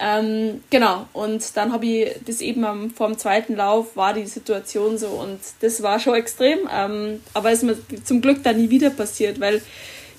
Ähm, 0.00 0.62
genau, 0.70 1.06
und 1.12 1.56
dann 1.56 1.72
habe 1.72 1.86
ich 1.86 2.14
das 2.24 2.40
eben 2.40 2.64
am, 2.64 2.90
vor 2.90 3.08
dem 3.08 3.18
zweiten 3.18 3.56
Lauf 3.56 3.96
war 3.96 4.14
die 4.14 4.26
Situation 4.26 4.96
so 4.96 5.08
und 5.08 5.40
das 5.60 5.82
war 5.82 5.98
schon 5.98 6.14
extrem, 6.14 6.60
ähm, 6.72 7.20
aber 7.34 7.50
es 7.50 7.64
ist 7.64 7.64
mir 7.64 8.04
zum 8.04 8.20
Glück 8.20 8.44
dann 8.44 8.58
nie 8.58 8.70
wieder 8.70 8.90
passiert, 8.90 9.40
weil 9.40 9.60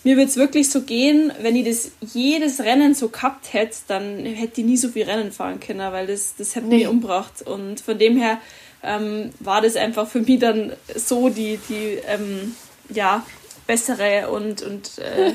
mir 0.04 0.18
wird 0.18 0.30
es 0.30 0.36
wirklich 0.36 0.70
so 0.70 0.82
gehen, 0.82 1.32
wenn 1.42 1.56
ich 1.56 1.66
das 1.66 1.92
jedes 2.14 2.60
Rennen 2.60 2.94
so 2.94 3.08
gehabt 3.08 3.54
hätte, 3.54 3.78
dann 3.88 4.26
hätte 4.26 4.62
ich 4.62 4.68
nie 4.68 4.78
so 4.78 4.90
viel 4.90 5.06
Rennen 5.06 5.32
fahren 5.32 5.62
können, 5.62 5.92
weil 5.94 6.08
das, 6.08 6.36
das 6.38 6.56
hätte 6.56 6.68
nee. 6.68 6.80
mich 6.80 6.88
umgebracht 6.88 7.42
und 7.46 7.80
von 7.80 7.98
dem 7.98 8.18
her 8.18 8.40
ähm, 8.84 9.32
war 9.40 9.62
das 9.62 9.78
einfach 9.78 10.08
für 10.08 10.22
mich 10.22 10.40
dann 10.40 10.74
so 10.94 11.30
die, 11.30 11.58
die 11.70 12.00
ähm, 12.08 12.56
ja, 12.90 13.26
bessere 13.70 14.30
und, 14.30 14.64
und 14.64 14.98
äh, 14.98 15.32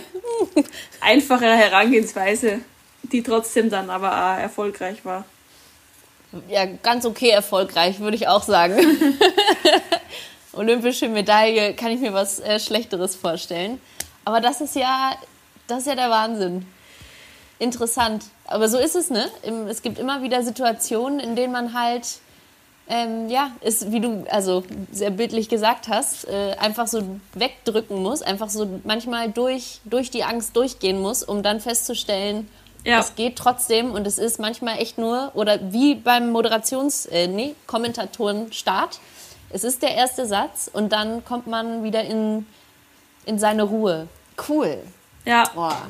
einfache 1.01 1.45
Herangehensweise, 1.45 2.59
die 3.05 3.23
trotzdem 3.23 3.71
dann 3.71 3.91
aber 3.91 4.11
auch 4.11 4.41
erfolgreich 4.41 5.05
war. 5.05 5.25
Ja, 6.49 6.65
ganz 6.65 7.07
okay 7.07 7.29
erfolgreich, 7.29 8.01
würde 8.01 8.17
ich 8.17 8.27
auch 8.27 8.43
sagen. 8.43 8.77
Olympische 10.53 11.09
Medaille 11.09 11.75
kann 11.75 11.93
ich 11.93 12.01
mir 12.01 12.13
was 12.13 12.41
äh, 12.41 12.59
Schlechteres 12.59 13.15
vorstellen. 13.15 13.81
Aber 14.25 14.41
das 14.41 14.61
ist 14.61 14.75
ja, 14.75 15.15
das 15.69 15.83
ist 15.83 15.87
ja 15.87 15.95
der 15.95 16.11
Wahnsinn. 16.11 16.67
Interessant. 17.61 18.25
Aber 18.47 18.69
so 18.69 18.79
ist 18.79 18.97
es, 18.97 19.11
ne? 19.11 19.31
Es 19.69 19.81
gibt 19.83 20.01
immer 20.01 20.23
wieder 20.23 20.43
Situationen, 20.43 21.21
in 21.21 21.37
denen 21.37 21.53
man 21.53 21.73
halt, 21.73 22.19
ähm, 22.89 23.29
ja, 23.29 23.51
ist, 23.61 23.93
wie 23.93 24.01
du 24.01 24.27
also 24.31 24.63
sehr 24.93 25.11
bildlich 25.11 25.49
gesagt 25.49 25.89
hast, 25.89 26.29
äh, 26.29 26.55
einfach 26.59 26.87
so 26.87 27.03
wegdrücken 27.33 28.03
muss, 28.03 28.21
einfach 28.21 28.51
so 28.51 28.81
manchmal 28.85 29.31
durch, 29.31 29.81
durch 29.85 30.11
die 30.11 30.25
Angst 30.25 30.57
durchgehen 30.57 31.01
muss, 31.01 31.23
um 31.23 31.43
dann 31.43 31.61
festzustellen, 31.61 32.49
ja. 32.85 33.01
es 33.01 33.15
geht 33.15 33.37
trotzdem 33.37 33.93
und 33.93 34.07
es 34.07 34.19
ist 34.19 34.39
manchmal 34.39 34.79
echt 34.79 34.99
nur, 34.99 35.31
oder 35.35 35.73
wie 35.73 35.95
beim 35.95 36.31
Moderations-, 36.31 37.07
äh, 37.07 37.27
nee, 37.27 37.55
Kommentatoren-Start, 37.67 39.01
es 39.51 39.65
ist 39.65 39.83
der 39.83 39.95
erste 39.95 40.27
Satz 40.27 40.69
und 40.71 40.93
dann 40.93 41.25
kommt 41.25 41.47
man 41.47 41.85
wieder 41.85 42.03
in, 42.03 42.45
in 43.25 43.39
seine 43.39 43.63
Ruhe. 43.63 44.09
Cool. 44.49 44.79
Ja. 45.25 45.45
Boah. 45.55 45.87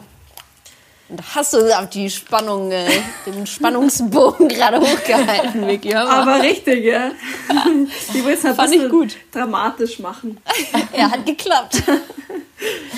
Hast 1.35 1.53
du 1.53 1.79
auf 1.79 1.91
die 1.91 2.11
Spannung, 2.11 2.71
äh, 2.71 2.89
den 3.27 3.47
Spannungsbogen 3.47 4.49
gerade 4.49 4.81
hochgehalten, 4.81 5.67
Vicky. 5.67 5.95
Aber 5.95 6.43
richtig, 6.43 6.85
ja. 6.85 7.11
Die 8.15 8.25
willst 8.25 8.45
halt 8.45 8.59
ein 8.59 8.71
bisschen 8.71 8.89
gut. 8.89 9.17
dramatisch 9.33 9.99
machen. 9.99 10.41
ja, 10.97 11.11
hat 11.11 11.27
geklappt. 11.27 11.83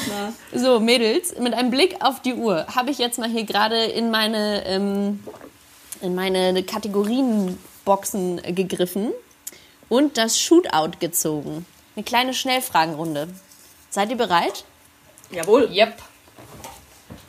Na. 0.08 0.32
So, 0.54 0.80
Mädels, 0.80 1.38
mit 1.38 1.54
einem 1.54 1.70
Blick 1.70 1.96
auf 2.00 2.20
die 2.22 2.34
Uhr 2.34 2.66
habe 2.74 2.90
ich 2.90 2.98
jetzt 2.98 3.18
mal 3.18 3.28
hier 3.28 3.44
gerade 3.44 3.84
in 3.84 4.10
meine, 4.10 4.64
ähm, 4.66 5.20
in 6.00 6.14
meine 6.14 6.62
Kategorienboxen 6.62 8.42
gegriffen 8.54 9.12
und 9.88 10.18
das 10.18 10.38
Shootout 10.38 10.98
gezogen. 11.00 11.66
Eine 11.94 12.04
kleine 12.04 12.34
Schnellfragenrunde. 12.34 13.28
Seid 13.90 14.10
ihr 14.10 14.16
bereit? 14.16 14.64
Jawohl. 15.30 15.70
Yep. 15.72 16.02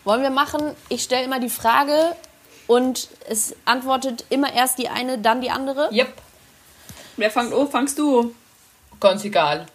Wollen 0.08 0.22
wir 0.22 0.30
machen, 0.30 0.74
ich 0.88 1.03
stelle 1.03 1.26
immer 1.26 1.41
die 1.41 1.49
Frage 1.49 2.16
und 2.66 3.10
es 3.28 3.53
antwortet 3.66 4.24
immer 4.30 4.53
erst 4.53 4.78
die 4.78 4.88
eine, 4.88 5.18
dann 5.18 5.41
die 5.41 5.51
andere? 5.51 5.89
Yep. 5.91 6.14
Wer 7.18 7.30
fängt 7.30 7.53
an? 7.53 7.68
Fangst 7.70 7.99
du? 7.99 8.34
Ganz 9.01 9.26
egal. 9.26 9.66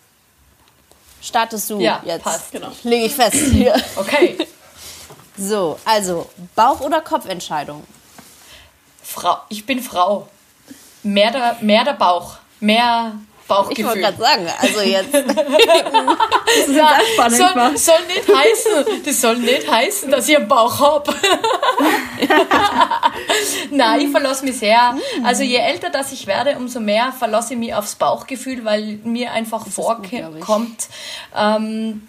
Startest 1.20 1.68
du 1.68 1.80
ja, 1.80 2.01
jetzt? 2.03 2.22
passt. 2.22 2.51
Genau. 2.51 2.72
Lege 2.83 3.05
ich 3.05 3.14
fest 3.14 3.37
hier. 3.53 3.74
Okay. 3.97 4.39
So, 5.37 5.78
also 5.87 6.28
Bauch- 6.55 6.80
oder 6.83 7.01
Kopfentscheidung? 7.01 7.85
Frau, 9.03 9.39
ich 9.49 9.64
bin 9.64 9.83
Frau. 9.83 10.28
Mehr 11.03 11.30
der, 11.30 11.57
mehr 11.62 11.85
der 11.85 11.95
Bauch. 11.95 12.37
Mehr 12.61 13.12
Bauchgefühl. 13.49 13.78
Ich 13.78 13.86
wollte 13.86 14.01
gerade 14.01 14.18
sagen, 14.18 14.47
also 14.59 14.80
jetzt. 14.80 15.12
das 15.14 16.68
ist 16.68 16.74
ja, 16.74 16.99
spannend 17.14 17.38
soll, 17.38 17.76
soll 17.76 18.07
nicht 18.07 18.28
heißen, 18.28 19.03
das 19.05 19.20
soll 19.20 19.36
nicht 19.38 19.70
heißen, 19.70 20.11
dass 20.11 20.28
ich 20.28 20.36
einen 20.36 20.49
Bauch 20.49 20.80
habe. 20.80 21.14
Nein, 23.70 24.01
ich 24.01 24.11
verlasse 24.11 24.45
mich 24.45 24.59
sehr. 24.59 24.97
Also 25.24 25.43
je 25.43 25.57
älter 25.57 25.90
dass 25.90 26.12
ich 26.12 26.26
werde, 26.26 26.57
umso 26.57 26.80
mehr 26.80 27.12
verlasse 27.12 27.55
ich 27.55 27.59
mich 27.59 27.74
aufs 27.74 27.95
Bauchgefühl, 27.95 28.64
weil 28.64 28.99
mir 29.05 29.32
einfach 29.32 29.66
vorkommt, 29.66 30.88
ähm, 31.36 32.09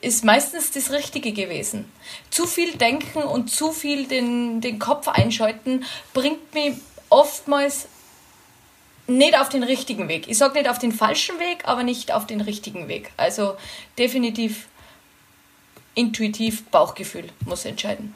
ist 0.00 0.24
meistens 0.24 0.72
das 0.72 0.90
Richtige 0.90 1.32
gewesen. 1.32 1.90
Zu 2.30 2.46
viel 2.46 2.72
denken 2.76 3.22
und 3.22 3.50
zu 3.50 3.72
viel 3.72 4.06
den, 4.06 4.60
den 4.60 4.78
Kopf 4.78 5.08
einschalten 5.08 5.84
bringt 6.12 6.52
mich 6.54 6.74
oftmals 7.08 7.86
nicht 9.06 9.38
auf 9.38 9.48
den 9.48 9.62
richtigen 9.62 10.08
Weg. 10.08 10.28
Ich 10.28 10.38
sage 10.38 10.54
nicht 10.54 10.68
auf 10.68 10.78
den 10.78 10.92
falschen 10.92 11.38
Weg, 11.38 11.62
aber 11.64 11.82
nicht 11.82 12.12
auf 12.12 12.26
den 12.26 12.40
richtigen 12.40 12.88
Weg. 12.88 13.10
Also 13.16 13.56
definitiv 13.98 14.68
intuitiv 15.94 16.64
Bauchgefühl 16.70 17.24
muss 17.44 17.64
entscheiden. 17.64 18.14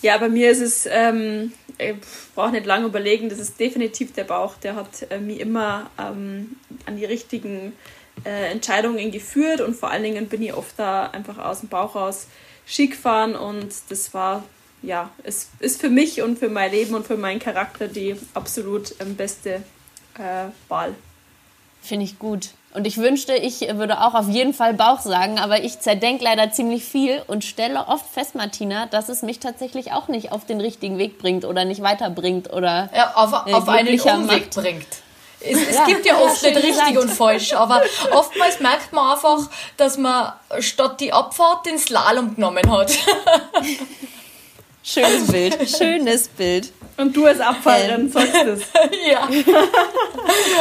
Ja, 0.00 0.18
bei 0.18 0.28
mir 0.28 0.50
ist 0.50 0.60
es, 0.60 0.86
ähm, 0.90 1.52
ich 1.78 1.94
brauche 2.34 2.50
nicht 2.50 2.66
lange 2.66 2.86
überlegen, 2.86 3.28
das 3.28 3.38
ist 3.38 3.60
definitiv 3.60 4.12
der 4.12 4.24
Bauch. 4.24 4.56
Der 4.56 4.74
hat 4.74 5.10
äh, 5.10 5.18
mich 5.18 5.40
immer 5.40 5.90
ähm, 5.98 6.56
an 6.86 6.96
die 6.96 7.04
richtigen 7.04 7.72
äh, 8.24 8.50
Entscheidungen 8.50 9.10
geführt 9.10 9.60
und 9.60 9.74
vor 9.74 9.90
allen 9.90 10.02
Dingen 10.02 10.28
bin 10.28 10.42
ich 10.42 10.54
oft 10.54 10.78
da 10.78 11.06
einfach 11.06 11.38
aus 11.38 11.60
dem 11.60 11.68
Bauch 11.68 11.94
raus 11.94 12.26
Ski 12.66 12.88
gefahren 12.88 13.34
und 13.34 13.72
das 13.88 14.14
war, 14.14 14.44
ja, 14.82 15.10
es 15.22 15.48
ist 15.60 15.80
für 15.80 15.88
mich 15.88 16.22
und 16.22 16.38
für 16.38 16.48
mein 16.48 16.70
Leben 16.70 16.94
und 16.94 17.06
für 17.06 17.16
meinen 17.16 17.38
Charakter 17.38 17.88
die 17.88 18.16
absolut 18.34 18.94
ähm, 19.00 19.16
beste 19.16 19.62
äh, 20.18 20.50
Wahl. 20.68 20.94
Finde 21.80 22.04
ich 22.04 22.18
gut. 22.18 22.50
Und 22.74 22.86
ich 22.86 22.96
wünschte, 22.96 23.34
ich 23.34 23.60
würde 23.60 24.00
auch 24.00 24.14
auf 24.14 24.28
jeden 24.28 24.54
Fall 24.54 24.72
Bauch 24.72 25.00
sagen, 25.00 25.38
aber 25.38 25.62
ich 25.62 25.80
zerdenke 25.80 26.24
leider 26.24 26.50
ziemlich 26.52 26.84
viel 26.84 27.22
und 27.26 27.44
stelle 27.44 27.86
oft 27.86 28.06
fest, 28.06 28.34
Martina, 28.34 28.86
dass 28.86 29.10
es 29.10 29.22
mich 29.22 29.40
tatsächlich 29.40 29.92
auch 29.92 30.08
nicht 30.08 30.32
auf 30.32 30.46
den 30.46 30.60
richtigen 30.60 30.96
Weg 30.96 31.18
bringt 31.18 31.44
oder 31.44 31.64
nicht 31.66 31.82
weiterbringt 31.82 32.50
oder 32.50 32.88
ja, 32.96 33.12
auf, 33.14 33.32
auf 33.32 33.68
einen 33.68 34.00
Umweg 34.00 34.26
macht. 34.26 34.54
bringt. 34.54 34.86
Es, 35.40 35.58
es 35.68 35.74
ja, 35.74 35.84
gibt 35.84 36.06
ja 36.06 36.18
oft 36.18 36.42
nicht 36.42 36.56
richtig 36.56 36.76
gesagt. 36.76 36.96
und 36.96 37.10
falsch, 37.10 37.52
aber 37.52 37.82
oftmals 38.12 38.60
merkt 38.60 38.92
man 38.92 39.12
einfach, 39.12 39.50
dass 39.76 39.98
man 39.98 40.32
statt 40.60 41.00
die 41.00 41.12
Abfahrt 41.12 41.66
den 41.66 41.78
Slalom 41.78 42.36
genommen 42.36 42.70
hat. 42.70 42.92
Schönes 44.82 45.30
Bild, 45.30 45.68
schönes 45.68 46.28
Bild. 46.28 46.72
Und 46.96 47.16
du 47.16 47.26
als 47.26 47.40
Abfahrerin 47.40 48.10
sagst 48.10 48.34
es. 48.34 48.62
ja. 49.10 49.28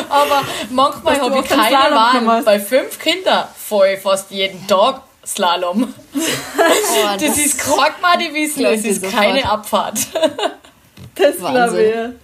Aber 0.09 0.43
manchmal 0.69 1.19
habe 1.19 1.39
ich 1.39 1.49
keine 1.49 1.95
Wahl. 1.95 2.43
Bei 2.43 2.59
fünf 2.59 2.99
Kindern 2.99 3.47
fahre 3.57 3.95
ich 3.95 3.99
fast 3.99 4.31
jeden 4.31 4.65
Tag 4.67 5.01
Slalom. 5.25 5.93
Oh, 6.93 7.17
das, 7.17 7.21
das, 7.21 7.37
ist 7.37 7.57
krank, 7.59 7.95
mal 8.01 8.17
die 8.17 8.33
wissen, 8.33 8.65
es 8.65 8.83
ist 8.83 9.01
sofort. 9.01 9.21
keine 9.21 9.49
Abfahrt. 9.49 9.99
das 11.15 11.37
glaube 11.37 12.15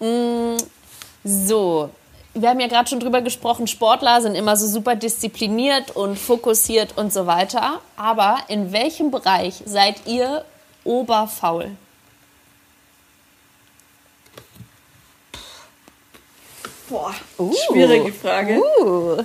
ich. 0.00 0.06
Mm, 0.06 0.56
so, 1.24 1.90
wir 2.34 2.48
haben 2.48 2.60
ja 2.60 2.66
gerade 2.66 2.88
schon 2.88 3.00
drüber 3.00 3.20
gesprochen, 3.20 3.66
Sportler 3.66 4.20
sind 4.20 4.34
immer 4.34 4.56
so 4.56 4.66
super 4.66 4.94
diszipliniert 4.94 5.94
und 5.94 6.18
fokussiert 6.18 6.96
und 6.96 7.12
so 7.12 7.26
weiter. 7.26 7.80
Aber 7.96 8.38
in 8.48 8.72
welchem 8.72 9.10
Bereich 9.10 9.62
seid 9.64 10.06
ihr 10.06 10.44
oberfaul? 10.86 11.76
Boah, 16.88 17.14
uh, 17.38 17.54
schwierige 17.66 18.12
Frage. 18.12 18.60
Uh. 18.80 19.24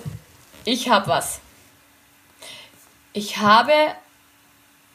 Ich 0.66 0.90
habe 0.90 1.08
was. 1.08 1.40
Ich 3.14 3.38
habe 3.38 3.74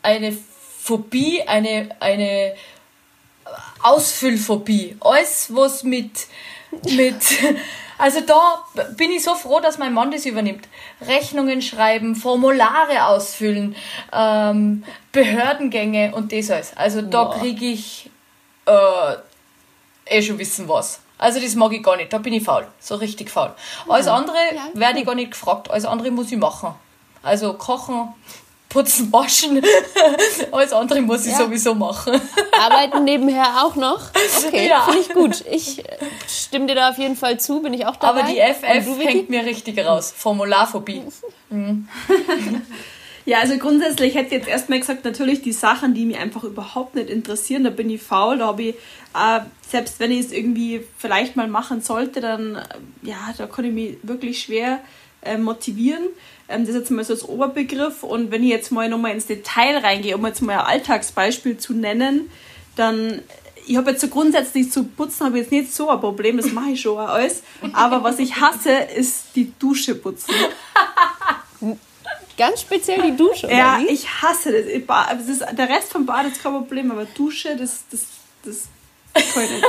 eine 0.02 0.32
Phobie, 0.32 1.42
eine, 1.42 1.94
eine 2.00 2.54
Ausfüllphobie. 3.82 4.96
Alles, 5.00 5.54
was 5.54 5.84
mit, 5.84 6.26
mit, 6.90 7.22
also 7.98 8.20
da 8.20 8.64
bin 8.96 9.10
ich 9.10 9.24
so 9.24 9.34
froh, 9.34 9.60
dass 9.60 9.78
mein 9.78 9.94
Mann 9.94 10.10
das 10.10 10.26
übernimmt. 10.26 10.68
Rechnungen 11.06 11.62
schreiben, 11.62 12.14
Formulare 12.14 13.06
ausfüllen, 13.06 13.74
ähm, 14.12 14.84
Behördengänge 15.12 16.14
und 16.14 16.32
das 16.32 16.50
alles. 16.50 16.76
Also 16.76 17.02
da 17.02 17.34
kriege 17.38 17.66
ich 17.66 18.10
äh, 18.66 20.16
eh 20.16 20.22
schon 20.22 20.38
wissen 20.38 20.68
was. 20.68 21.00
Also 21.18 21.40
das 21.40 21.54
mag 21.54 21.72
ich 21.72 21.82
gar 21.82 21.96
nicht, 21.96 22.12
da 22.12 22.18
bin 22.18 22.34
ich 22.34 22.44
faul, 22.44 22.66
so 22.78 22.96
richtig 22.96 23.30
faul. 23.30 23.54
Alles 23.88 24.06
andere 24.06 24.36
ja. 24.54 24.62
werde 24.74 24.98
ich 24.98 25.06
gar 25.06 25.14
nicht 25.14 25.30
gefragt, 25.30 25.70
alles 25.70 25.86
andere 25.86 26.10
muss 26.10 26.30
ich 26.30 26.36
machen. 26.36 26.74
Also 27.22 27.54
kochen, 27.54 28.12
putzen, 28.76 29.10
waschen, 29.12 29.62
alles 30.52 30.72
andere 30.72 31.00
muss 31.00 31.24
ich 31.24 31.32
ja. 31.32 31.38
sowieso 31.38 31.74
machen. 31.74 32.20
Arbeiten 32.60 33.04
nebenher 33.04 33.64
auch 33.64 33.74
noch? 33.74 34.10
Okay, 34.46 34.68
ja. 34.68 34.82
finde 34.82 35.00
ich 35.00 35.08
gut. 35.08 35.44
Ich 35.50 35.82
stimme 36.28 36.66
dir 36.66 36.74
da 36.74 36.90
auf 36.90 36.98
jeden 36.98 37.16
Fall 37.16 37.40
zu, 37.40 37.62
bin 37.62 37.72
ich 37.72 37.86
auch 37.86 37.96
dabei. 37.96 38.20
Aber 38.20 38.30
die 38.30 38.38
FF 38.38 38.98
hängt 38.98 39.30
mir 39.30 39.44
richtig 39.44 39.78
raus, 39.84 40.12
Formularphobie. 40.14 41.02
Mhm. 41.50 41.88
Ja, 43.28 43.40
also 43.40 43.58
grundsätzlich 43.58 44.14
hätte 44.14 44.26
ich 44.26 44.32
jetzt 44.34 44.48
erstmal 44.48 44.78
gesagt, 44.78 45.04
natürlich 45.04 45.42
die 45.42 45.50
Sachen, 45.50 45.94
die 45.94 46.06
mich 46.06 46.16
einfach 46.16 46.44
überhaupt 46.44 46.94
nicht 46.94 47.10
interessieren, 47.10 47.64
da 47.64 47.70
bin 47.70 47.90
ich 47.90 48.00
faul, 48.00 48.38
da 48.38 48.46
habe 48.46 48.62
ich, 48.62 48.74
äh, 49.16 49.40
selbst 49.68 49.98
wenn 49.98 50.12
ich 50.12 50.26
es 50.26 50.32
irgendwie 50.32 50.84
vielleicht 50.96 51.34
mal 51.34 51.48
machen 51.48 51.80
sollte, 51.80 52.20
dann, 52.20 52.54
äh, 52.54 52.62
ja, 53.02 53.34
da 53.36 53.48
kann 53.48 53.64
ich 53.64 53.72
mich 53.72 53.96
wirklich 54.04 54.40
schwer 54.40 54.78
äh, 55.22 55.38
motivieren. 55.38 56.04
Ähm, 56.48 56.60
das 56.62 56.70
ist 56.70 56.80
jetzt 56.80 56.90
mal 56.90 57.04
so 57.04 57.12
als 57.12 57.28
Oberbegriff 57.28 58.02
und 58.02 58.30
wenn 58.30 58.42
ich 58.42 58.50
jetzt 58.50 58.70
mal 58.72 58.88
nochmal 58.88 59.12
ins 59.12 59.26
Detail 59.26 59.78
reingehe, 59.78 60.16
um 60.16 60.24
jetzt 60.26 60.42
mal 60.42 60.54
ein 60.58 60.66
Alltagsbeispiel 60.66 61.56
zu 61.58 61.72
nennen, 61.74 62.30
dann 62.76 63.22
ich 63.66 63.76
habe 63.76 63.90
jetzt 63.90 64.00
so 64.00 64.08
grundsätzlich 64.08 64.70
zu 64.70 64.84
putzen, 64.84 65.26
habe 65.26 65.38
jetzt 65.38 65.50
nicht 65.50 65.74
so 65.74 65.90
ein 65.90 66.00
Problem, 66.00 66.36
das 66.36 66.52
mache 66.52 66.70
ich 66.70 66.80
schon 66.80 66.98
alles. 66.98 67.42
Aber 67.72 68.04
was 68.04 68.20
ich 68.20 68.36
hasse, 68.40 68.70
ist 68.70 69.24
die 69.34 69.52
Dusche 69.58 69.96
putzen. 69.96 70.34
Ganz 72.38 72.60
speziell 72.60 73.02
die 73.02 73.16
Dusche, 73.16 73.46
oder 73.46 73.56
Ja, 73.56 73.78
wie? 73.80 73.86
ich 73.92 74.06
hasse 74.22 74.52
das. 74.52 74.66
das 74.86 75.28
ist, 75.28 75.58
der 75.58 75.68
Rest 75.68 75.90
vom 75.90 76.06
Bad 76.06 76.26
ist 76.26 76.42
kein 76.42 76.52
Problem, 76.52 76.90
aber 76.92 77.06
Dusche, 77.06 77.56
das, 77.56 77.84
das, 77.90 78.02
das 78.44 78.68
kann 79.34 79.44
ich 79.44 79.50
nicht. 79.50 79.64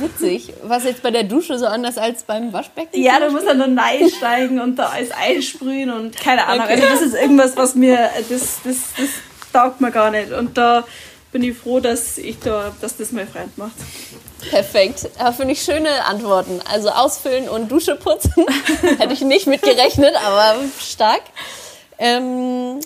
Witzig. 0.00 0.52
Was 0.62 0.84
jetzt 0.84 1.02
bei 1.02 1.10
der 1.10 1.24
Dusche 1.24 1.58
so 1.58 1.66
anders 1.66 1.98
als 1.98 2.22
beim 2.22 2.52
Waschbecken? 2.52 3.00
Ja, 3.00 3.20
du 3.20 3.30
musst 3.30 3.46
dann 3.46 3.58
nur 3.58 4.10
steigen 4.10 4.60
und 4.60 4.76
da 4.76 4.86
alles 4.86 5.10
einsprühen 5.10 5.90
und 5.90 6.16
keine 6.16 6.46
Ahnung. 6.46 6.64
Okay. 6.64 6.74
Also 6.74 6.86
das 6.88 7.02
ist 7.02 7.14
irgendwas, 7.14 7.56
was 7.56 7.74
mir, 7.74 8.10
das, 8.28 8.58
das, 8.64 8.76
das 8.96 9.08
taugt 9.52 9.80
mir 9.80 9.90
gar 9.90 10.10
nicht. 10.10 10.32
Und 10.32 10.58
da 10.58 10.84
bin 11.32 11.42
ich 11.42 11.56
froh, 11.56 11.80
dass 11.80 12.18
ich 12.18 12.38
da, 12.40 12.72
dass 12.80 12.96
das 12.96 13.12
mein 13.12 13.28
Freund 13.28 13.56
macht. 13.58 13.76
Perfekt. 14.50 15.08
Aber 15.18 15.32
finde 15.32 15.52
ich 15.52 15.62
schöne 15.62 16.04
Antworten. 16.06 16.60
Also 16.70 16.90
ausfüllen 16.90 17.48
und 17.48 17.70
Dusche 17.70 17.96
putzen. 17.96 18.46
Hätte 18.98 19.12
ich 19.12 19.20
nicht 19.22 19.46
mit 19.46 19.62
gerechnet, 19.62 20.14
aber 20.24 20.56
stark. 20.80 21.22
Ähm, 21.98 22.80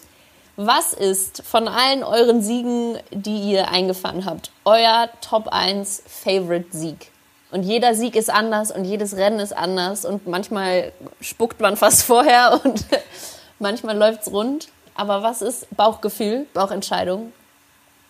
was 0.56 0.92
ist 0.92 1.42
von 1.44 1.68
allen 1.68 2.04
euren 2.04 2.42
Siegen, 2.42 2.98
die 3.10 3.52
ihr 3.52 3.68
eingefahren 3.68 4.24
habt, 4.24 4.50
euer 4.64 5.08
Top 5.20 5.48
1 5.48 6.02
Favorite 6.06 6.76
Sieg? 6.76 7.10
Und 7.50 7.64
jeder 7.64 7.94
Sieg 7.94 8.16
ist 8.16 8.30
anders 8.30 8.70
und 8.70 8.84
jedes 8.84 9.16
Rennen 9.16 9.38
ist 9.38 9.54
anders 9.54 10.04
und 10.04 10.26
manchmal 10.26 10.92
spuckt 11.20 11.60
man 11.60 11.76
fast 11.76 12.02
vorher 12.04 12.60
und 12.64 12.84
manchmal 13.58 13.96
läuft 13.96 14.22
es 14.22 14.32
rund. 14.32 14.68
Aber 14.94 15.22
was 15.22 15.42
ist 15.42 15.74
Bauchgefühl, 15.74 16.46
Bauchentscheidung? 16.52 17.32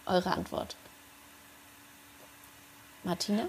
Eure 0.07 0.31
Antwort. 0.31 0.75
Martina? 3.05 3.45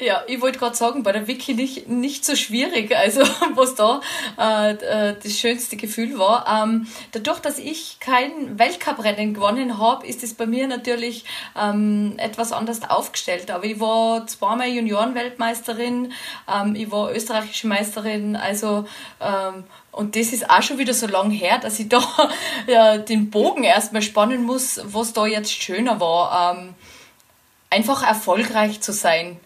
Ja, 0.00 0.22
ich 0.28 0.40
wollte 0.40 0.60
gerade 0.60 0.76
sagen, 0.76 1.02
bei 1.02 1.10
der 1.10 1.26
Wiki 1.26 1.54
nicht, 1.54 1.88
nicht 1.88 2.24
so 2.24 2.36
schwierig, 2.36 2.96
also 2.96 3.22
was 3.56 3.74
da 3.74 4.00
äh, 4.38 4.74
äh, 4.74 5.16
das 5.20 5.32
schönste 5.32 5.76
Gefühl 5.76 6.20
war. 6.20 6.46
Ähm, 6.62 6.86
dadurch, 7.10 7.40
dass 7.40 7.58
ich 7.58 7.98
kein 7.98 8.60
Weltcuprennen 8.60 9.34
gewonnen 9.34 9.78
habe, 9.78 10.06
ist 10.06 10.22
es 10.22 10.34
bei 10.34 10.46
mir 10.46 10.68
natürlich 10.68 11.24
ähm, 11.60 12.14
etwas 12.18 12.52
anders 12.52 12.88
aufgestellt. 12.88 13.50
Aber 13.50 13.64
ich 13.64 13.80
war 13.80 14.24
zweimal 14.28 14.68
Juniorenweltmeisterin, 14.68 16.12
ähm, 16.48 16.76
ich 16.76 16.92
war 16.92 17.12
österreichische 17.12 17.66
Meisterin, 17.66 18.36
also 18.36 18.86
ähm, 19.20 19.64
und 19.90 20.14
das 20.14 20.32
ist 20.32 20.48
auch 20.48 20.62
schon 20.62 20.78
wieder 20.78 20.94
so 20.94 21.08
lang 21.08 21.32
her, 21.32 21.58
dass 21.58 21.80
ich 21.80 21.88
da 21.88 22.00
ja, 22.68 22.98
den 22.98 23.30
Bogen 23.30 23.64
erstmal 23.64 24.02
spannen 24.02 24.44
muss, 24.44 24.80
was 24.84 25.12
da 25.12 25.26
jetzt 25.26 25.50
schöner 25.50 25.98
war. 25.98 26.56
Ähm, 26.56 26.74
einfach 27.68 28.06
erfolgreich 28.06 28.80
zu 28.80 28.92
sein 28.92 29.40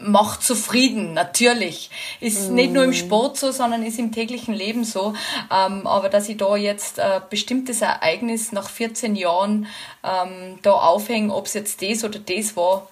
macht 0.00 0.42
zufrieden, 0.42 1.12
natürlich. 1.12 1.90
Ist 2.20 2.50
mm. 2.50 2.54
nicht 2.54 2.72
nur 2.72 2.84
im 2.84 2.94
Sport 2.94 3.36
so, 3.36 3.52
sondern 3.52 3.84
ist 3.84 3.98
im 3.98 4.12
täglichen 4.12 4.54
Leben 4.54 4.84
so. 4.84 5.14
Ähm, 5.52 5.86
aber 5.86 6.08
dass 6.08 6.28
ich 6.28 6.38
da 6.38 6.56
jetzt 6.56 6.98
ein 6.98 7.18
äh, 7.18 7.20
bestimmtes 7.28 7.82
Ereignis 7.82 8.52
nach 8.52 8.70
14 8.70 9.14
Jahren 9.14 9.66
ähm, 10.02 10.58
da 10.62 10.72
aufhänge, 10.72 11.34
ob 11.34 11.46
es 11.46 11.54
jetzt 11.54 11.82
das 11.82 12.02
oder 12.02 12.18
das 12.18 12.56
war, 12.56 12.88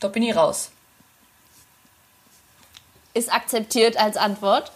da 0.00 0.08
bin 0.08 0.22
ich 0.22 0.34
raus. 0.34 0.70
Ist 3.12 3.32
akzeptiert 3.32 3.98
als 3.98 4.16
Antwort? 4.16 4.72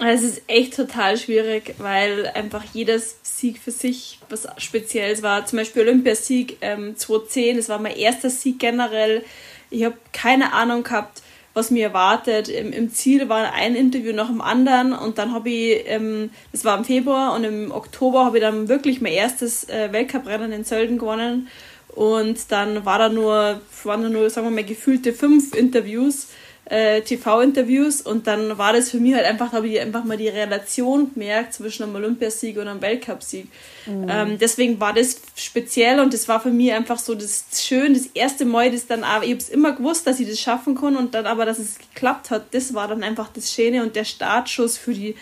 Es 0.00 0.22
ist 0.22 0.42
echt 0.46 0.76
total 0.76 1.16
schwierig, 1.16 1.74
weil 1.78 2.28
einfach 2.28 2.62
jedes 2.72 3.16
Sieg 3.24 3.58
für 3.58 3.72
sich 3.72 4.20
was 4.28 4.46
Spezielles 4.58 5.22
war. 5.22 5.44
Zum 5.44 5.58
Beispiel 5.58 5.82
Olympiasieg 5.82 6.58
ähm, 6.60 6.96
2010, 6.96 7.56
das 7.56 7.68
war 7.68 7.80
mein 7.80 7.96
erster 7.96 8.30
Sieg 8.30 8.60
generell 8.60 9.24
ich 9.70 9.84
habe 9.84 9.96
keine 10.12 10.52
Ahnung 10.52 10.82
gehabt, 10.82 11.22
was 11.54 11.70
mir 11.70 11.86
erwartet. 11.86 12.48
Im, 12.48 12.72
Im, 12.72 12.92
Ziel 12.92 13.28
war 13.28 13.52
ein 13.52 13.74
Interview 13.74 14.12
nach 14.12 14.28
dem 14.28 14.40
anderen 14.40 14.92
und 14.92 15.18
dann 15.18 15.32
habe 15.32 15.50
ich, 15.50 15.82
ähm, 15.86 16.30
das 16.52 16.64
war 16.64 16.78
im 16.78 16.84
Februar 16.84 17.34
und 17.34 17.44
im 17.44 17.70
Oktober 17.72 18.24
habe 18.24 18.38
ich 18.38 18.42
dann 18.42 18.68
wirklich 18.68 19.00
mein 19.00 19.12
erstes 19.12 19.68
äh, 19.68 19.92
Weltcuprennen 19.92 20.52
in 20.52 20.64
Sölden 20.64 20.98
gewonnen 20.98 21.48
und 21.88 22.52
dann 22.52 22.84
war 22.84 22.98
da 22.98 23.08
nur, 23.08 23.60
waren 23.82 24.02
da 24.02 24.08
nur, 24.08 24.30
sagen 24.30 24.46
wir 24.46 24.54
mal, 24.54 24.64
gefühlte 24.64 25.12
fünf 25.12 25.54
Interviews 25.54 26.28
äh, 26.68 27.00
TV-Interviews 27.00 28.02
und 28.02 28.26
dann 28.26 28.58
war 28.58 28.74
das 28.74 28.90
für 28.90 28.98
mich 28.98 29.14
halt 29.14 29.24
einfach, 29.24 29.52
habe 29.52 29.68
ich 29.68 29.80
einfach 29.80 30.04
mal 30.04 30.18
die 30.18 30.28
Relation 30.28 31.12
gemerkt 31.14 31.54
zwischen 31.54 31.84
einem 31.84 31.94
Olympiasieg 31.94 32.58
und 32.58 32.68
einem 32.68 32.82
Weltcupsieg. 32.82 33.48
Mhm. 33.86 34.06
Ähm, 34.08 34.38
deswegen 34.38 34.78
war 34.78 34.92
das 34.92 35.20
speziell 35.34 35.98
und 35.98 36.12
das 36.12 36.28
war 36.28 36.40
für 36.40 36.50
mich 36.50 36.72
einfach 36.72 36.98
so 36.98 37.14
das 37.14 37.46
schön, 37.54 37.94
das 37.94 38.06
erste 38.12 38.44
Mal, 38.44 38.70
das 38.70 38.86
dann 38.86 39.02
auch, 39.02 39.22
ich 39.22 39.30
habe 39.30 39.40
es 39.40 39.48
immer 39.48 39.72
gewusst, 39.72 40.06
dass 40.06 40.20
ich 40.20 40.28
das 40.28 40.38
schaffen 40.38 40.74
kann 40.74 40.96
und 40.96 41.14
dann 41.14 41.26
aber, 41.26 41.46
dass 41.46 41.58
es 41.58 41.78
geklappt 41.78 42.30
hat, 42.30 42.46
das 42.52 42.74
war 42.74 42.86
dann 42.86 43.02
einfach 43.02 43.28
das 43.32 43.52
Schöne 43.52 43.82
und 43.82 43.96
der 43.96 44.04
Startschuss 44.04 44.76
für 44.76 44.92
die 44.92 45.14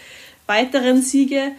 weiteren 0.46 1.00
Siege. 1.00 1.52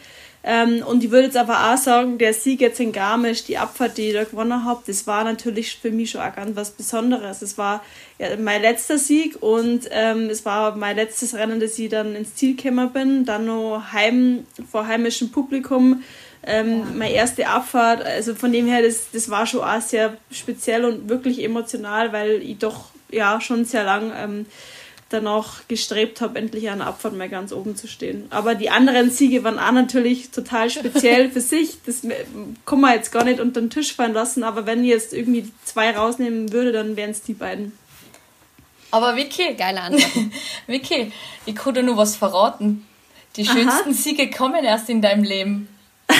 Ähm, 0.43 0.83
und 0.85 1.03
ich 1.03 1.11
würde 1.11 1.25
jetzt 1.25 1.37
aber 1.37 1.73
auch 1.73 1.77
sagen, 1.77 2.17
der 2.17 2.33
Sieg 2.33 2.61
jetzt 2.61 2.79
in 2.79 2.91
Garmisch, 2.91 3.43
die 3.43 3.57
Abfahrt, 3.57 3.97
die 3.97 4.09
ich 4.09 4.13
da 4.13 4.23
gewonnen 4.23 4.63
habe, 4.63 4.81
das 4.87 5.05
war 5.05 5.23
natürlich 5.23 5.75
für 5.75 5.91
mich 5.91 6.11
schon 6.11 6.21
auch 6.21 6.33
ganz 6.33 6.55
was 6.55 6.71
Besonderes. 6.71 7.41
Es 7.41 7.57
war 7.57 7.83
ja, 8.17 8.29
mein 8.37 8.61
letzter 8.61 8.97
Sieg 8.97 9.41
und 9.41 9.87
ähm, 9.91 10.29
es 10.29 10.45
war 10.45 10.75
mein 10.75 10.95
letztes 10.95 11.33
Rennen, 11.33 11.59
dass 11.59 11.77
ich 11.77 11.89
dann 11.89 12.15
ins 12.15 12.35
Ziel 12.35 12.55
gekommen 12.55 12.91
bin. 12.91 13.25
Dann 13.25 13.45
noch 13.45 13.91
heim, 13.91 14.45
vor 14.71 14.87
heimischem 14.87 15.31
Publikum. 15.31 16.03
Ähm, 16.43 16.79
ja. 16.79 16.85
Meine 16.93 17.13
erste 17.13 17.47
Abfahrt, 17.47 18.03
also 18.03 18.33
von 18.33 18.53
dem 18.53 18.67
her, 18.67 18.81
das, 18.81 19.11
das 19.11 19.29
war 19.29 19.45
schon 19.45 19.61
auch 19.61 19.81
sehr 19.81 20.15
speziell 20.31 20.85
und 20.85 21.09
wirklich 21.09 21.43
emotional, 21.43 22.13
weil 22.13 22.41
ich 22.41 22.57
doch 22.59 22.91
ja 23.11 23.41
schon 23.41 23.65
sehr 23.65 23.83
lang 23.83 24.11
ähm, 24.15 24.45
danach 25.09 25.67
gestrebt 25.67 26.21
habe, 26.21 26.37
endlich 26.37 26.69
an 26.69 26.79
der 26.79 26.87
Abfahrt 26.87 27.15
mal 27.15 27.29
ganz 27.29 27.51
oben 27.51 27.75
zu 27.75 27.87
stehen. 27.87 28.27
Aber 28.29 28.55
die 28.55 28.69
anderen 28.69 29.09
Siege 29.09 29.43
waren 29.43 29.59
auch 29.59 29.71
natürlich 29.71 30.31
total 30.31 30.69
speziell 30.69 31.29
für 31.29 31.41
sich. 31.41 31.77
Das 31.85 32.01
kann 32.65 32.81
man 32.81 32.93
jetzt 32.93 33.11
gar 33.11 33.23
nicht 33.23 33.39
unter 33.39 33.61
den 33.61 33.69
Tisch 33.69 33.93
fallen 33.93 34.13
lassen, 34.13 34.43
aber 34.43 34.65
wenn 34.65 34.83
ich 34.83 34.89
jetzt 34.89 35.13
irgendwie 35.13 35.49
zwei 35.63 35.91
rausnehmen 35.91 36.51
würde, 36.51 36.71
dann 36.71 36.95
wären 36.95 37.11
es 37.11 37.21
die 37.21 37.33
beiden. 37.33 37.71
Aber 38.91 39.15
Vicky, 39.15 39.53
geile 39.55 39.81
Antwort. 39.81 40.25
Vicky, 40.67 41.11
ich 41.45 41.55
dir 41.55 41.83
nur 41.83 41.97
was 41.97 42.15
verraten. 42.15 42.85
Die 43.35 43.45
schönsten 43.45 43.89
Aha. 43.89 43.93
Siege 43.93 44.29
kommen 44.29 44.63
erst 44.63 44.89
in 44.89 45.01
deinem 45.01 45.23
Leben 45.23 45.67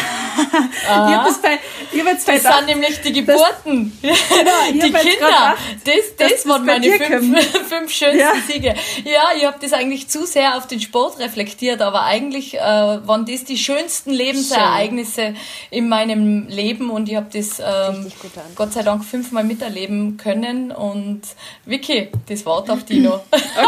ich 0.08 0.90
habe 0.90 1.30
hab 1.30 2.08
jetzt 2.08 2.28
das 2.28 2.44
sind 2.44 2.66
nämlich 2.66 3.02
die 3.02 3.14
Geburten. 3.14 3.98
Das, 4.02 4.18
genau, 4.72 4.86
die 4.86 4.92
Kinder. 4.92 5.56
Das, 5.84 5.96
das, 6.18 6.32
das 6.32 6.48
waren 6.48 6.66
meine 6.66 6.92
fünf, 6.92 7.46
fünf 7.70 7.92
schönsten 7.92 8.20
ja. 8.20 8.34
Siege. 8.48 8.76
Ja, 9.04 9.30
ich 9.36 9.46
habe 9.46 9.58
das 9.62 9.74
eigentlich 9.74 10.08
zu 10.08 10.26
sehr 10.26 10.58
auf 10.58 10.68
den 10.68 10.80
Sport 10.80 11.20
reflektiert, 11.20 11.82
aber 11.82 12.04
eigentlich 12.04 12.56
äh, 12.56 12.60
waren 12.60 13.26
das 13.26 13.44
die 13.44 13.58
schönsten 13.58 14.12
Lebensereignisse 14.12 15.22
Schön. 15.22 15.38
in 15.72 15.90
meinem 15.90 16.48
Leben 16.48 16.90
und 16.90 17.10
ich 17.10 17.16
habe 17.16 17.28
das 17.32 17.60
ähm, 17.60 18.12
Gott 18.56 18.74
sei 18.74 18.84
Dank 18.84 19.04
fünfmal 19.06 19.44
miterleben 19.44 20.18
können 20.18 20.72
und 20.72 21.22
Vicky, 21.66 22.10
das 22.28 22.46
Wort 22.46 22.70
auf 22.70 22.84
Dino. 22.84 23.22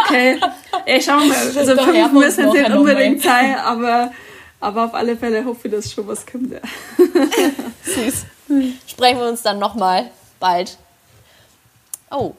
Okay. 0.05 0.39
Ey, 0.85 1.01
schau 1.01 1.17
mal, 1.17 1.37
also 1.55 1.75
fünf 1.75 2.11
müssen 2.11 2.47
es 2.47 2.53
nicht 2.53 2.71
unbedingt 2.71 3.21
sein, 3.21 3.55
aber 3.55 4.11
aber 4.59 4.85
auf 4.85 4.93
alle 4.93 5.15
Fälle 5.15 5.45
hoffe 5.45 5.67
ich, 5.67 5.73
dass 5.73 5.91
schon 5.91 6.07
was 6.07 6.25
kommt. 6.25 6.51
Ja. 6.51 6.59
Süß. 7.83 8.25
Sprechen 8.87 9.19
wir 9.19 9.27
uns 9.27 9.41
dann 9.41 9.59
nochmal 9.59 10.11
bald. 10.39 10.77
Oh, 12.11 12.33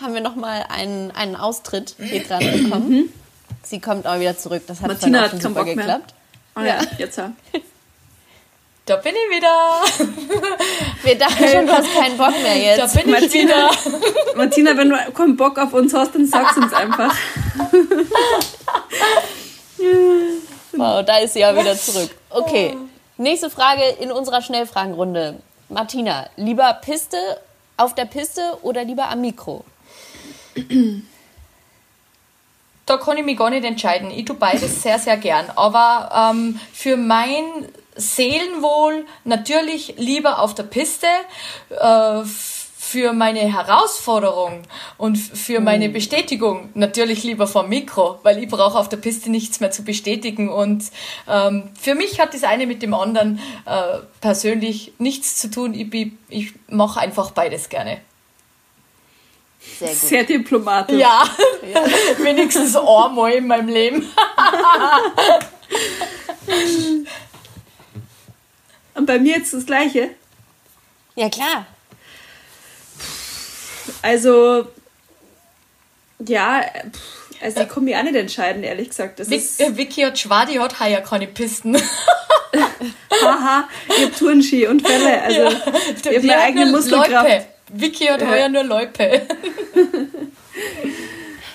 haben 0.00 0.14
wir 0.14 0.20
nochmal 0.20 0.64
einen, 0.68 1.10
einen 1.10 1.36
Austritt 1.36 1.96
hier 1.98 2.20
gerade 2.20 2.46
bekommen. 2.58 2.88
Mhm. 2.88 3.12
Sie 3.62 3.80
kommt 3.80 4.06
auch 4.06 4.18
wieder 4.18 4.36
zurück. 4.36 4.62
Das 4.66 4.80
hat 4.80 4.88
Martina 4.88 5.22
hat 5.22 5.42
super 5.42 5.64
geklappt. 5.64 6.14
Oh, 6.56 6.60
ja. 6.60 6.66
ja, 6.66 6.82
jetzt 6.98 7.18
ja. 7.18 7.32
Da 8.86 8.96
bin 8.96 9.12
ich 9.12 9.36
wieder. 9.36 9.82
Wir 11.04 11.16
dachten 11.16 11.48
schon, 11.48 11.66
du 11.66 11.72
hast 11.72 11.94
keinen 11.94 12.16
Bock 12.16 12.32
mehr 12.42 12.56
jetzt. 12.56 12.96
Da 12.96 13.00
bin 13.00 13.12
Martina, 13.12 13.70
ich 13.70 13.86
wieder. 13.86 14.34
Martina, 14.34 14.76
wenn 14.76 14.90
du 14.90 14.96
keinen 15.12 15.36
Bock 15.36 15.58
auf 15.58 15.72
uns 15.74 15.94
hast, 15.94 16.14
dann 16.16 16.26
sag's 16.26 16.56
uns 16.56 16.72
einfach. 16.72 17.14
Wow, 20.72 21.04
da 21.04 21.18
ist 21.18 21.34
sie 21.34 21.40
ja 21.40 21.56
wieder 21.56 21.76
zurück. 21.76 22.10
Okay, 22.30 22.76
nächste 23.16 23.50
Frage 23.50 23.82
in 24.00 24.12
unserer 24.12 24.42
Schnellfragenrunde. 24.42 25.40
Martina, 25.68 26.28
lieber 26.36 26.72
Piste 26.74 27.16
auf 27.76 27.94
der 27.94 28.04
Piste 28.04 28.58
oder 28.62 28.84
lieber 28.84 29.08
am 29.08 29.20
Mikro? 29.20 29.64
Da 32.86 32.96
kann 32.96 33.16
ich 33.16 33.24
mich 33.24 33.38
gar 33.38 33.50
nicht 33.50 33.64
entscheiden. 33.64 34.10
Ich 34.10 34.24
tue 34.24 34.36
beides 34.36 34.82
sehr, 34.82 34.98
sehr 34.98 35.16
gern. 35.16 35.46
Aber 35.54 36.32
ähm, 36.32 36.58
für 36.72 36.96
mein 36.96 37.44
Seelenwohl 37.94 39.06
natürlich 39.24 39.94
lieber 39.96 40.40
auf 40.40 40.54
der 40.54 40.64
Piste. 40.64 41.06
Äh, 41.70 42.22
für 42.90 43.12
meine 43.12 43.40
Herausforderung 43.40 44.62
und 44.98 45.16
für 45.16 45.60
meine 45.60 45.84
hm. 45.84 45.92
Bestätigung 45.92 46.70
natürlich 46.74 47.22
lieber 47.22 47.46
vom 47.46 47.68
Mikro, 47.68 48.18
weil 48.24 48.42
ich 48.42 48.48
brauche 48.48 48.76
auf 48.76 48.88
der 48.88 48.96
Piste 48.96 49.30
nichts 49.30 49.60
mehr 49.60 49.70
zu 49.70 49.84
bestätigen. 49.84 50.48
Und 50.48 50.86
ähm, 51.28 51.70
für 51.80 51.94
mich 51.94 52.18
hat 52.18 52.34
das 52.34 52.42
eine 52.42 52.66
mit 52.66 52.82
dem 52.82 52.92
anderen 52.92 53.38
äh, 53.64 53.98
persönlich 54.20 54.92
nichts 54.98 55.36
zu 55.36 55.52
tun. 55.52 55.72
Ich, 55.74 55.86
ich 56.28 56.52
mache 56.68 56.98
einfach 56.98 57.30
beides 57.30 57.68
gerne. 57.68 58.00
Sehr 59.78 59.90
gut. 59.90 59.96
Sehr 59.96 60.24
diplomatisch. 60.24 60.98
Ja, 60.98 61.22
ja. 61.72 61.84
wenigstens 62.24 62.74
einmal 62.74 63.34
in 63.34 63.46
meinem 63.46 63.68
Leben. 63.68 64.04
Und 68.94 69.06
bei 69.06 69.20
mir 69.20 69.36
jetzt 69.36 69.54
das 69.54 69.64
Gleiche? 69.64 70.10
Ja, 71.14 71.28
klar. 71.28 71.66
Also, 74.02 74.66
Ja, 76.26 76.64
also 77.42 77.60
ich 77.62 77.68
kann 77.68 77.84
mich 77.84 77.96
auch 77.96 78.02
nicht 78.02 78.16
entscheiden, 78.16 78.62
ehrlich 78.62 78.90
gesagt. 78.90 79.18
Das 79.18 79.30
Vic, 79.30 79.38
ist 79.38 79.60
äh, 79.60 79.76
Vicky 79.76 80.02
hat 80.02 80.18
Schwadi 80.18 80.54
hat 80.54 80.74
ja 80.80 81.00
keine 81.00 81.26
Pisten. 81.26 81.76
Haha, 83.22 83.68
ich 83.88 84.04
hab 84.04 84.16
Turnski 84.16 84.66
und 84.66 84.86
Fälle. 84.86 85.22
Also, 85.22 85.40
ja, 85.40 85.50
ich 85.94 86.06
hab 86.06 86.22
meine 86.22 86.40
eigene 86.40 86.66
Muskelkraft. 86.66 87.28
Loipe. 87.28 87.46
Vicky 87.72 88.06
hat 88.06 88.20
ja. 88.20 88.28
heuer 88.28 88.48
nur 88.48 88.64
Loipe. 88.64 89.22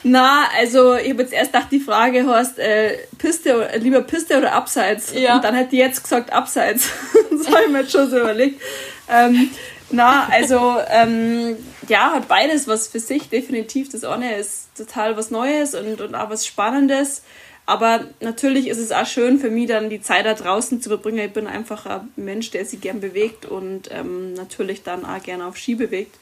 Na, 0.07 0.45
also 0.55 0.95
ich 0.95 1.09
habe 1.09 1.23
jetzt 1.23 1.33
erst 1.33 1.51
gedacht, 1.51 1.71
die 1.71 1.79
Frage 1.79 2.27
heißt, 2.27 2.59
äh, 2.59 2.99
Piste, 3.17 3.71
lieber 3.79 4.01
Piste 4.01 4.37
oder 4.37 4.53
Abseits? 4.53 5.11
Ja. 5.15 5.35
Und 5.35 5.43
dann 5.43 5.55
hat 5.55 5.71
die 5.71 5.77
jetzt 5.77 6.03
gesagt 6.03 6.31
Abseits. 6.31 6.89
das 7.31 7.47
habe 7.47 7.63
ich 7.63 7.69
mir 7.69 7.81
jetzt 7.81 7.91
schon 7.91 8.09
so 8.09 8.19
überlegt. 8.19 8.61
Ähm, 9.09 9.49
na, 9.91 10.27
also 10.29 10.77
ähm, 10.89 11.57
ja, 11.87 12.11
hat 12.11 12.27
beides 12.27 12.67
was 12.67 12.87
für 12.87 12.99
sich, 12.99 13.29
definitiv. 13.29 13.89
Das 13.89 14.03
eine 14.03 14.35
ist 14.35 14.75
total 14.75 15.15
was 15.15 15.31
Neues 15.31 15.75
und, 15.75 16.01
und 16.01 16.15
auch 16.15 16.29
was 16.29 16.45
Spannendes. 16.45 17.21
Aber 17.67 18.05
natürlich 18.19 18.67
ist 18.67 18.77
es 18.77 18.91
auch 18.91 19.07
schön 19.07 19.39
für 19.39 19.49
mich, 19.49 19.67
dann 19.67 19.89
die 19.89 20.01
Zeit 20.01 20.25
da 20.25 20.35
draußen 20.35 20.81
zu 20.81 20.89
verbringen. 20.89 21.25
Ich 21.25 21.33
bin 21.33 21.47
einfach 21.47 21.85
ein 21.85 22.09
Mensch, 22.15 22.51
der 22.51 22.65
sich 22.65 22.79
gern 22.81 22.99
bewegt 22.99 23.45
und 23.45 23.89
ähm, 23.91 24.33
natürlich 24.33 24.83
dann 24.83 25.05
auch 25.05 25.21
gerne 25.21 25.45
auf 25.45 25.57
Ski 25.57 25.75
bewegt. 25.75 26.15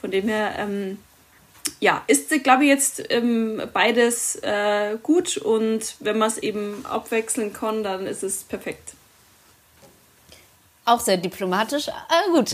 Von 0.00 0.10
dem 0.10 0.28
her, 0.28 0.54
ähm, 0.58 0.98
ja, 1.80 2.02
ist, 2.06 2.30
glaube 2.42 2.64
ich, 2.64 2.70
jetzt 2.70 3.02
ähm, 3.10 3.60
beides 3.72 4.36
äh, 4.36 4.96
gut 5.02 5.36
und 5.36 5.96
wenn 6.00 6.16
man 6.16 6.28
es 6.28 6.38
eben 6.38 6.84
abwechseln 6.86 7.52
kann, 7.52 7.82
dann 7.82 8.06
ist 8.06 8.22
es 8.22 8.44
perfekt. 8.44 8.95
Auch 10.86 11.00
sehr 11.00 11.16
diplomatisch, 11.16 11.88
aber 11.88 12.38
gut. 12.38 12.52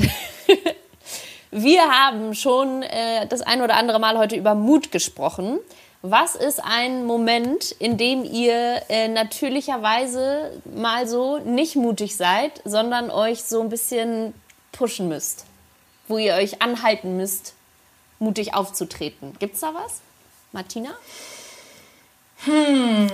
Wir 1.50 1.82
haben 1.82 2.34
schon 2.34 2.82
äh, 2.82 3.26
das 3.26 3.42
ein 3.42 3.60
oder 3.60 3.76
andere 3.76 4.00
Mal 4.00 4.16
heute 4.16 4.36
über 4.36 4.54
Mut 4.54 4.90
gesprochen. 4.90 5.58
Was 6.00 6.34
ist 6.34 6.58
ein 6.64 7.04
Moment, 7.04 7.72
in 7.72 7.98
dem 7.98 8.24
ihr 8.24 8.82
äh, 8.88 9.08
natürlicherweise 9.08 10.62
mal 10.64 11.06
so 11.06 11.40
nicht 11.40 11.76
mutig 11.76 12.16
seid, 12.16 12.62
sondern 12.64 13.10
euch 13.10 13.44
so 13.44 13.60
ein 13.60 13.68
bisschen 13.68 14.32
pushen 14.72 15.08
müsst? 15.08 15.44
Wo 16.08 16.16
ihr 16.16 16.32
euch 16.32 16.62
anhalten 16.62 17.18
müsst, 17.18 17.52
mutig 18.18 18.54
aufzutreten. 18.54 19.36
Gibt 19.40 19.56
es 19.56 19.60
da 19.60 19.74
was? 19.74 20.00
Martina? 20.52 20.90
Hm, 22.44 23.08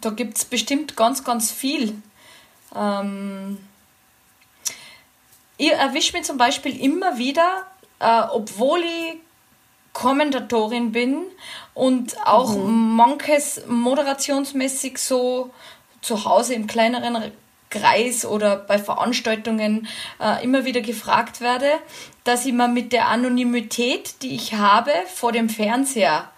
da 0.00 0.10
gibt 0.10 0.38
es 0.38 0.44
bestimmt 0.44 0.96
ganz, 0.96 1.24
ganz 1.24 1.50
viel. 1.50 2.00
Ähm, 2.76 3.58
ich 5.56 5.72
erwische 5.72 6.12
mich 6.12 6.24
zum 6.24 6.36
Beispiel 6.36 6.80
immer 6.80 7.18
wieder, 7.18 7.66
äh, 8.00 8.22
obwohl 8.32 8.80
ich 8.80 9.16
Kommentatorin 9.92 10.90
bin 10.92 11.22
und 11.72 12.16
auch 12.26 12.56
mhm. 12.56 12.96
manches 12.96 13.62
moderationsmäßig 13.66 14.98
so 14.98 15.50
zu 16.00 16.24
Hause 16.24 16.54
im 16.54 16.66
kleineren 16.66 17.32
Kreis 17.70 18.24
oder 18.24 18.56
bei 18.56 18.78
Veranstaltungen 18.78 19.88
äh, 20.20 20.44
immer 20.44 20.64
wieder 20.64 20.80
gefragt 20.80 21.40
werde, 21.40 21.70
dass 22.24 22.44
ich 22.44 22.52
mir 22.52 22.68
mit 22.68 22.92
der 22.92 23.08
Anonymität, 23.08 24.22
die 24.22 24.34
ich 24.34 24.54
habe 24.54 24.92
vor 25.12 25.32
dem 25.32 25.48
Fernseher, 25.48 26.28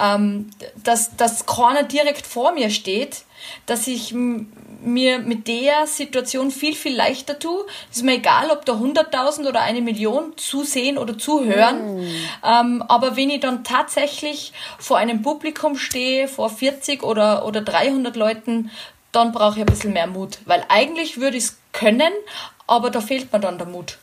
ähm, 0.00 0.50
dass, 0.76 1.16
dass 1.16 1.46
keiner 1.46 1.82
direkt 1.84 2.26
vor 2.26 2.52
mir 2.52 2.70
steht, 2.70 3.24
dass 3.66 3.86
ich 3.86 4.12
mir 4.12 5.18
mit 5.18 5.48
der 5.48 5.86
Situation 5.86 6.50
viel, 6.50 6.74
viel 6.74 6.96
leichter 6.96 7.38
tue. 7.38 7.66
Es 7.90 7.98
ist 7.98 8.02
mir 8.02 8.14
egal, 8.14 8.50
ob 8.50 8.64
da 8.64 8.74
100.000 8.74 9.48
oder 9.48 9.62
eine 9.62 9.80
Million 9.80 10.36
zusehen 10.36 10.98
oder 10.98 11.18
zuhören. 11.18 12.00
Mm. 12.00 12.06
Ähm, 12.44 12.82
aber 12.88 13.16
wenn 13.16 13.30
ich 13.30 13.40
dann 13.40 13.64
tatsächlich 13.64 14.52
vor 14.78 14.96
einem 14.98 15.22
Publikum 15.22 15.76
stehe, 15.76 16.28
vor 16.28 16.50
40 16.50 17.02
oder, 17.02 17.44
oder 17.44 17.60
300 17.60 18.16
Leuten, 18.16 18.70
dann 19.12 19.32
brauche 19.32 19.54
ich 19.54 19.60
ein 19.60 19.66
bisschen 19.66 19.92
mehr 19.92 20.06
Mut. 20.06 20.38
Weil 20.46 20.64
eigentlich 20.68 21.18
würde 21.20 21.36
ich 21.36 21.44
es 21.44 21.58
können, 21.72 22.12
aber 22.66 22.90
da 22.90 23.00
fehlt 23.00 23.32
mir 23.32 23.40
dann 23.40 23.58
der 23.58 23.66
Mut. 23.66 23.98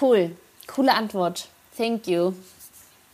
Cool. 0.00 0.36
Coole 0.66 0.94
Antwort. 0.94 1.48
Thank 1.76 2.06
you. 2.06 2.32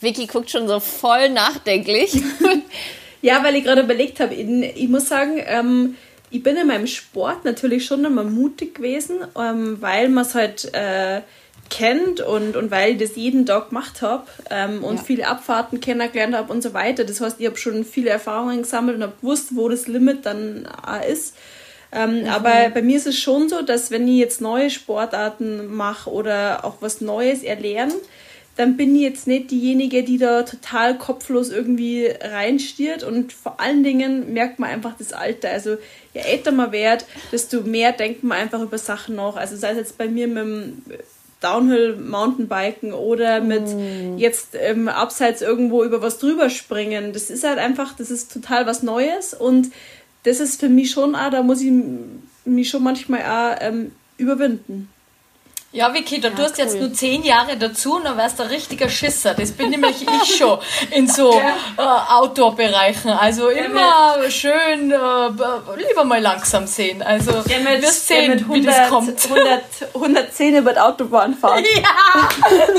Vicky 0.00 0.26
guckt 0.26 0.50
schon 0.50 0.66
so 0.66 0.80
voll 0.80 1.28
nachdenklich. 1.28 2.12
ja, 3.22 3.42
weil 3.42 3.56
ich 3.56 3.64
gerade 3.64 3.82
überlegt 3.82 4.20
habe, 4.20 4.34
ich 4.34 4.88
muss 4.88 5.08
sagen, 5.08 5.40
ähm, 5.46 5.96
ich 6.30 6.42
bin 6.42 6.56
in 6.56 6.66
meinem 6.66 6.86
Sport 6.86 7.44
natürlich 7.44 7.86
schon 7.86 8.04
immer 8.04 8.24
mutig 8.24 8.74
gewesen, 8.76 9.18
ähm, 9.38 9.80
weil 9.80 10.08
man 10.08 10.24
es 10.24 10.34
halt 10.34 10.72
äh, 10.74 11.20
kennt 11.70 12.20
und, 12.20 12.56
und 12.56 12.70
weil 12.70 12.92
ich 12.92 12.98
das 12.98 13.16
jeden 13.16 13.46
Tag 13.46 13.70
gemacht 13.70 14.02
habe 14.02 14.26
ähm, 14.50 14.84
und 14.84 14.96
ja. 14.96 15.02
viele 15.02 15.28
Abfahrten 15.28 15.80
kennengelernt 15.80 16.34
habe 16.34 16.52
und 16.52 16.62
so 16.62 16.74
weiter. 16.74 17.04
Das 17.04 17.20
heißt, 17.20 17.40
ich 17.40 17.46
habe 17.46 17.56
schon 17.56 17.84
viele 17.84 18.10
Erfahrungen 18.10 18.62
gesammelt 18.62 18.96
und 18.96 19.02
habe 19.02 19.14
gewusst, 19.20 19.56
wo 19.56 19.68
das 19.68 19.86
Limit 19.86 20.26
dann 20.26 20.66
auch 20.66 21.06
ist. 21.06 21.34
Ähm, 21.92 22.22
mhm. 22.22 22.28
Aber 22.28 22.70
bei 22.70 22.82
mir 22.82 22.96
ist 22.96 23.06
es 23.06 23.18
schon 23.18 23.48
so, 23.48 23.62
dass 23.62 23.90
wenn 23.90 24.08
ich 24.08 24.16
jetzt 24.16 24.40
neue 24.40 24.70
Sportarten 24.70 25.74
mache 25.74 26.10
oder 26.10 26.64
auch 26.64 26.76
was 26.80 27.00
Neues 27.00 27.42
erlerne, 27.42 27.94
dann 28.56 28.76
bin 28.76 28.94
ich 28.94 29.02
jetzt 29.02 29.26
nicht 29.26 29.50
diejenige, 29.50 30.02
die 30.02 30.18
da 30.18 30.42
total 30.42 30.98
kopflos 30.98 31.50
irgendwie 31.50 32.06
reinstiert 32.06 33.02
und 33.02 33.32
vor 33.32 33.60
allen 33.60 33.82
Dingen 33.82 34.34
merkt 34.34 34.58
man 34.58 34.68
einfach 34.68 34.94
das 34.98 35.12
Alter. 35.12 35.50
Also 35.50 35.76
je 36.12 36.20
älter 36.20 36.52
man 36.52 36.70
wird, 36.70 37.06
desto 37.30 37.62
mehr 37.62 37.92
denkt 37.92 38.24
man 38.24 38.38
einfach 38.38 38.60
über 38.60 38.76
Sachen 38.76 39.16
nach. 39.16 39.36
Also 39.36 39.56
sei 39.56 39.70
es 39.70 39.78
jetzt 39.78 39.98
bei 39.98 40.06
mir 40.06 40.28
mit 40.28 40.36
dem 40.36 40.82
Downhill 41.40 41.96
Mountainbiken 41.96 42.92
oder 42.92 43.40
mit 43.40 43.66
mm. 43.66 44.18
jetzt 44.18 44.50
ähm, 44.54 44.88
abseits 44.88 45.42
irgendwo 45.42 45.82
über 45.82 46.02
was 46.02 46.18
drüber 46.18 46.50
springen. 46.50 47.12
Das 47.12 47.30
ist 47.30 47.44
halt 47.44 47.58
einfach, 47.58 47.96
das 47.96 48.10
ist 48.10 48.32
total 48.32 48.66
was 48.66 48.82
Neues 48.82 49.34
und 49.34 49.70
das 50.24 50.40
ist 50.40 50.60
für 50.60 50.68
mich 50.68 50.90
schon 50.90 51.16
auch, 51.16 51.30
da 51.30 51.42
muss 51.42 51.60
ich 51.60 51.72
mich 52.44 52.68
schon 52.68 52.84
manchmal 52.84 53.22
auch 53.22 53.56
ähm, 53.60 53.92
überwinden. 54.18 54.88
Ja, 55.74 55.94
Vicky, 55.94 56.20
du 56.20 56.28
ja, 56.28 56.34
tust 56.34 56.58
cool. 56.58 56.64
jetzt 56.64 56.78
nur 56.78 56.92
zehn 56.92 57.22
Jahre 57.22 57.56
dazu 57.56 57.94
und 57.96 58.04
dann 58.04 58.18
wärst 58.18 58.38
du 58.38 58.42
ein 58.42 58.50
richtiger 58.50 58.90
Schisser. 58.90 59.32
Das 59.32 59.52
bin 59.52 59.70
nämlich 59.70 60.06
ich 60.22 60.36
schon 60.36 60.58
in 60.90 61.08
so 61.08 61.32
ja. 61.32 61.56
äh, 61.78 62.12
Outdoor-Bereichen. 62.12 63.08
Also 63.08 63.48
immer 63.48 64.18
mit, 64.18 64.32
schön, 64.34 64.90
äh, 64.90 64.96
lieber 65.88 66.04
mal 66.04 66.20
langsam 66.20 66.66
sehen. 66.66 67.00
Also 67.02 67.32
der 67.48 67.60
mit, 67.60 67.82
wirst 67.82 68.06
sehen, 68.06 68.32
mit 68.32 68.40
100, 68.40 68.54
wie 68.54 68.66
das 68.66 68.90
kommt. 68.90 69.24
100, 69.24 69.62
110 69.94 70.56
über 70.56 70.74
die 70.74 70.78
Autobahn 70.78 71.34
fahren. 71.34 71.64
Ja, 71.64 72.28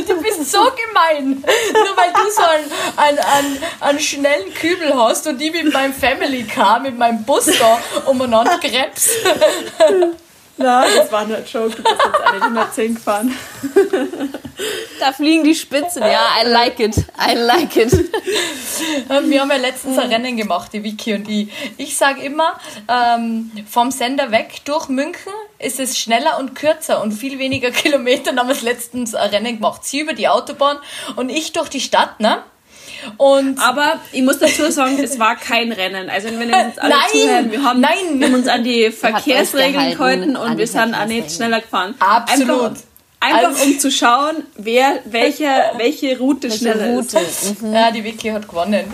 du 0.07 0.21
bist 0.21 0.51
so 0.51 0.59
gemein. 0.59 1.43
Nur 1.73 1.97
weil 1.97 2.13
du 2.13 2.31
so 2.31 2.43
einen, 2.43 2.71
einen, 2.95 3.19
einen, 3.19 3.63
einen 3.79 3.99
schnellen 3.99 4.53
Kübel 4.53 4.93
hast 4.95 5.25
und 5.25 5.41
ich 5.41 5.51
mit 5.51 5.73
meinem 5.73 5.93
Family 5.93 6.43
Car, 6.43 6.79
mit 6.79 6.95
meinem 6.95 7.23
Bus 7.23 7.45
da 7.57 7.79
umeinander 8.05 8.59
krebs. 8.59 9.09
Na, 10.57 10.85
das 10.87 11.11
war 11.11 11.25
nur 11.25 11.37
ein 11.37 11.45
Joke, 11.51 11.75
du 11.75 11.83
bist 11.83 11.95
jetzt 11.95 12.21
alle 12.21 12.41
110 12.41 12.95
gefahren. 12.95 13.35
Da 14.99 15.11
fliegen 15.11 15.43
die 15.43 15.55
Spitzen, 15.55 16.03
ja, 16.03 16.27
I 16.41 16.47
like 16.47 16.79
it, 16.79 16.95
I 17.19 17.33
like 17.33 17.75
it. 17.75 17.91
Wir 17.91 19.41
haben 19.41 19.49
ja 19.49 19.57
letztens 19.57 19.97
ein 19.97 20.09
Rennen 20.09 20.37
gemacht, 20.37 20.71
die 20.73 20.83
Vicky 20.83 21.15
und 21.15 21.27
ich. 21.27 21.49
Ich 21.77 21.97
sage 21.97 22.21
immer, 22.21 22.59
ähm, 22.87 23.51
vom 23.67 23.91
Sender 23.91 24.31
weg 24.31 24.61
durch 24.65 24.89
München 24.89 25.33
ist 25.59 25.79
es 25.79 25.97
schneller 25.97 26.37
und 26.39 26.55
kürzer 26.55 27.01
und 27.01 27.11
viel 27.11 27.39
weniger 27.39 27.71
Kilometer. 27.71 28.31
Dann 28.31 28.39
haben 28.39 28.49
wir 28.49 28.61
letztens 28.61 29.15
ein 29.15 29.29
Rennen 29.29 29.55
gemacht. 29.55 29.83
Sie 29.83 29.99
über 29.99 30.13
die 30.13 30.27
Autobahn 30.27 30.77
und 31.15 31.29
ich 31.29 31.51
durch 31.53 31.69
die 31.69 31.81
Stadt, 31.81 32.19
ne? 32.19 32.43
Und 33.17 33.59
Aber 33.59 33.99
ich 34.11 34.21
muss 34.21 34.39
dazu 34.39 34.71
sagen, 34.71 34.99
es 35.01 35.19
war 35.19 35.35
kein 35.35 35.71
Rennen. 35.71 36.09
Also 36.09 36.27
wenn 36.29 36.39
wir 36.39 36.57
uns 36.57 36.77
alle 36.77 36.89
nein, 36.89 37.09
zuhören, 37.11 37.51
wir 37.51 37.63
haben, 37.63 37.81
nein. 37.81 38.19
wir 38.19 38.27
haben 38.27 38.35
uns 38.35 38.47
an 38.47 38.63
die 38.63 38.91
Verkehrsregeln 38.91 39.91
gehalten 39.91 40.35
und 40.35 40.57
wir 40.57 40.67
sind 40.67 40.95
auch 40.95 41.05
nicht 41.05 41.31
schneller 41.31 41.61
gefahren. 41.61 41.95
Absolut. 41.99 42.49
Einfach, 42.49 42.81
Einfach 43.19 43.49
also, 43.51 43.63
um 43.63 43.79
zu 43.79 43.89
schauen, 43.89 44.43
wer 44.57 44.99
welche, 45.05 45.45
welche 45.77 46.17
Route 46.17 46.49
welche 46.49 46.57
schneller 46.57 46.87
Route. 46.87 47.19
ist. 47.19 47.61
Mhm. 47.61 47.73
Ja, 47.73 47.89
die 47.89 48.03
Vicky 48.03 48.29
hat 48.29 48.47
gewonnen. 48.49 48.85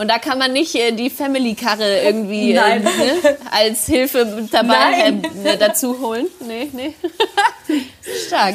Und 0.00 0.08
da 0.08 0.18
kann 0.18 0.38
man 0.38 0.52
nicht 0.52 0.74
äh, 0.74 0.92
die 0.92 1.10
Family-Karre 1.10 2.02
irgendwie 2.02 2.52
äh, 2.54 2.78
ne, 2.80 2.88
als 3.50 3.86
Hilfe 3.86 4.48
dabei 4.50 5.12
äh, 5.44 5.58
dazu 5.58 6.00
holen. 6.00 6.26
Nee, 6.40 6.70
nee. 6.72 6.94
Stark. 8.26 8.54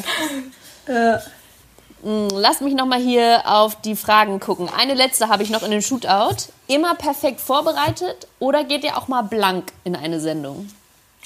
Mm, 2.06 2.28
lass 2.34 2.62
mich 2.62 2.76
noch 2.76 2.86
mal 2.86 3.00
hier 3.00 3.42
auf 3.46 3.82
die 3.82 3.96
Fragen 3.96 4.40
gucken. 4.40 4.70
Eine 4.70 4.94
letzte 4.94 5.28
habe 5.28 5.42
ich 5.42 5.50
noch 5.50 5.64
in 5.64 5.72
den 5.72 5.82
Shootout. 5.82 6.36
Immer 6.68 6.94
perfekt 6.94 7.42
vorbereitet 7.42 8.28
oder 8.38 8.64
geht 8.64 8.84
ihr 8.84 8.96
auch 8.96 9.08
mal 9.08 9.24
blank 9.24 9.74
in 9.84 9.96
eine 9.96 10.20
Sendung? 10.20 10.70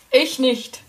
Ich 0.10 0.40
nicht. 0.40 0.80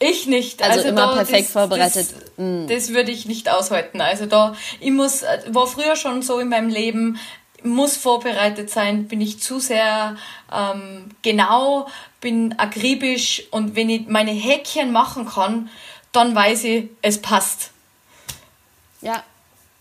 Ich 0.00 0.26
nicht. 0.26 0.60
Also, 0.60 0.78
also 0.78 0.88
immer 0.88 1.06
da, 1.06 1.14
perfekt 1.14 1.44
das, 1.44 1.52
vorbereitet. 1.52 2.08
Das, 2.10 2.44
mm. 2.44 2.66
das, 2.66 2.88
würde 2.88 3.12
ich 3.12 3.26
nicht 3.26 3.48
aushalten. 3.48 4.00
Also 4.00 4.26
da, 4.26 4.56
ich 4.80 4.90
muss, 4.90 5.22
war 5.46 5.68
früher 5.68 5.94
schon 5.94 6.20
so 6.20 6.40
in 6.40 6.48
meinem 6.48 6.68
Leben, 6.68 7.20
muss 7.62 7.96
vorbereitet 7.96 8.70
sein, 8.70 9.06
bin 9.06 9.20
ich 9.20 9.40
zu 9.40 9.60
sehr 9.60 10.16
ähm, 10.52 11.10
genau, 11.22 11.86
bin 12.20 12.58
akribisch 12.58 13.44
und 13.52 13.76
wenn 13.76 13.88
ich 13.88 14.08
meine 14.08 14.32
Häkchen 14.32 14.90
machen 14.90 15.28
kann, 15.28 15.70
dann 16.10 16.34
weiß 16.34 16.64
ich, 16.64 16.88
es 17.02 17.22
passt. 17.22 17.70
Ja, 19.02 19.22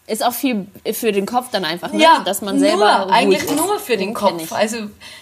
ist 0.08 0.24
auch 0.24 0.34
viel 0.34 0.68
für 0.94 1.12
den 1.12 1.26
Kopf 1.26 1.50
dann 1.52 1.66
einfach, 1.66 1.92
ne? 1.92 2.02
ja, 2.02 2.22
dass 2.24 2.42
man 2.42 2.60
selber 2.60 3.06
nur, 3.06 3.12
eigentlich 3.12 3.44
ist. 3.44 3.56
nur 3.56 3.80
für 3.80 3.98
den 3.98 4.14
Kopf. 4.14 4.52
Also 4.52 4.78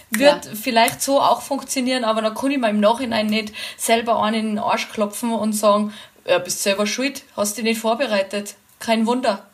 wird 0.09 0.45
ja. 0.45 0.51
vielleicht 0.61 1.01
so 1.01 1.21
auch 1.21 1.41
funktionieren, 1.41 2.03
aber 2.03 2.21
da 2.21 2.31
kann 2.31 2.51
ich 2.51 2.57
mir 2.57 2.69
im 2.69 2.81
Nachhinein 2.81 3.27
nicht 3.27 3.53
selber 3.77 4.21
einen 4.21 4.35
in 4.35 4.47
den 4.55 4.59
Arsch 4.59 4.89
klopfen 4.89 5.31
und 5.31 5.53
sagen, 5.53 5.93
ja, 6.27 6.37
bist 6.37 6.63
selber 6.63 6.85
schuld, 6.85 7.23
hast 7.35 7.57
dich 7.57 7.63
nicht 7.63 7.79
vorbereitet. 7.79 8.55
Kein 8.79 9.07
Wunder. 9.07 9.45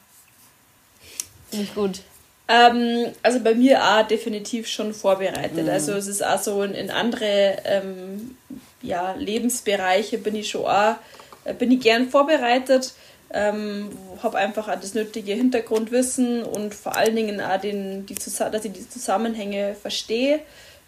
Nicht 1.52 1.76
gut. 1.76 2.02
Ähm, 2.48 3.14
also 3.22 3.40
bei 3.42 3.54
mir 3.54 3.84
auch 3.84 4.08
definitiv 4.08 4.68
schon 4.68 4.94
vorbereitet. 4.94 5.66
Mhm. 5.66 5.70
Also 5.70 5.94
es 5.94 6.08
ist 6.08 6.26
auch 6.26 6.40
so 6.40 6.64
in, 6.64 6.74
in 6.74 6.90
andere 6.90 7.58
ähm, 7.66 8.36
ja, 8.82 9.14
Lebensbereiche 9.14 10.18
bin 10.18 10.36
ich 10.36 10.50
schon 10.50 10.66
auch, 10.66 10.96
äh, 11.46 11.54
bin 11.54 11.72
ich 11.72 11.82
gern 11.82 12.10
vorbereitet 12.10 12.94
ähm, 13.32 13.90
habe 14.24 14.38
einfach 14.38 14.68
auch 14.68 14.80
das 14.80 14.94
nötige 14.94 15.34
Hintergrundwissen 15.34 16.44
und 16.44 16.74
vor 16.74 16.96
allen 16.96 17.16
Dingen 17.16 17.42
auch 17.42 17.60
den, 17.60 18.06
die, 18.06 18.16
dass 18.16 18.66
ich 18.66 18.72
die 18.72 18.90
Zusammenhänge 18.90 19.76
verstehe, 19.76 20.40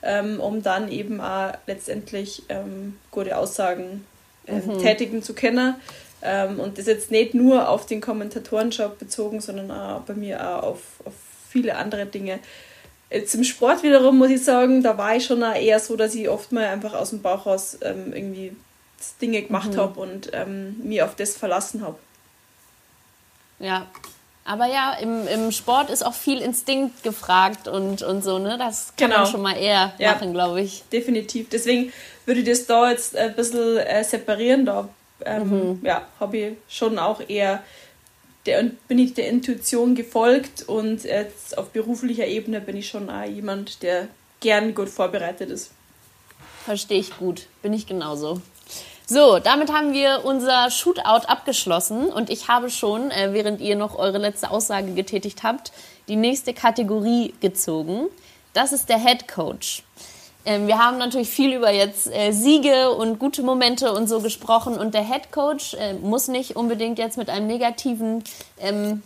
ähm, 0.02 0.40
um 0.40 0.64
dann 0.64 0.92
eben 0.92 1.22
auch 1.22 1.54
letztendlich 1.68 2.44
ähm, 2.50 2.98
gute 3.12 3.38
Aussagen 3.38 4.06
ähm, 4.48 4.66
mhm. 4.66 4.80
tätigen 4.80 5.22
zu 5.22 5.34
können. 5.34 5.76
Ähm, 6.24 6.60
und 6.60 6.78
das 6.78 6.88
jetzt 6.88 7.12
nicht 7.12 7.34
nur 7.34 7.70
auf 7.70 7.86
den 7.86 8.02
Kommentatorenjob 8.02 8.98
bezogen, 8.98 9.42
sondern 9.42 9.72
auch 9.72 10.02
bei 10.02 10.14
mir 10.14 10.40
auch 10.42 10.64
auf, 10.64 10.82
auf 11.06 11.14
viele 11.50 11.76
andere 11.76 12.06
Dinge. 12.06 12.40
Jetzt 13.12 13.36
im 13.36 13.44
Sport 13.44 13.84
wiederum 13.84 14.18
muss 14.18 14.30
ich 14.30 14.44
sagen, 14.44 14.84
da 14.84 14.98
war 14.98 15.16
ich 15.16 15.26
schon 15.26 15.42
eher 15.42 15.80
so, 15.80 15.96
dass 15.96 16.16
ich 16.16 16.30
oft 16.30 16.52
mal 16.52 16.66
einfach 16.66 16.94
aus 16.94 17.10
dem 17.10 17.22
Bauch 17.22 17.46
raus 17.46 17.78
ähm, 17.82 18.14
irgendwie 18.14 18.56
Dinge 19.22 19.42
gemacht 19.42 19.74
mhm. 19.74 19.78
habe 19.78 20.00
und 20.00 20.30
ähm, 20.34 20.78
mir 20.84 21.06
auf 21.06 21.16
das 21.16 21.36
verlassen 21.36 21.82
habe. 21.82 21.98
Ja. 23.62 23.88
Aber 24.44 24.66
ja, 24.66 24.94
im, 24.94 25.28
im 25.28 25.52
Sport 25.52 25.90
ist 25.90 26.04
auch 26.04 26.16
viel 26.16 26.42
Instinkt 26.42 27.04
gefragt 27.04 27.68
und, 27.68 28.02
und 28.02 28.24
so, 28.24 28.40
ne? 28.40 28.58
Das 28.58 28.94
kann 28.98 29.10
genau. 29.10 29.22
man 29.22 29.32
schon 29.32 29.42
mal 29.42 29.56
eher 29.56 29.94
ja, 30.00 30.14
machen, 30.14 30.34
glaube 30.34 30.62
ich. 30.62 30.84
Definitiv. 30.92 31.50
Deswegen 31.50 31.94
würde 32.26 32.42
ich 32.42 32.48
das 32.48 32.66
da 32.66 32.90
jetzt 32.90 33.16
ein 33.16 33.36
bisschen 33.36 33.78
äh, 33.78 34.04
separieren. 34.04 34.66
Da 34.66 34.90
ähm, 35.26 35.50
mhm. 35.50 35.86
ja, 35.86 36.08
habe 36.20 36.38
ich 36.38 36.54
schon 36.68 36.98
auch 36.98 37.22
eher 37.28 37.64
der, 38.46 38.72
bin 38.88 38.98
ich 38.98 39.14
der 39.14 39.30
Intuition 39.30 39.94
gefolgt 39.94 40.64
und 40.64 41.04
jetzt 41.04 41.58
auf 41.58 41.70
beruflicher 41.70 42.26
Ebene 42.26 42.60
bin 42.62 42.76
ich 42.76 42.88
schon 42.88 43.10
auch 43.10 43.24
jemand, 43.26 43.84
der 43.84 44.08
gern 44.40 44.74
gut 44.74 44.90
vorbereitet 44.90 45.52
ist. 45.52 45.72
Verstehe 46.66 47.00
ich 47.00 47.16
gut. 47.18 47.48
Bin 47.62 47.74
ich 47.74 47.88
genauso. 47.88 48.42
So, 49.06 49.40
damit 49.40 49.74
haben 49.74 49.94
wir 49.94 50.22
unser 50.24 50.72
Shootout 50.72 51.28
abgeschlossen 51.28 52.08
und 52.08 52.30
ich 52.30 52.48
habe 52.48 52.70
schon, 52.70 53.12
äh, 53.12 53.30
während 53.34 53.60
ihr 53.60 53.76
noch 53.76 53.98
eure 53.98 54.18
letzte 54.18 54.52
Aussage 54.52 54.94
getätigt 54.94 55.44
habt, 55.44 55.72
die 56.08 56.16
nächste 56.16 56.54
Kategorie 56.54 57.34
gezogen. 57.42 58.08
Das 58.54 58.72
ist 58.72 58.90
der 58.90 59.00
Head 59.00 59.28
Coach. 59.28 59.84
Ähm, 60.46 60.68
wir 60.68 60.80
haben 60.80 60.98
natürlich 60.98 61.30
viel 61.30 61.54
über 61.54 61.72
jetzt 61.72 62.08
äh, 62.08 62.32
Siege 62.32 62.92
und 62.92 63.20
gute 63.20 63.44
Momente 63.44 63.94
und 63.94 64.08
so 64.08 64.22
gesprochen 64.22 64.78
und 64.78 64.94
der 64.94 65.04
Head 65.04 65.32
Coach 65.32 65.76
äh, 65.76 65.94
muss 65.94 66.28
nicht 66.28 66.56
unbedingt 66.56 66.98
jetzt 66.98 67.18
mit 67.18 67.30
einem 67.30 67.48
negativen 67.48 68.24
ähm, 68.60 69.04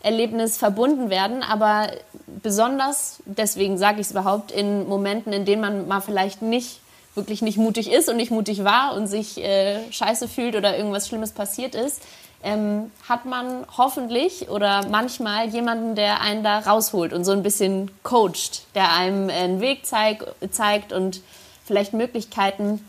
Erlebnis 0.00 0.56
verbunden 0.56 1.10
werden, 1.10 1.42
aber 1.42 1.88
besonders, 2.26 3.20
deswegen 3.26 3.76
sage 3.76 4.00
ich 4.00 4.06
es 4.06 4.10
überhaupt, 4.12 4.52
in 4.52 4.88
Momenten, 4.88 5.32
in 5.32 5.44
denen 5.44 5.60
man 5.60 5.88
mal 5.88 6.00
vielleicht 6.00 6.40
nicht 6.40 6.80
wirklich 7.18 7.42
nicht 7.42 7.58
mutig 7.58 7.92
ist 7.92 8.08
und 8.08 8.16
nicht 8.16 8.30
mutig 8.30 8.64
war 8.64 8.94
und 8.94 9.06
sich 9.06 9.36
äh, 9.38 9.80
scheiße 9.92 10.28
fühlt 10.28 10.56
oder 10.56 10.78
irgendwas 10.78 11.06
Schlimmes 11.06 11.32
passiert 11.32 11.74
ist, 11.74 12.00
ähm, 12.42 12.90
hat 13.08 13.24
man 13.24 13.66
hoffentlich 13.76 14.48
oder 14.48 14.86
manchmal 14.88 15.48
jemanden, 15.48 15.94
der 15.94 16.20
einen 16.20 16.44
da 16.44 16.60
rausholt 16.60 17.12
und 17.12 17.24
so 17.24 17.32
ein 17.32 17.42
bisschen 17.42 17.90
coacht, 18.02 18.62
der 18.74 18.92
einem 18.92 19.28
einen 19.28 19.60
Weg 19.60 19.84
zeig, 19.84 20.24
zeigt 20.50 20.92
und 20.92 21.20
vielleicht 21.66 21.92
Möglichkeiten. 21.92 22.84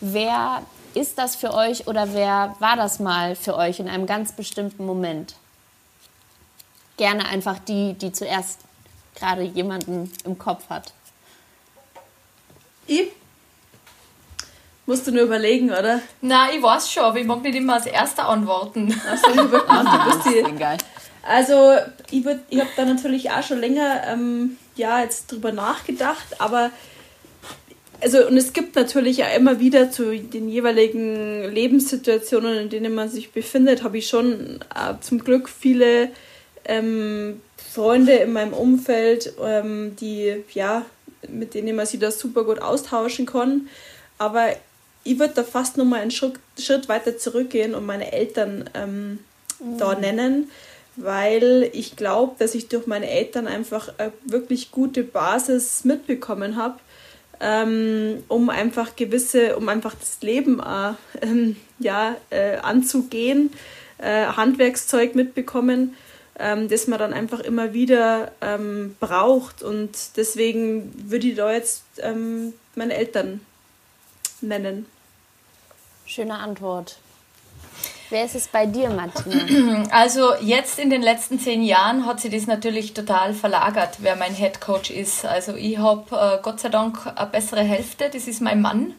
Wer 0.00 0.62
ist 0.94 1.18
das 1.18 1.34
für 1.34 1.52
euch 1.52 1.88
oder 1.88 2.14
wer 2.14 2.54
war 2.60 2.76
das 2.76 3.00
mal 3.00 3.34
für 3.34 3.56
euch 3.56 3.80
in 3.80 3.88
einem 3.88 4.06
ganz 4.06 4.32
bestimmten 4.32 4.86
Moment? 4.86 5.34
Gerne 6.96 7.26
einfach 7.26 7.58
die, 7.58 7.94
die 7.94 8.12
zuerst 8.12 8.60
gerade 9.16 9.42
jemanden 9.42 10.12
im 10.24 10.38
Kopf 10.38 10.68
hat. 10.70 10.92
Ich 12.86 13.10
Musst 14.86 15.06
du 15.06 15.12
nur 15.12 15.22
überlegen, 15.22 15.70
oder? 15.70 16.00
Nein, 16.20 16.50
ich 16.56 16.62
weiß 16.62 16.92
schon, 16.92 17.04
aber 17.04 17.18
ich 17.18 17.26
mag 17.26 17.42
nicht 17.42 17.54
immer 17.54 17.74
als 17.74 17.86
Erster 17.86 18.28
antworten. 18.28 18.94
Achso, 19.10 19.30
ich 19.30 19.50
würde 19.50 19.64
du 19.66 20.10
bist 20.10 20.26
die. 20.26 20.64
Also, 21.22 21.72
ich, 22.10 22.26
ich 22.50 22.60
habe 22.60 22.70
da 22.76 22.84
natürlich 22.84 23.30
auch 23.30 23.42
schon 23.42 23.60
länger 23.60 24.02
ähm, 24.06 24.58
ja, 24.76 25.00
jetzt 25.00 25.32
drüber 25.32 25.52
nachgedacht, 25.52 26.38
aber 26.38 26.70
also 28.00 28.26
und 28.26 28.36
es 28.36 28.52
gibt 28.52 28.76
natürlich 28.76 29.18
ja 29.18 29.28
immer 29.28 29.60
wieder 29.60 29.90
zu 29.90 30.18
den 30.18 30.48
jeweiligen 30.48 31.50
Lebenssituationen, 31.50 32.58
in 32.58 32.68
denen 32.68 32.94
man 32.94 33.08
sich 33.08 33.32
befindet, 33.32 33.82
habe 33.82 33.98
ich 33.98 34.08
schon 34.08 34.60
äh, 34.74 35.00
zum 35.00 35.20
Glück 35.20 35.48
viele 35.48 36.10
ähm, 36.66 37.40
Freunde 37.56 38.12
in 38.12 38.34
meinem 38.34 38.52
Umfeld, 38.52 39.32
ähm, 39.42 39.96
die 39.96 40.44
ja 40.52 40.84
mit 41.28 41.54
denen 41.54 41.76
man 41.76 41.86
sich 41.86 42.00
da 42.00 42.10
super 42.10 42.44
gut 42.44 42.60
austauschen 42.60 43.24
kann. 43.24 43.68
Aber 44.18 44.48
ich 45.04 45.18
würde 45.18 45.34
da 45.34 45.44
fast 45.44 45.76
noch 45.76 45.84
mal 45.84 46.00
einen 46.00 46.10
Schritt, 46.10 46.34
Schritt 46.58 46.88
weiter 46.88 47.16
zurückgehen 47.18 47.74
und 47.74 47.86
meine 47.86 48.12
Eltern 48.12 48.68
ähm, 48.74 49.18
mhm. 49.60 49.78
da 49.78 49.94
nennen, 49.94 50.50
weil 50.96 51.70
ich 51.72 51.96
glaube, 51.96 52.34
dass 52.38 52.54
ich 52.54 52.68
durch 52.68 52.86
meine 52.86 53.08
Eltern 53.08 53.46
einfach 53.46 53.92
eine 53.98 54.12
wirklich 54.24 54.70
gute 54.70 55.02
Basis 55.02 55.84
mitbekommen 55.84 56.56
habe, 56.56 56.78
ähm, 57.40 58.22
um 58.28 58.48
einfach 58.48 58.96
gewisse, 58.96 59.56
um 59.56 59.68
einfach 59.68 59.94
das 59.94 60.18
Leben 60.22 60.60
auch, 60.60 60.94
ähm, 61.20 61.56
ja, 61.78 62.16
äh, 62.30 62.56
anzugehen, 62.56 63.52
äh, 63.98 64.26
Handwerkszeug 64.26 65.14
mitbekommen, 65.14 65.94
ähm, 66.38 66.68
das 66.68 66.86
man 66.86 66.98
dann 66.98 67.12
einfach 67.12 67.40
immer 67.40 67.74
wieder 67.74 68.32
ähm, 68.40 68.96
braucht 69.00 69.62
und 69.62 69.90
deswegen 70.16 70.92
würde 71.10 71.26
ich 71.28 71.36
da 71.36 71.52
jetzt 71.52 71.84
ähm, 71.98 72.54
meine 72.74 72.94
Eltern 72.94 73.40
nennen. 74.40 74.86
Schöne 76.06 76.34
Antwort. 76.34 76.96
Wer 78.10 78.26
ist 78.26 78.34
es 78.34 78.48
bei 78.48 78.66
dir, 78.66 78.90
Martina? 78.90 79.84
Also 79.90 80.34
jetzt 80.40 80.78
in 80.78 80.90
den 80.90 81.02
letzten 81.02 81.40
zehn 81.40 81.62
Jahren 81.62 82.06
hat 82.06 82.20
sich 82.20 82.30
das 82.30 82.46
natürlich 82.46 82.94
total 82.94 83.34
verlagert, 83.34 83.96
wer 84.00 84.14
mein 84.14 84.34
Head 84.34 84.60
Coach 84.60 84.90
ist. 84.90 85.24
Also 85.24 85.54
ich 85.54 85.78
habe 85.78 86.04
äh, 86.14 86.42
Gott 86.42 86.60
sei 86.60 86.68
Dank 86.68 86.98
eine 87.16 87.26
bessere 87.30 87.62
Hälfte, 87.62 88.10
das 88.12 88.28
ist 88.28 88.40
mein 88.40 88.60
Mann. 88.60 88.94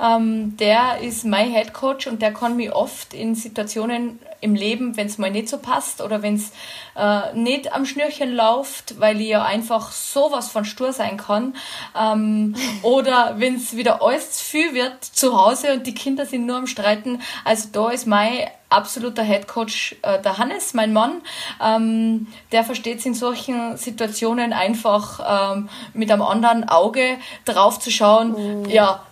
Ähm, 0.00 0.56
der 0.58 1.00
ist 1.00 1.24
mein 1.24 1.50
Head 1.50 1.72
Coach 1.72 2.06
und 2.06 2.22
der 2.22 2.32
kann 2.32 2.56
mich 2.56 2.72
oft 2.72 3.14
in 3.14 3.34
Situationen 3.34 4.18
im 4.42 4.54
Leben, 4.54 4.96
wenn 4.96 5.06
es 5.06 5.18
mal 5.18 5.30
nicht 5.30 5.48
so 5.48 5.56
passt 5.56 6.02
oder 6.02 6.20
wenn 6.20 6.34
es 6.34 6.50
äh, 6.96 7.32
nicht 7.34 7.72
am 7.72 7.86
Schnürchen 7.86 8.34
läuft, 8.34 9.00
weil 9.00 9.20
ich 9.20 9.28
ja 9.28 9.44
einfach 9.44 9.92
sowas 9.92 10.50
von 10.50 10.64
stur 10.64 10.92
sein 10.92 11.16
kann. 11.16 11.54
Ähm, 11.98 12.54
oder 12.82 13.36
wenn 13.38 13.54
es 13.54 13.76
wieder 13.76 14.02
alles 14.02 14.32
zu 14.32 14.44
viel 14.44 14.74
wird 14.74 15.02
zu 15.04 15.40
Hause 15.40 15.72
und 15.72 15.86
die 15.86 15.94
Kinder 15.94 16.26
sind 16.26 16.44
nur 16.44 16.56
am 16.56 16.66
Streiten. 16.66 17.22
Also 17.44 17.68
da 17.72 17.90
ist 17.90 18.06
mein 18.06 18.48
absoluter 18.68 19.22
Headcoach 19.22 19.96
äh, 20.02 20.20
der 20.20 20.38
Hannes, 20.38 20.74
mein 20.74 20.92
Mann. 20.92 21.22
Ähm, 21.62 22.26
der 22.50 22.64
versteht 22.64 22.98
es 22.98 23.06
in 23.06 23.14
solchen 23.14 23.76
Situationen 23.76 24.52
einfach 24.52 25.54
ähm, 25.54 25.68
mit 25.94 26.10
einem 26.10 26.22
anderen 26.22 26.68
Auge 26.68 27.18
drauf 27.44 27.78
zu 27.78 27.90
schauen. 27.90 28.62
Mhm. 28.62 28.68
Ja, 28.68 29.02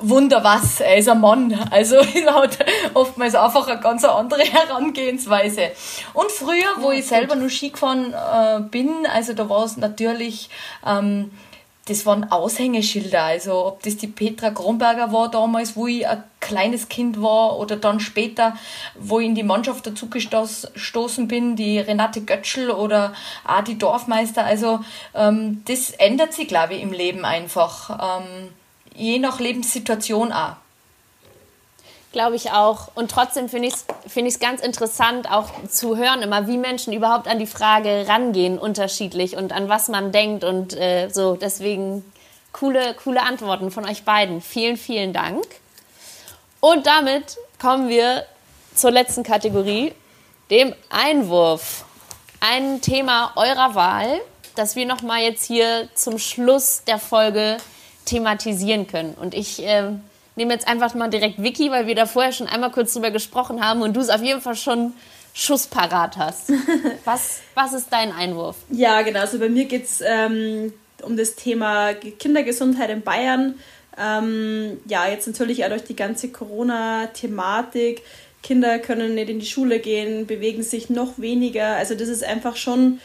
Wunder 0.00 0.44
was, 0.44 0.80
er 0.80 0.96
ist 0.96 1.08
ein 1.08 1.20
Mann. 1.20 1.58
Also 1.70 1.96
ist 2.00 2.32
halt 2.32 2.58
oftmals 2.94 3.34
einfach 3.34 3.66
eine 3.68 3.80
ganz 3.80 4.04
andere 4.04 4.42
Herangehensweise. 4.42 5.70
Und 6.12 6.30
früher, 6.30 6.80
wo 6.80 6.90
ich 6.90 7.06
selber 7.06 7.34
nur 7.34 7.50
Ski 7.50 7.70
gefahren 7.70 8.12
äh, 8.12 8.60
bin, 8.60 8.90
also 9.12 9.32
da 9.32 9.48
war 9.48 9.64
es 9.64 9.76
natürlich, 9.76 10.50
ähm, 10.86 11.30
das 11.86 12.06
waren 12.06 12.30
Aushängeschilder. 12.30 13.22
Also 13.22 13.66
ob 13.66 13.82
das 13.82 13.96
die 13.96 14.06
Petra 14.06 14.50
Kronberger 14.50 15.12
war 15.12 15.30
damals, 15.30 15.76
wo 15.76 15.86
ich 15.86 16.06
ein 16.06 16.24
kleines 16.40 16.88
Kind 16.88 17.20
war, 17.20 17.58
oder 17.58 17.76
dann 17.76 18.00
später, 18.00 18.56
wo 18.98 19.20
ich 19.20 19.26
in 19.26 19.34
die 19.34 19.42
Mannschaft 19.42 19.86
dazu 19.86 20.08
gestoßen 20.08 21.28
bin, 21.28 21.56
die 21.56 21.78
Renate 21.78 22.22
Götschel 22.22 22.70
oder 22.70 23.12
auch 23.46 23.62
die 23.62 23.78
Dorfmeister. 23.78 24.44
Also 24.44 24.80
ähm, 25.14 25.62
das 25.66 25.90
ändert 25.90 26.32
sich, 26.34 26.48
glaube 26.48 26.74
ich, 26.74 26.82
im 26.82 26.92
Leben 26.92 27.24
einfach. 27.24 28.20
Ähm, 28.20 28.50
je 28.94 29.18
nach 29.18 29.40
Lebenssituation 29.40 30.32
auch. 30.32 30.56
Glaube 32.12 32.36
ich 32.36 32.52
auch. 32.52 32.88
Und 32.94 33.10
trotzdem 33.10 33.48
finde 33.48 33.68
ich 33.68 33.74
es 33.74 33.86
find 34.06 34.40
ganz 34.40 34.60
interessant, 34.60 35.28
auch 35.30 35.50
zu 35.68 35.96
hören, 35.96 36.22
immer 36.22 36.46
wie 36.46 36.58
Menschen 36.58 36.92
überhaupt 36.92 37.26
an 37.26 37.40
die 37.40 37.46
Frage 37.46 38.06
rangehen, 38.08 38.58
unterschiedlich 38.58 39.36
und 39.36 39.52
an 39.52 39.68
was 39.68 39.88
man 39.88 40.12
denkt. 40.12 40.44
Und 40.44 40.74
äh, 40.74 41.08
so, 41.08 41.34
deswegen 41.34 42.04
coole, 42.52 42.94
coole 42.94 43.20
Antworten 43.20 43.72
von 43.72 43.84
euch 43.84 44.04
beiden. 44.04 44.40
Vielen, 44.40 44.76
vielen 44.76 45.12
Dank. 45.12 45.44
Und 46.60 46.86
damit 46.86 47.36
kommen 47.60 47.88
wir 47.88 48.24
zur 48.74 48.92
letzten 48.92 49.24
Kategorie. 49.24 49.92
dem 50.50 50.74
Einwurf. 50.90 51.84
Ein 52.40 52.80
Thema 52.80 53.32
eurer 53.36 53.74
Wahl, 53.74 54.20
das 54.54 54.76
wir 54.76 54.86
nochmal 54.86 55.22
jetzt 55.22 55.44
hier 55.44 55.88
zum 55.94 56.18
Schluss 56.18 56.84
der 56.86 56.98
Folge 56.98 57.56
thematisieren 58.04 58.86
können. 58.86 59.14
Und 59.14 59.34
ich 59.34 59.62
äh, 59.62 59.90
nehme 60.36 60.52
jetzt 60.52 60.68
einfach 60.68 60.94
mal 60.94 61.08
direkt 61.08 61.42
Vicky, 61.42 61.70
weil 61.70 61.86
wir 61.86 61.94
da 61.94 62.06
vorher 62.06 62.32
schon 62.32 62.46
einmal 62.46 62.70
kurz 62.70 62.92
drüber 62.92 63.10
gesprochen 63.10 63.64
haben 63.64 63.82
und 63.82 63.94
du 63.94 64.00
es 64.00 64.10
auf 64.10 64.22
jeden 64.22 64.40
Fall 64.40 64.56
schon 64.56 64.92
schussparat 65.34 66.16
hast. 66.16 66.52
Was, 67.04 67.40
was 67.54 67.72
ist 67.72 67.88
dein 67.90 68.12
Einwurf? 68.12 68.56
Ja, 68.70 69.02
genau. 69.02 69.20
Also 69.20 69.40
bei 69.40 69.48
mir 69.48 69.64
geht 69.64 69.84
es 69.84 70.00
ähm, 70.00 70.72
um 71.02 71.16
das 71.16 71.34
Thema 71.34 71.92
Kindergesundheit 71.92 72.88
in 72.90 73.02
Bayern. 73.02 73.56
Ähm, 73.98 74.78
ja, 74.86 75.08
jetzt 75.08 75.26
natürlich 75.26 75.64
auch 75.64 75.70
durch 75.70 75.84
die 75.84 75.96
ganze 75.96 76.28
Corona-Thematik. 76.28 78.02
Kinder 78.42 78.78
können 78.78 79.14
nicht 79.14 79.28
in 79.28 79.40
die 79.40 79.46
Schule 79.46 79.80
gehen, 79.80 80.26
bewegen 80.26 80.62
sich 80.62 80.88
noch 80.88 81.18
weniger. 81.18 81.76
Also 81.76 81.94
das 81.94 82.08
ist 82.08 82.22
einfach 82.22 82.56
schon 82.56 83.00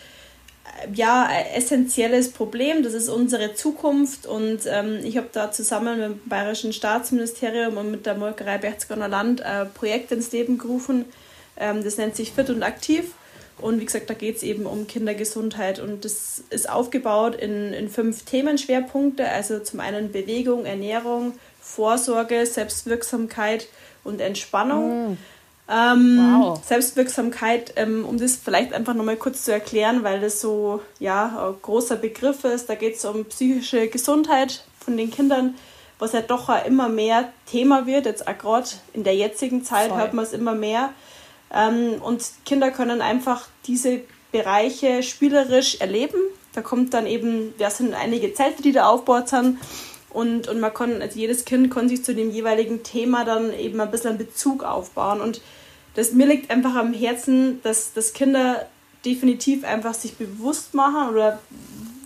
ja, 0.94 1.30
essentielles 1.56 2.32
Problem. 2.32 2.84
Das 2.84 2.94
ist 2.94 3.10
unsere 3.10 3.54
Zukunft 3.56 4.26
und 4.26 4.60
ähm, 4.66 5.00
ich 5.04 5.18
habe 5.18 5.30
da 5.32 5.52
zusammen 5.52 6.00
mit 6.00 6.10
dem 6.10 6.30
Bayerischen 6.30 6.74
Staatsministerium 6.74 7.78
und 7.78 7.92
mit 7.92 8.06
der 8.06 8.16
Molkerei 8.16 8.58
Berchtesgadener 8.58 9.08
Land 9.08 9.42
ein 9.42 9.72
Projekt 9.74 10.12
ins 10.12 10.32
Leben 10.32 10.58
gerufen. 10.58 11.06
Ähm, 11.58 11.84
das 11.84 11.98
nennt 11.98 12.16
sich 12.16 12.32
Fit 12.32 12.50
und 12.50 12.64
Aktiv. 12.64 13.14
Und 13.62 13.82
wie 13.82 13.86
gesagt, 13.86 14.10
da 14.10 14.14
geht 14.14 14.38
es 14.38 14.44
eben 14.44 14.66
um 14.66 14.88
Kindergesundheit 14.88 15.80
und 15.80 16.06
das 16.06 16.44
ist 16.50 16.70
aufgebaut 16.70 17.36
in, 17.36 17.74
in 17.74 17.90
fünf 17.90 18.24
Themenschwerpunkte. 18.24 19.28
Also 19.28 19.60
zum 19.60 19.82
einen 19.82 20.12
Bewegung, 20.12 20.66
Ernährung, 20.66 21.34
Vorsorge, 21.60 22.46
Selbstwirksamkeit 22.46 23.68
und 24.04 24.22
Entspannung. 24.22 25.14
Mm. 25.14 25.18
Ähm, 25.72 26.18
wow. 26.42 26.62
Selbstwirksamkeit, 26.66 27.74
ähm, 27.76 28.04
um 28.04 28.18
das 28.18 28.36
vielleicht 28.36 28.74
einfach 28.74 28.96
nochmal 28.96 29.18
kurz 29.18 29.44
zu 29.44 29.52
erklären, 29.52 30.04
weil 30.04 30.20
das 30.20 30.42
so 30.42 30.82
ja, 31.00 31.50
ein 31.50 31.62
großer 31.62 31.96
Begriff 31.96 32.44
ist. 32.44 32.70
Da 32.70 32.76
geht 32.76 32.96
es 32.96 33.06
um 33.06 33.26
psychische 33.26 33.88
Gesundheit 33.88 34.64
von 34.84 34.98
den 34.98 35.12
Kindern, 35.12 35.54
was 36.00 36.14
ja 36.14 36.22
doch 36.22 36.50
immer 36.66 36.90
mehr 36.90 37.32
Thema 37.46 37.86
wird. 37.86 38.08
Jetzt 38.08 38.28
auch 38.28 38.38
gerade 38.38 38.68
in 38.94 39.04
der 39.04 39.16
jetzigen 39.16 39.64
Zeit 39.64 39.90
Voll. 39.90 40.00
hört 40.00 40.14
man 40.16 40.26
es 40.26 40.34
immer 40.34 40.56
mehr. 40.56 40.90
Ähm, 41.54 42.02
und 42.02 42.24
Kinder 42.46 42.72
können 42.72 43.02
einfach 43.02 43.48
diese 43.68 44.02
Bereiche 44.32 45.04
spielerisch 45.04 45.80
erleben. 45.80 46.18
Da 46.54 46.62
kommt 46.62 46.96
dann 46.96 47.06
eben, 47.06 47.54
da 47.60 47.70
sind 47.70 47.94
einige 47.94 48.34
Zelte, 48.34 48.64
die 48.64 48.72
da 48.72 48.88
aufgebaut 48.88 49.30
sind. 49.30 49.60
Und, 50.10 50.48
und 50.48 50.60
man 50.60 50.74
kann, 50.74 51.02
also 51.04 51.20
jedes 51.20 51.46
Kind 51.46 51.72
kann 51.72 51.88
sich 51.88 52.04
zu 52.04 52.16
dem 52.16 52.32
jeweiligen 52.32 52.82
Thema 52.82 53.24
dann 53.24 53.54
eben 53.54 53.80
ein 53.80 53.92
bisschen 53.92 54.12
einen 54.12 54.18
Bezug 54.18 54.64
aufbauen. 54.64 55.22
Und 55.22 55.42
das 56.00 56.14
mir 56.14 56.28
liegt 56.28 56.50
einfach 56.50 56.76
am 56.76 56.94
Herzen, 56.94 57.62
dass, 57.62 57.94
dass 57.94 58.14
Kinder 58.14 58.68
definitiv 59.06 59.66
einfach 59.66 59.94
sich 59.94 60.16
bewusst 60.16 60.74
machen 60.74 61.10
oder 61.10 61.40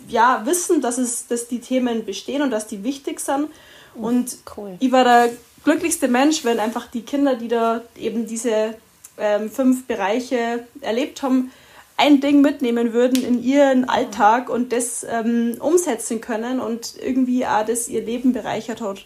ja, 0.07 0.41
wissen, 0.45 0.81
dass, 0.81 0.97
es, 0.97 1.27
dass 1.27 1.47
die 1.47 1.59
Themen 1.59 2.03
bestehen 2.03 2.41
und 2.41 2.49
dass 2.49 2.67
die 2.67 2.83
wichtig 2.83 3.19
sind. 3.19 3.49
Und 3.93 4.37
cool. 4.57 4.77
ich 4.79 4.91
war 4.91 5.03
der 5.03 5.29
glücklichste 5.63 6.07
Mensch, 6.07 6.43
wenn 6.43 6.59
einfach 6.59 6.87
die 6.87 7.03
Kinder, 7.03 7.35
die 7.35 7.47
da 7.47 7.81
eben 7.95 8.25
diese 8.25 8.75
ähm, 9.19 9.51
fünf 9.51 9.85
Bereiche 9.85 10.67
erlebt 10.81 11.21
haben, 11.21 11.51
ein 11.95 12.19
Ding 12.19 12.41
mitnehmen 12.41 12.93
würden 12.93 13.23
in 13.23 13.43
ihren 13.43 13.87
Alltag 13.87 14.49
und 14.49 14.73
das 14.73 15.05
ähm, 15.07 15.57
umsetzen 15.59 16.19
können 16.19 16.59
und 16.59 16.95
irgendwie 16.99 17.45
auch 17.45 17.63
das 17.63 17.87
ihr 17.87 18.01
Leben 18.01 18.33
bereichert 18.33 18.81
hat. 18.81 19.05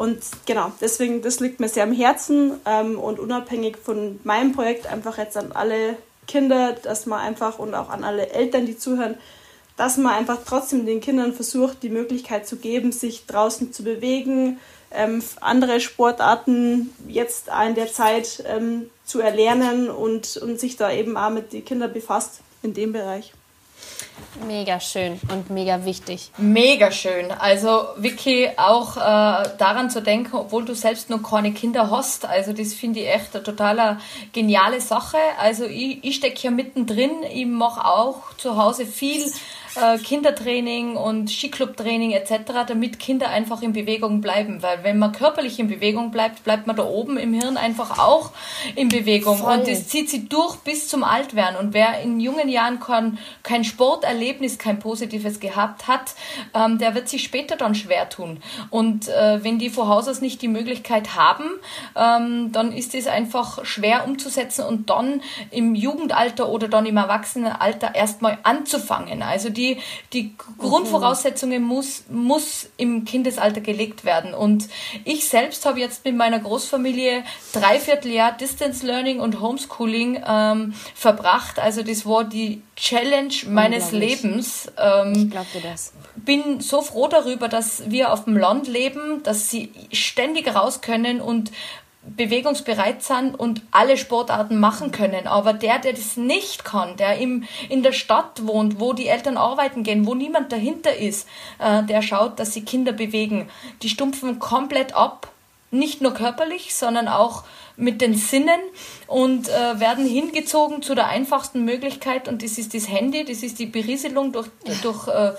Und 0.00 0.22
genau, 0.46 0.72
deswegen, 0.80 1.20
das 1.20 1.40
liegt 1.40 1.60
mir 1.60 1.68
sehr 1.68 1.82
am 1.82 1.92
Herzen 1.92 2.58
ähm, 2.64 2.98
und 2.98 3.18
unabhängig 3.18 3.76
von 3.76 4.18
meinem 4.24 4.52
Projekt 4.52 4.86
einfach 4.86 5.18
jetzt 5.18 5.36
an 5.36 5.52
alle 5.52 5.94
Kinder, 6.26 6.72
dass 6.72 7.04
man 7.04 7.20
einfach 7.20 7.58
und 7.58 7.74
auch 7.74 7.90
an 7.90 8.02
alle 8.02 8.30
Eltern, 8.30 8.64
die 8.64 8.78
zuhören, 8.78 9.18
dass 9.76 9.98
man 9.98 10.14
einfach 10.14 10.38
trotzdem 10.46 10.86
den 10.86 11.02
Kindern 11.02 11.34
versucht, 11.34 11.82
die 11.82 11.90
Möglichkeit 11.90 12.46
zu 12.46 12.56
geben, 12.56 12.92
sich 12.92 13.26
draußen 13.26 13.74
zu 13.74 13.84
bewegen, 13.84 14.58
ähm, 14.90 15.22
andere 15.42 15.80
Sportarten 15.80 16.94
jetzt 17.06 17.50
in 17.66 17.74
der 17.74 17.92
Zeit 17.92 18.42
ähm, 18.46 18.88
zu 19.04 19.20
erlernen 19.20 19.90
und, 19.90 20.38
und 20.38 20.58
sich 20.58 20.78
da 20.78 20.90
eben 20.90 21.18
auch 21.18 21.28
mit 21.28 21.52
den 21.52 21.66
Kindern 21.66 21.92
befasst 21.92 22.40
in 22.62 22.72
dem 22.72 22.94
Bereich. 22.94 23.34
Mega 24.46 24.80
schön 24.80 25.20
und 25.32 25.50
mega 25.50 25.84
wichtig. 25.84 26.30
Mega 26.38 26.90
schön. 26.90 27.30
Also 27.30 27.84
Vicky, 27.96 28.48
auch 28.56 28.96
äh, 28.96 29.00
daran 29.58 29.90
zu 29.90 30.00
denken, 30.00 30.36
obwohl 30.36 30.64
du 30.64 30.74
selbst 30.74 31.10
noch 31.10 31.22
keine 31.22 31.52
Kinder 31.52 31.90
hast. 31.90 32.24
Also 32.24 32.52
das 32.52 32.72
finde 32.72 33.00
ich 33.00 33.08
echt 33.08 33.34
eine 33.34 33.42
total 33.42 33.98
geniale 34.32 34.80
Sache. 34.80 35.18
Also 35.38 35.64
ich, 35.64 36.02
ich 36.02 36.16
stecke 36.16 36.40
hier 36.40 36.50
mittendrin. 36.50 37.10
Ich 37.32 37.46
mache 37.46 37.84
auch 37.84 38.34
zu 38.38 38.56
Hause 38.56 38.86
viel 38.86 39.30
äh, 39.76 39.98
Kindertraining 39.98 40.96
und 40.96 41.30
Skiclubtraining 41.30 42.12
etc., 42.12 42.66
damit 42.66 42.98
Kinder 42.98 43.28
einfach 43.28 43.62
in 43.62 43.72
Bewegung 43.72 44.20
bleiben. 44.20 44.62
Weil 44.62 44.82
wenn 44.82 44.98
man 44.98 45.12
körperlich 45.12 45.58
in 45.58 45.68
Bewegung 45.68 46.10
bleibt, 46.10 46.44
bleibt 46.44 46.66
man 46.66 46.76
da 46.76 46.84
oben 46.84 47.16
im 47.16 47.34
Hirn 47.34 47.56
einfach 47.56 47.98
auch 47.98 48.30
in 48.74 48.88
Bewegung. 48.88 49.38
Voll. 49.38 49.58
Und 49.58 49.68
das 49.68 49.88
zieht 49.88 50.10
sie 50.10 50.28
durch 50.28 50.56
bis 50.56 50.88
zum 50.88 51.04
Altwerden. 51.04 51.56
Und 51.56 51.72
wer 51.74 52.00
in 52.00 52.18
jungen 52.18 52.48
Jahren 52.48 52.80
kein, 52.80 53.18
kein 53.42 53.64
Sporterlebnis, 53.64 54.58
kein 54.58 54.78
positives 54.78 55.38
gehabt 55.38 55.86
hat, 55.86 56.14
ähm, 56.54 56.78
der 56.78 56.94
wird 56.94 57.08
sich 57.08 57.22
später 57.22 57.56
dann 57.56 57.74
schwer 57.74 58.08
tun. 58.08 58.42
Und 58.70 59.08
äh, 59.08 59.42
wenn 59.44 59.58
die 59.58 59.70
von 59.70 59.88
Haus 59.88 60.08
aus 60.08 60.20
nicht 60.20 60.42
die 60.42 60.48
Möglichkeit 60.48 61.14
haben, 61.14 61.44
ähm, 61.96 62.50
dann 62.52 62.72
ist 62.72 62.94
es 62.94 63.06
einfach 63.06 63.64
schwer 63.64 64.04
umzusetzen 64.04 64.64
und 64.64 64.90
dann 64.90 65.22
im 65.50 65.74
Jugendalter 65.74 66.48
oder 66.48 66.68
dann 66.68 66.86
im 66.86 66.96
Erwachsenenalter 66.96 67.94
erstmal 67.94 68.38
anzufangen. 68.42 69.22
Also 69.22 69.48
die 69.48 69.59
die, 69.60 69.76
die 70.12 70.34
Grundvoraussetzungen 70.58 71.62
muss, 71.62 72.04
muss 72.08 72.68
im 72.76 73.04
Kindesalter 73.04 73.60
gelegt 73.60 74.04
werden. 74.04 74.32
Und 74.32 74.68
ich 75.04 75.28
selbst 75.28 75.66
habe 75.66 75.80
jetzt 75.80 76.04
mit 76.04 76.16
meiner 76.16 76.38
Großfamilie 76.38 77.24
dreiviertel 77.52 78.12
Jahr 78.12 78.32
Distance 78.32 78.86
Learning 78.86 79.20
und 79.20 79.40
Homeschooling 79.40 80.22
ähm, 80.26 80.74
verbracht. 80.94 81.58
Also 81.58 81.82
das 81.82 82.06
war 82.06 82.24
die 82.24 82.62
Challenge 82.76 83.34
meines 83.48 83.92
Lebens. 83.92 84.72
Ähm, 84.78 85.12
ich 85.14 85.30
glaube 85.30 85.46
dir 85.54 85.62
das. 85.70 85.92
Bin 86.16 86.60
so 86.60 86.80
froh 86.80 87.08
darüber, 87.08 87.48
dass 87.48 87.90
wir 87.90 88.12
auf 88.12 88.24
dem 88.24 88.36
Land 88.36 88.66
leben, 88.66 89.22
dass 89.22 89.50
sie 89.50 89.72
ständig 89.92 90.54
raus 90.54 90.80
können 90.80 91.20
und 91.20 91.50
bewegungsbereit 92.02 93.02
sind 93.02 93.34
und 93.34 93.62
alle 93.70 93.96
Sportarten 93.96 94.58
machen 94.58 94.90
können. 94.90 95.26
Aber 95.26 95.52
der, 95.52 95.78
der 95.78 95.92
das 95.92 96.16
nicht 96.16 96.64
kann, 96.64 96.96
der 96.96 97.18
im, 97.18 97.44
in 97.68 97.82
der 97.82 97.92
Stadt 97.92 98.46
wohnt, 98.46 98.80
wo 98.80 98.92
die 98.92 99.08
Eltern 99.08 99.36
arbeiten 99.36 99.82
gehen, 99.82 100.06
wo 100.06 100.14
niemand 100.14 100.50
dahinter 100.50 100.96
ist, 100.96 101.28
äh, 101.58 101.82
der 101.82 102.02
schaut, 102.02 102.38
dass 102.38 102.54
sie 102.54 102.64
Kinder 102.64 102.92
bewegen. 102.92 103.48
Die 103.82 103.90
stumpfen 103.90 104.38
komplett 104.38 104.94
ab, 104.94 105.30
nicht 105.70 106.00
nur 106.00 106.14
körperlich, 106.14 106.74
sondern 106.74 107.06
auch 107.06 107.44
mit 107.76 108.00
den 108.00 108.14
Sinnen 108.14 108.60
und 109.06 109.48
äh, 109.48 109.80
werden 109.80 110.06
hingezogen 110.06 110.82
zu 110.82 110.94
der 110.94 111.08
einfachsten 111.08 111.64
Möglichkeit 111.64 112.28
und 112.28 112.42
das 112.42 112.58
ist 112.58 112.74
das 112.74 112.88
Handy, 112.88 113.24
das 113.24 113.42
ist 113.42 113.58
die 113.58 113.66
Berieselung 113.66 114.32
durch, 114.32 114.48
durch 114.82 115.08
äh, 115.08 115.32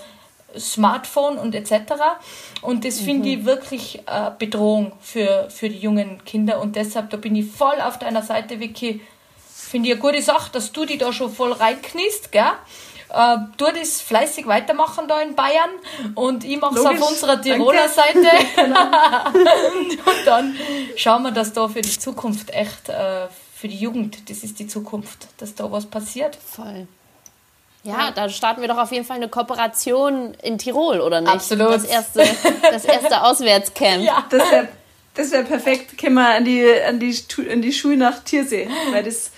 Smartphone 0.57 1.37
und 1.37 1.55
etc. 1.55 1.93
Und 2.61 2.85
das 2.85 2.99
finde 2.99 3.29
mhm. 3.29 3.39
ich 3.39 3.45
wirklich 3.45 3.99
äh, 4.07 4.31
Bedrohung 4.37 4.93
für, 4.99 5.49
für 5.49 5.69
die 5.69 5.79
jungen 5.79 6.23
Kinder. 6.25 6.59
Und 6.61 6.75
deshalb, 6.75 7.09
da 7.09 7.17
bin 7.17 7.35
ich 7.35 7.51
voll 7.51 7.79
auf 7.81 7.99
deiner 7.99 8.21
Seite, 8.21 8.59
Vicky. 8.59 9.01
Finde 9.47 9.89
ich 9.89 9.93
eine 9.95 10.01
gute 10.01 10.21
Sache, 10.21 10.51
dass 10.51 10.71
du 10.71 10.85
die 10.85 10.97
da 10.97 11.13
schon 11.13 11.31
voll 11.31 11.53
reinkniest, 11.53 12.31
gell? 12.31 12.51
Äh, 13.13 13.37
du 13.57 13.65
das 13.65 14.01
fleißig 14.01 14.47
weitermachen 14.47 15.07
da 15.07 15.21
in 15.21 15.35
Bayern 15.35 15.69
und 16.15 16.43
ich 16.45 16.59
mache 16.59 16.79
es 16.79 16.85
auf 16.85 17.09
unserer 17.09 17.41
Tiroler 17.41 17.87
Danke. 17.87 18.23
Seite. 18.23 18.45
genau. 18.55 18.81
und 18.83 20.25
dann 20.25 20.55
schauen 20.95 21.23
wir, 21.23 21.31
dass 21.31 21.51
da 21.51 21.67
für 21.67 21.81
die 21.81 21.99
Zukunft 21.99 22.51
echt, 22.51 22.89
äh, 22.89 23.27
für 23.53 23.67
die 23.67 23.77
Jugend, 23.77 24.29
das 24.29 24.43
ist 24.43 24.59
die 24.59 24.67
Zukunft, 24.67 25.27
dass 25.37 25.55
da 25.55 25.69
was 25.71 25.85
passiert. 25.85 26.37
Voll. 26.37 26.87
Ja, 27.83 28.11
da 28.11 28.29
starten 28.29 28.61
wir 28.61 28.67
doch 28.67 28.77
auf 28.77 28.91
jeden 28.91 29.05
Fall 29.05 29.17
eine 29.17 29.27
Kooperation 29.27 30.35
in 30.43 30.57
Tirol, 30.57 31.01
oder 31.01 31.21
nicht? 31.21 31.33
Absolut. 31.33 31.73
Das 31.73 31.85
erste, 31.85 32.23
das 32.71 32.85
erste 32.85 33.21
Auswärtscamp. 33.23 34.03
Ja, 34.03 34.25
das 34.29 34.51
wäre 34.51 34.67
das 35.13 35.31
wär 35.31 35.43
perfekt. 35.43 35.97
Können 35.97 36.15
wir 36.15 36.35
an 36.35 36.45
die, 36.45 36.65
an 36.87 36.99
die, 36.99 37.15
an 37.51 37.61
die 37.61 37.73
Schule 37.73 37.97
nach 37.97 38.23
Tiersee, 38.23 38.69
weil 38.91 39.03
das 39.03 39.31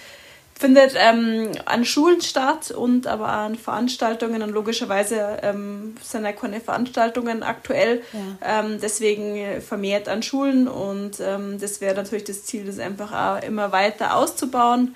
findet 0.53 0.93
ähm, 0.95 1.51
an 1.65 1.83
Schulen 1.83 2.21
statt 2.21 2.71
und 2.71 3.07
aber 3.07 3.27
an 3.29 3.55
Veranstaltungen 3.55 4.43
und 4.43 4.51
logischerweise 4.51 5.39
ähm, 5.41 5.95
sind 6.01 6.23
ja 6.23 6.31
keine 6.31 6.61
Veranstaltungen 6.61 7.43
aktuell, 7.43 8.03
ja. 8.13 8.61
ähm, 8.61 8.79
deswegen 8.81 9.61
vermehrt 9.61 10.07
an 10.07 10.21
Schulen 10.21 10.67
und 10.67 11.19
ähm, 11.19 11.59
das 11.59 11.81
wäre 11.81 11.95
natürlich 11.95 12.25
das 12.25 12.45
Ziel, 12.45 12.65
das 12.65 12.79
einfach 12.79 13.11
auch 13.11 13.43
immer 13.43 13.71
weiter 13.71 14.15
auszubauen. 14.15 14.95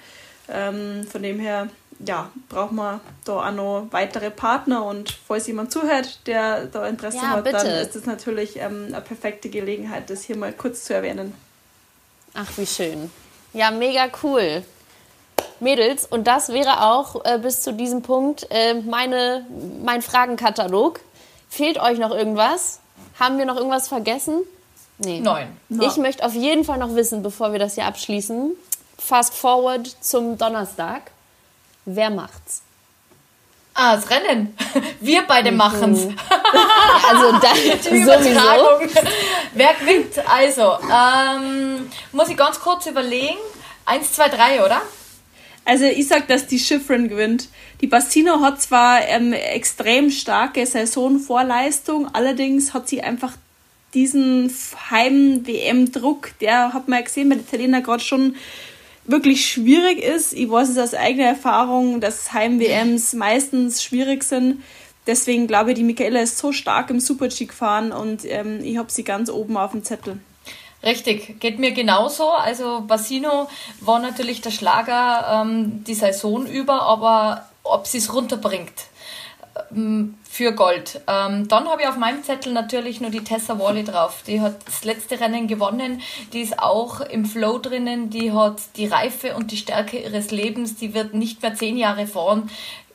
Ähm, 0.50 1.06
von 1.12 1.24
dem 1.24 1.39
her 1.39 1.68
ja, 2.06 2.30
braucht 2.50 2.72
man 2.72 3.00
da 3.26 3.48
auch 3.48 3.52
noch 3.52 3.88
weitere 3.91 4.30
Partner 4.30 4.86
und 4.86 5.18
falls 5.28 5.48
jemand 5.48 5.72
zuhört, 5.72 6.20
der 6.28 6.66
da 6.66 6.88
Interesse 6.88 7.18
ja, 7.18 7.30
hat, 7.30 7.43
bitte. 7.43 7.58
dann 7.58 7.68
ist 7.68 7.95
das 7.95 8.06
natürlich 8.06 8.58
ähm, 8.58 8.86
eine 8.88 9.02
perfekte 9.02 9.50
Gelegenheit, 9.50 10.10
das 10.10 10.24
hier 10.24 10.38
mal 10.38 10.54
kurz 10.54 10.84
zu 10.84 10.93
erwähnen. 10.93 11.34
Ach, 12.34 12.50
wie 12.58 12.68
schön. 12.68 13.12
Ja, 13.54 13.72
mega 13.72 14.08
cool. 14.24 14.64
Mädels, 15.60 16.06
und 16.06 16.28
das 16.28 16.50
wäre 16.50 16.84
auch 16.84 17.26
äh, 17.26 17.39
bis 17.39 17.62
zu 17.62 17.74
diesem 17.74 18.04
Punkt 18.04 18.45
äh, 18.52 18.76
meine, 18.76 19.45
mein 19.84 20.04
Fragenkatalog. 20.04 21.00
Fehlt 21.50 21.80
euch 21.80 21.98
noch 21.98 22.12
irgendwas? 22.12 22.80
Haben 23.20 23.39
wir 23.39 23.45
noch 23.45 23.56
irgendwas 23.56 23.88
vergessen? 23.88 24.41
Nee. 25.00 25.20
Nein. 25.20 25.56
Ich 25.70 25.98
möchte 25.98 26.26
auf 26.26 26.34
jeden 26.34 26.64
Fall 26.64 26.78
noch 26.78 26.95
wissen, 26.95 27.24
bevor 27.24 27.52
wir 27.52 27.60
das 27.60 27.76
hier 27.76 27.86
abschließen. 27.86 28.52
Fast 28.98 29.34
forward 29.34 29.88
zum 30.02 30.38
Donnerstag. 30.38 31.12
Wer 31.90 32.10
macht's? 32.10 32.64
Ah, 33.74 33.96
das 33.96 34.10
Rennen. 34.10 34.54
Wir 35.00 35.22
beide 35.26 35.52
mhm. 35.52 35.58
machen's. 35.58 36.02
also 37.10 37.32
da, 37.40 37.54
Die 37.54 38.04
sowieso. 38.04 39.08
Wer 39.54 39.74
gewinnt? 39.76 40.20
Also, 40.28 40.78
ähm, 40.84 41.90
muss 42.12 42.28
ich 42.28 42.36
ganz 42.36 42.60
kurz 42.60 42.88
überlegen. 42.88 43.38
Eins, 43.86 44.12
zwei, 44.12 44.28
drei, 44.28 44.66
oder? 44.66 44.82
Also 45.64 45.86
ich 45.86 46.10
sag, 46.10 46.28
dass 46.28 46.48
die 46.48 46.60
Schiffrin 46.60 47.08
gewinnt. 47.08 47.48
Die 47.80 47.88
Bastino 47.88 48.42
hat 48.42 48.62
zwar 48.62 49.08
ähm, 49.08 49.32
extrem 49.32 50.12
starke 50.12 50.66
Saisonvorleistung, 50.66 52.14
allerdings 52.14 52.74
hat 52.74 52.90
sie 52.90 53.02
einfach 53.02 53.34
diesen 53.94 54.54
Heim-WM-Druck, 54.92 56.32
der 56.42 56.74
hat 56.74 56.90
man 56.90 57.00
ja 57.00 57.06
gesehen 57.06 57.30
bei 57.30 57.36
den 57.36 57.46
Italiener 57.46 57.82
gerade 57.82 58.04
schon 58.04 58.36
wirklich 59.08 59.49
schwierig 59.49 60.03
ist. 60.03 60.34
Ich 60.34 60.49
weiß 60.49 60.70
es 60.70 60.78
aus 60.78 60.93
eigener 60.93 61.28
Erfahrung, 61.28 62.01
dass 62.01 62.34
Heim-WMs 62.34 63.14
meistens 63.14 63.82
schwierig 63.82 64.24
sind. 64.24 64.62
Deswegen 65.08 65.47
glaube 65.47 65.72
ich, 65.72 65.78
die 65.78 65.84
Michaela 65.84 66.20
ist 66.20 66.38
so 66.38 66.51
stark 66.51 66.89
im 66.89 66.99
Super-G 66.99 67.45
gefahren 67.45 67.93
und 67.93 68.26
ähm, 68.26 68.60
ich 68.62 68.78
habe 68.78 68.91
sie 68.91 69.03
ganz 69.03 69.30
oben 69.30 69.55
auf 69.58 69.72
dem 69.72 69.84
Zettel. 69.84 70.20
Richtig, 70.84 71.39
geht 71.39 71.58
mir 71.58 71.72
genauso. 71.72 72.30
Also 72.30 72.84
Basino 72.86 73.47
war 73.80 73.99
natürlich 73.99 74.41
der 74.41 74.51
Schlager 74.51 75.41
ähm, 75.41 75.84
die 75.86 75.95
Saison 75.95 76.45
über, 76.45 76.84
aber 76.84 77.47
ob 77.64 77.88
sie 77.88 77.97
es 77.97 78.14
runterbringt 78.14 78.74
ähm, 79.72 80.16
für 80.38 80.52
Gold. 80.52 81.02
Ähm, 81.08 81.48
dann 81.48 81.68
habe 81.68 81.82
ich 81.82 81.88
auf 81.88 81.98
meinem 81.98 82.24
Zettel 82.24 82.54
natürlich 82.54 83.02
nur 83.02 83.10
die 83.10 83.24
Tessa 83.24 83.58
Wally 83.58 83.84
drauf. 83.84 84.22
Die 84.28 84.40
hat 84.40 84.68
das 84.68 84.84
letzte 84.84 85.20
Rennen 85.20 85.48
gewonnen. 85.48 86.00
Die 86.32 86.42
ist 86.42 86.60
auch 86.60 87.02
im 87.02 87.26
Flow 87.26 87.58
drinnen. 87.58 88.12
Die 88.12 88.32
hat 88.32 88.62
die 88.76 88.86
Reife 88.86 89.36
und 89.36 89.52
die 89.52 89.58
Stärke 89.58 89.98
ihres 89.98 90.30
Lebens. 90.30 90.76
Die 90.76 90.94
wird 90.94 91.16
nicht 91.16 91.42
mehr 91.42 91.56
zehn 91.56 91.76
Jahre 91.76 92.06
fahren. 92.06 92.52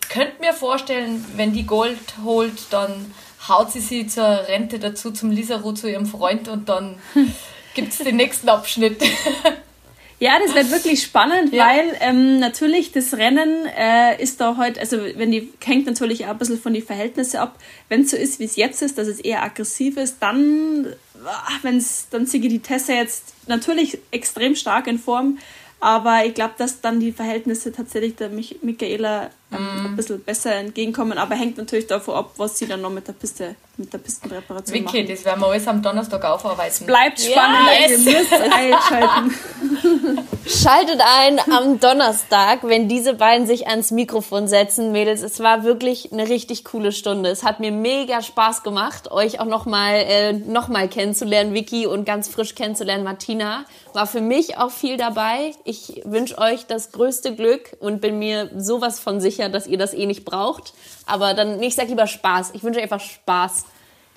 Könnt 0.08 0.38
mir 0.40 0.52
vorstellen, 0.52 1.24
wenn 1.34 1.52
die 1.52 1.66
Gold 1.66 1.98
holt, 2.24 2.66
dann 2.70 3.12
haut 3.48 3.72
sie 3.72 3.80
sie 3.80 4.06
zur 4.06 4.46
Rente 4.46 4.78
dazu 4.78 5.10
zum 5.10 5.32
Lisaru 5.32 5.72
zu 5.72 5.90
ihrem 5.90 6.06
Freund 6.06 6.46
und 6.46 6.68
dann 6.68 7.00
gibt 7.74 7.92
es 7.92 7.98
den 7.98 8.18
nächsten 8.18 8.48
Abschnitt. 8.50 9.02
Ja, 10.22 10.38
das 10.38 10.54
wird 10.54 10.70
wirklich 10.70 11.02
spannend, 11.02 11.52
ja. 11.52 11.66
weil 11.66 11.96
ähm, 11.98 12.38
natürlich 12.38 12.92
das 12.92 13.14
Rennen 13.14 13.66
äh, 13.76 14.22
ist 14.22 14.40
da 14.40 14.56
heute, 14.56 14.78
also 14.78 14.98
wenn 15.16 15.32
die 15.32 15.52
hängt 15.64 15.86
natürlich 15.86 16.26
auch 16.26 16.30
ein 16.30 16.38
bisschen 16.38 16.60
von 16.60 16.72
den 16.72 16.84
Verhältnissen 16.84 17.38
ab. 17.38 17.58
Wenn 17.88 18.02
es 18.02 18.12
so 18.12 18.16
ist, 18.16 18.38
wie 18.38 18.44
es 18.44 18.54
jetzt 18.54 18.82
ist, 18.82 18.98
dass 18.98 19.08
es 19.08 19.18
eher 19.18 19.42
aggressiv 19.42 19.96
ist, 19.96 20.18
dann, 20.20 20.86
wenn 21.62 21.76
es, 21.76 22.06
dann 22.08 22.26
sehe 22.26 22.40
die 22.40 22.60
Tessa 22.60 22.92
jetzt 22.92 23.34
natürlich 23.48 23.98
extrem 24.12 24.54
stark 24.54 24.86
in 24.86 25.00
Form, 25.00 25.38
aber 25.80 26.24
ich 26.24 26.34
glaube, 26.34 26.54
dass 26.56 26.80
dann 26.80 27.00
die 27.00 27.10
Verhältnisse 27.10 27.72
tatsächlich 27.72 28.14
der 28.14 28.28
Mich 28.28 28.62
Michaela 28.62 29.30
ähm, 29.52 29.82
mm. 29.82 29.86
ein 29.86 29.96
bisschen 29.96 30.22
besser 30.22 30.54
entgegenkommen. 30.54 31.18
Aber 31.18 31.34
hängt 31.34 31.58
natürlich 31.58 31.86
davon 31.86 32.14
ab, 32.14 32.32
was 32.36 32.58
sie 32.58 32.66
dann 32.66 32.80
noch 32.80 32.90
mit 32.90 33.06
der 33.08 33.12
Piste, 33.12 33.56
mit 33.76 33.92
der 33.92 33.98
Pistenpräparation 33.98 34.74
Vicky, 34.74 35.02
machen. 35.02 35.08
das 35.08 35.24
werden 35.24 35.40
wir 35.40 35.46
alles 35.48 35.68
am 35.68 35.82
Donnerstag 35.82 36.24
aufarbeiten. 36.24 36.72
Es 36.72 36.86
bleibt 36.86 37.20
spannend, 37.20 37.68
yes. 37.80 37.90
ihr 37.90 38.18
müsst 38.18 38.32
einschalten. 38.52 39.34
Schaltet 40.44 41.00
ein 41.00 41.38
am 41.52 41.78
Donnerstag, 41.78 42.60
wenn 42.62 42.88
diese 42.88 43.14
beiden 43.14 43.46
sich 43.46 43.68
ans 43.68 43.92
Mikrofon 43.92 44.48
setzen, 44.48 44.90
Mädels. 44.90 45.22
Es 45.22 45.38
war 45.40 45.62
wirklich 45.62 46.12
eine 46.12 46.28
richtig 46.28 46.64
coole 46.64 46.90
Stunde. 46.90 47.30
Es 47.30 47.44
hat 47.44 47.60
mir 47.60 47.70
mega 47.70 48.22
Spaß 48.22 48.64
gemacht, 48.64 49.10
euch 49.12 49.38
auch 49.38 49.46
nochmal 49.46 49.94
äh, 49.94 50.32
noch 50.32 50.68
mal 50.68 50.88
kennenzulernen, 50.88 51.54
Vicky, 51.54 51.86
und 51.86 52.04
ganz 52.04 52.28
frisch 52.28 52.54
kennenzulernen, 52.54 53.04
Martina. 53.04 53.64
War 53.92 54.06
für 54.06 54.20
mich 54.20 54.58
auch 54.58 54.70
viel 54.70 54.96
dabei. 54.96 55.52
Ich 55.64 56.02
wünsche 56.04 56.38
euch 56.38 56.66
das 56.66 56.92
größte 56.92 57.34
Glück 57.36 57.76
und 57.78 58.00
bin 58.00 58.18
mir 58.18 58.50
sowas 58.56 58.98
von 58.98 59.20
sicher, 59.20 59.41
dass 59.48 59.66
ihr 59.66 59.78
das 59.78 59.94
eh 59.94 60.06
nicht 60.06 60.24
braucht. 60.24 60.74
Aber 61.06 61.34
dann, 61.34 61.62
ich 61.62 61.74
sag 61.74 61.88
lieber 61.88 62.06
Spaß. 62.06 62.50
Ich 62.54 62.62
wünsche 62.62 62.80
einfach 62.80 63.00
Spaß. 63.00 63.64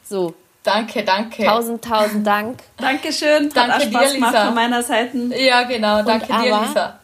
So. 0.04 0.34
Danke, 0.64 1.04
danke. 1.04 1.44
Tausend, 1.46 1.84
tausend 1.84 2.26
Dank. 2.26 2.60
Dankeschön. 2.78 3.48
Hat 3.48 3.56
danke 3.56 3.82
Spaß 3.88 4.14
dir, 4.14 4.20
Lisa. 4.20 4.46
von 4.46 4.56
meiner 4.56 4.82
Seite. 4.82 5.18
Ja, 5.38 5.64
genau. 5.64 6.02
Danke 6.04 6.34
und 6.34 6.44
dir, 6.44 6.60
Lisa. 6.60 7.00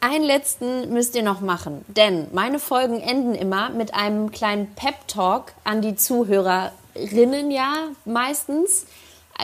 Einen 0.00 0.24
letzten 0.24 0.92
müsst 0.92 1.16
ihr 1.16 1.22
noch 1.22 1.40
machen, 1.40 1.82
denn 1.88 2.26
meine 2.32 2.58
Folgen 2.58 3.00
enden 3.00 3.34
immer 3.34 3.70
mit 3.70 3.94
einem 3.94 4.30
kleinen 4.32 4.74
Pep-Talk 4.74 5.52
an 5.64 5.80
die 5.80 5.96
Zuhörerinnen 5.96 7.50
ja 7.50 7.72
meistens 8.04 8.84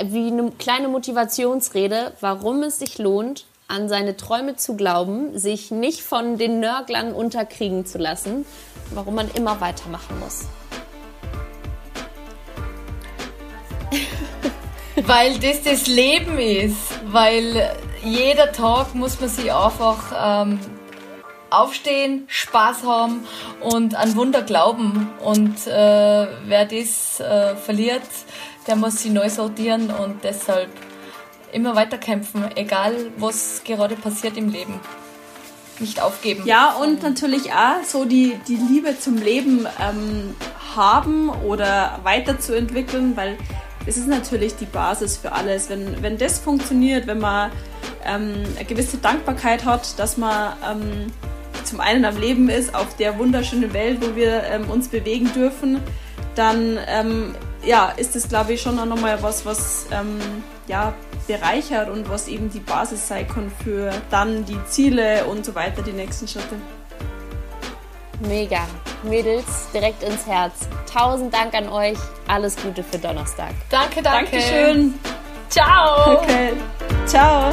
wie 0.04 0.26
eine 0.26 0.50
kleine 0.58 0.88
Motivationsrede, 0.88 2.12
warum 2.20 2.62
es 2.62 2.78
sich 2.78 2.98
lohnt, 2.98 3.46
an 3.70 3.88
seine 3.88 4.16
Träume 4.16 4.56
zu 4.56 4.76
glauben, 4.76 5.38
sich 5.38 5.70
nicht 5.70 6.02
von 6.02 6.36
den 6.36 6.60
Nörglern 6.60 7.12
unterkriegen 7.12 7.86
zu 7.86 7.98
lassen, 7.98 8.44
warum 8.90 9.14
man 9.14 9.30
immer 9.30 9.60
weitermachen 9.60 10.18
muss. 10.18 10.46
weil 15.06 15.38
das 15.38 15.62
das 15.62 15.86
Leben 15.86 16.38
ist, 16.38 17.00
weil 17.06 17.76
jeder 18.02 18.52
Tag 18.52 18.94
muss 18.94 19.20
man 19.20 19.28
sich 19.28 19.52
einfach 19.52 20.42
ähm, 20.42 20.58
aufstehen, 21.50 22.24
Spaß 22.28 22.84
haben 22.84 23.26
und 23.60 23.94
an 23.94 24.16
Wunder 24.16 24.42
glauben. 24.42 25.10
Und 25.22 25.66
äh, 25.66 26.26
wer 26.46 26.64
das 26.64 27.20
äh, 27.20 27.56
verliert, 27.56 28.02
der 28.66 28.76
muss 28.76 29.02
sich 29.02 29.12
neu 29.12 29.28
sortieren 29.28 29.90
und 29.90 30.24
deshalb 30.24 30.70
immer 31.52 31.76
weiter 31.76 31.98
kämpfen, 31.98 32.44
egal 32.56 32.94
was 33.16 33.62
gerade 33.64 33.96
passiert 33.96 34.36
im 34.36 34.50
Leben. 34.50 34.80
Nicht 35.78 36.00
aufgeben. 36.02 36.42
Ja, 36.44 36.72
und 36.72 37.02
natürlich 37.02 37.52
auch 37.52 37.82
so 37.84 38.04
die, 38.04 38.38
die 38.46 38.56
Liebe 38.56 38.98
zum 38.98 39.16
Leben 39.16 39.66
ähm, 39.80 40.34
haben 40.76 41.30
oder 41.30 42.00
weiterzuentwickeln, 42.02 43.16
weil 43.16 43.38
es 43.86 43.96
ist 43.96 44.06
natürlich 44.06 44.56
die 44.56 44.66
Basis 44.66 45.16
für 45.16 45.32
alles. 45.32 45.70
Wenn, 45.70 46.02
wenn 46.02 46.18
das 46.18 46.38
funktioniert, 46.38 47.06
wenn 47.06 47.18
man 47.18 47.50
ähm, 48.04 48.44
eine 48.56 48.64
gewisse 48.66 48.98
Dankbarkeit 48.98 49.64
hat, 49.64 49.98
dass 49.98 50.18
man 50.18 50.52
ähm, 50.70 51.06
zum 51.64 51.80
einen 51.80 52.04
am 52.04 52.18
Leben 52.18 52.48
ist, 52.50 52.74
auf 52.74 52.96
der 52.96 53.18
wunderschönen 53.18 53.72
Welt, 53.72 53.98
wo 54.00 54.14
wir 54.16 54.42
ähm, 54.44 54.68
uns 54.68 54.88
bewegen 54.88 55.32
dürfen, 55.32 55.80
dann 56.34 56.78
ähm, 56.88 57.34
ja, 57.64 57.90
ist 57.96 58.14
das, 58.14 58.28
glaube 58.28 58.54
ich, 58.54 58.62
schon 58.62 58.78
auch 58.78 58.86
nochmal 58.86 59.22
was, 59.22 59.44
was 59.44 59.86
ähm, 59.90 60.18
ja, 60.66 60.94
bereichert 61.26 61.88
und 61.88 62.08
was 62.08 62.28
eben 62.28 62.50
die 62.50 62.60
Basis 62.60 63.08
sein 63.08 63.28
kann 63.28 63.52
für 63.62 63.92
dann 64.10 64.44
die 64.44 64.58
Ziele 64.66 65.24
und 65.26 65.44
so 65.44 65.54
weiter, 65.54 65.82
die 65.82 65.92
nächsten 65.92 66.26
Schritte. 66.26 66.56
Mega. 68.20 68.66
Mädels, 69.02 69.68
direkt 69.72 70.02
ins 70.02 70.26
Herz. 70.26 70.68
Tausend 70.92 71.32
Dank 71.32 71.54
an 71.54 71.68
euch. 71.68 71.98
Alles 72.28 72.56
Gute 72.56 72.82
für 72.82 72.98
Donnerstag. 72.98 73.52
Danke, 73.70 74.02
danke. 74.02 74.32
Dankeschön. 74.32 74.94
Ciao. 75.48 76.18
Okay. 76.18 76.52
Ciao. 77.06 77.50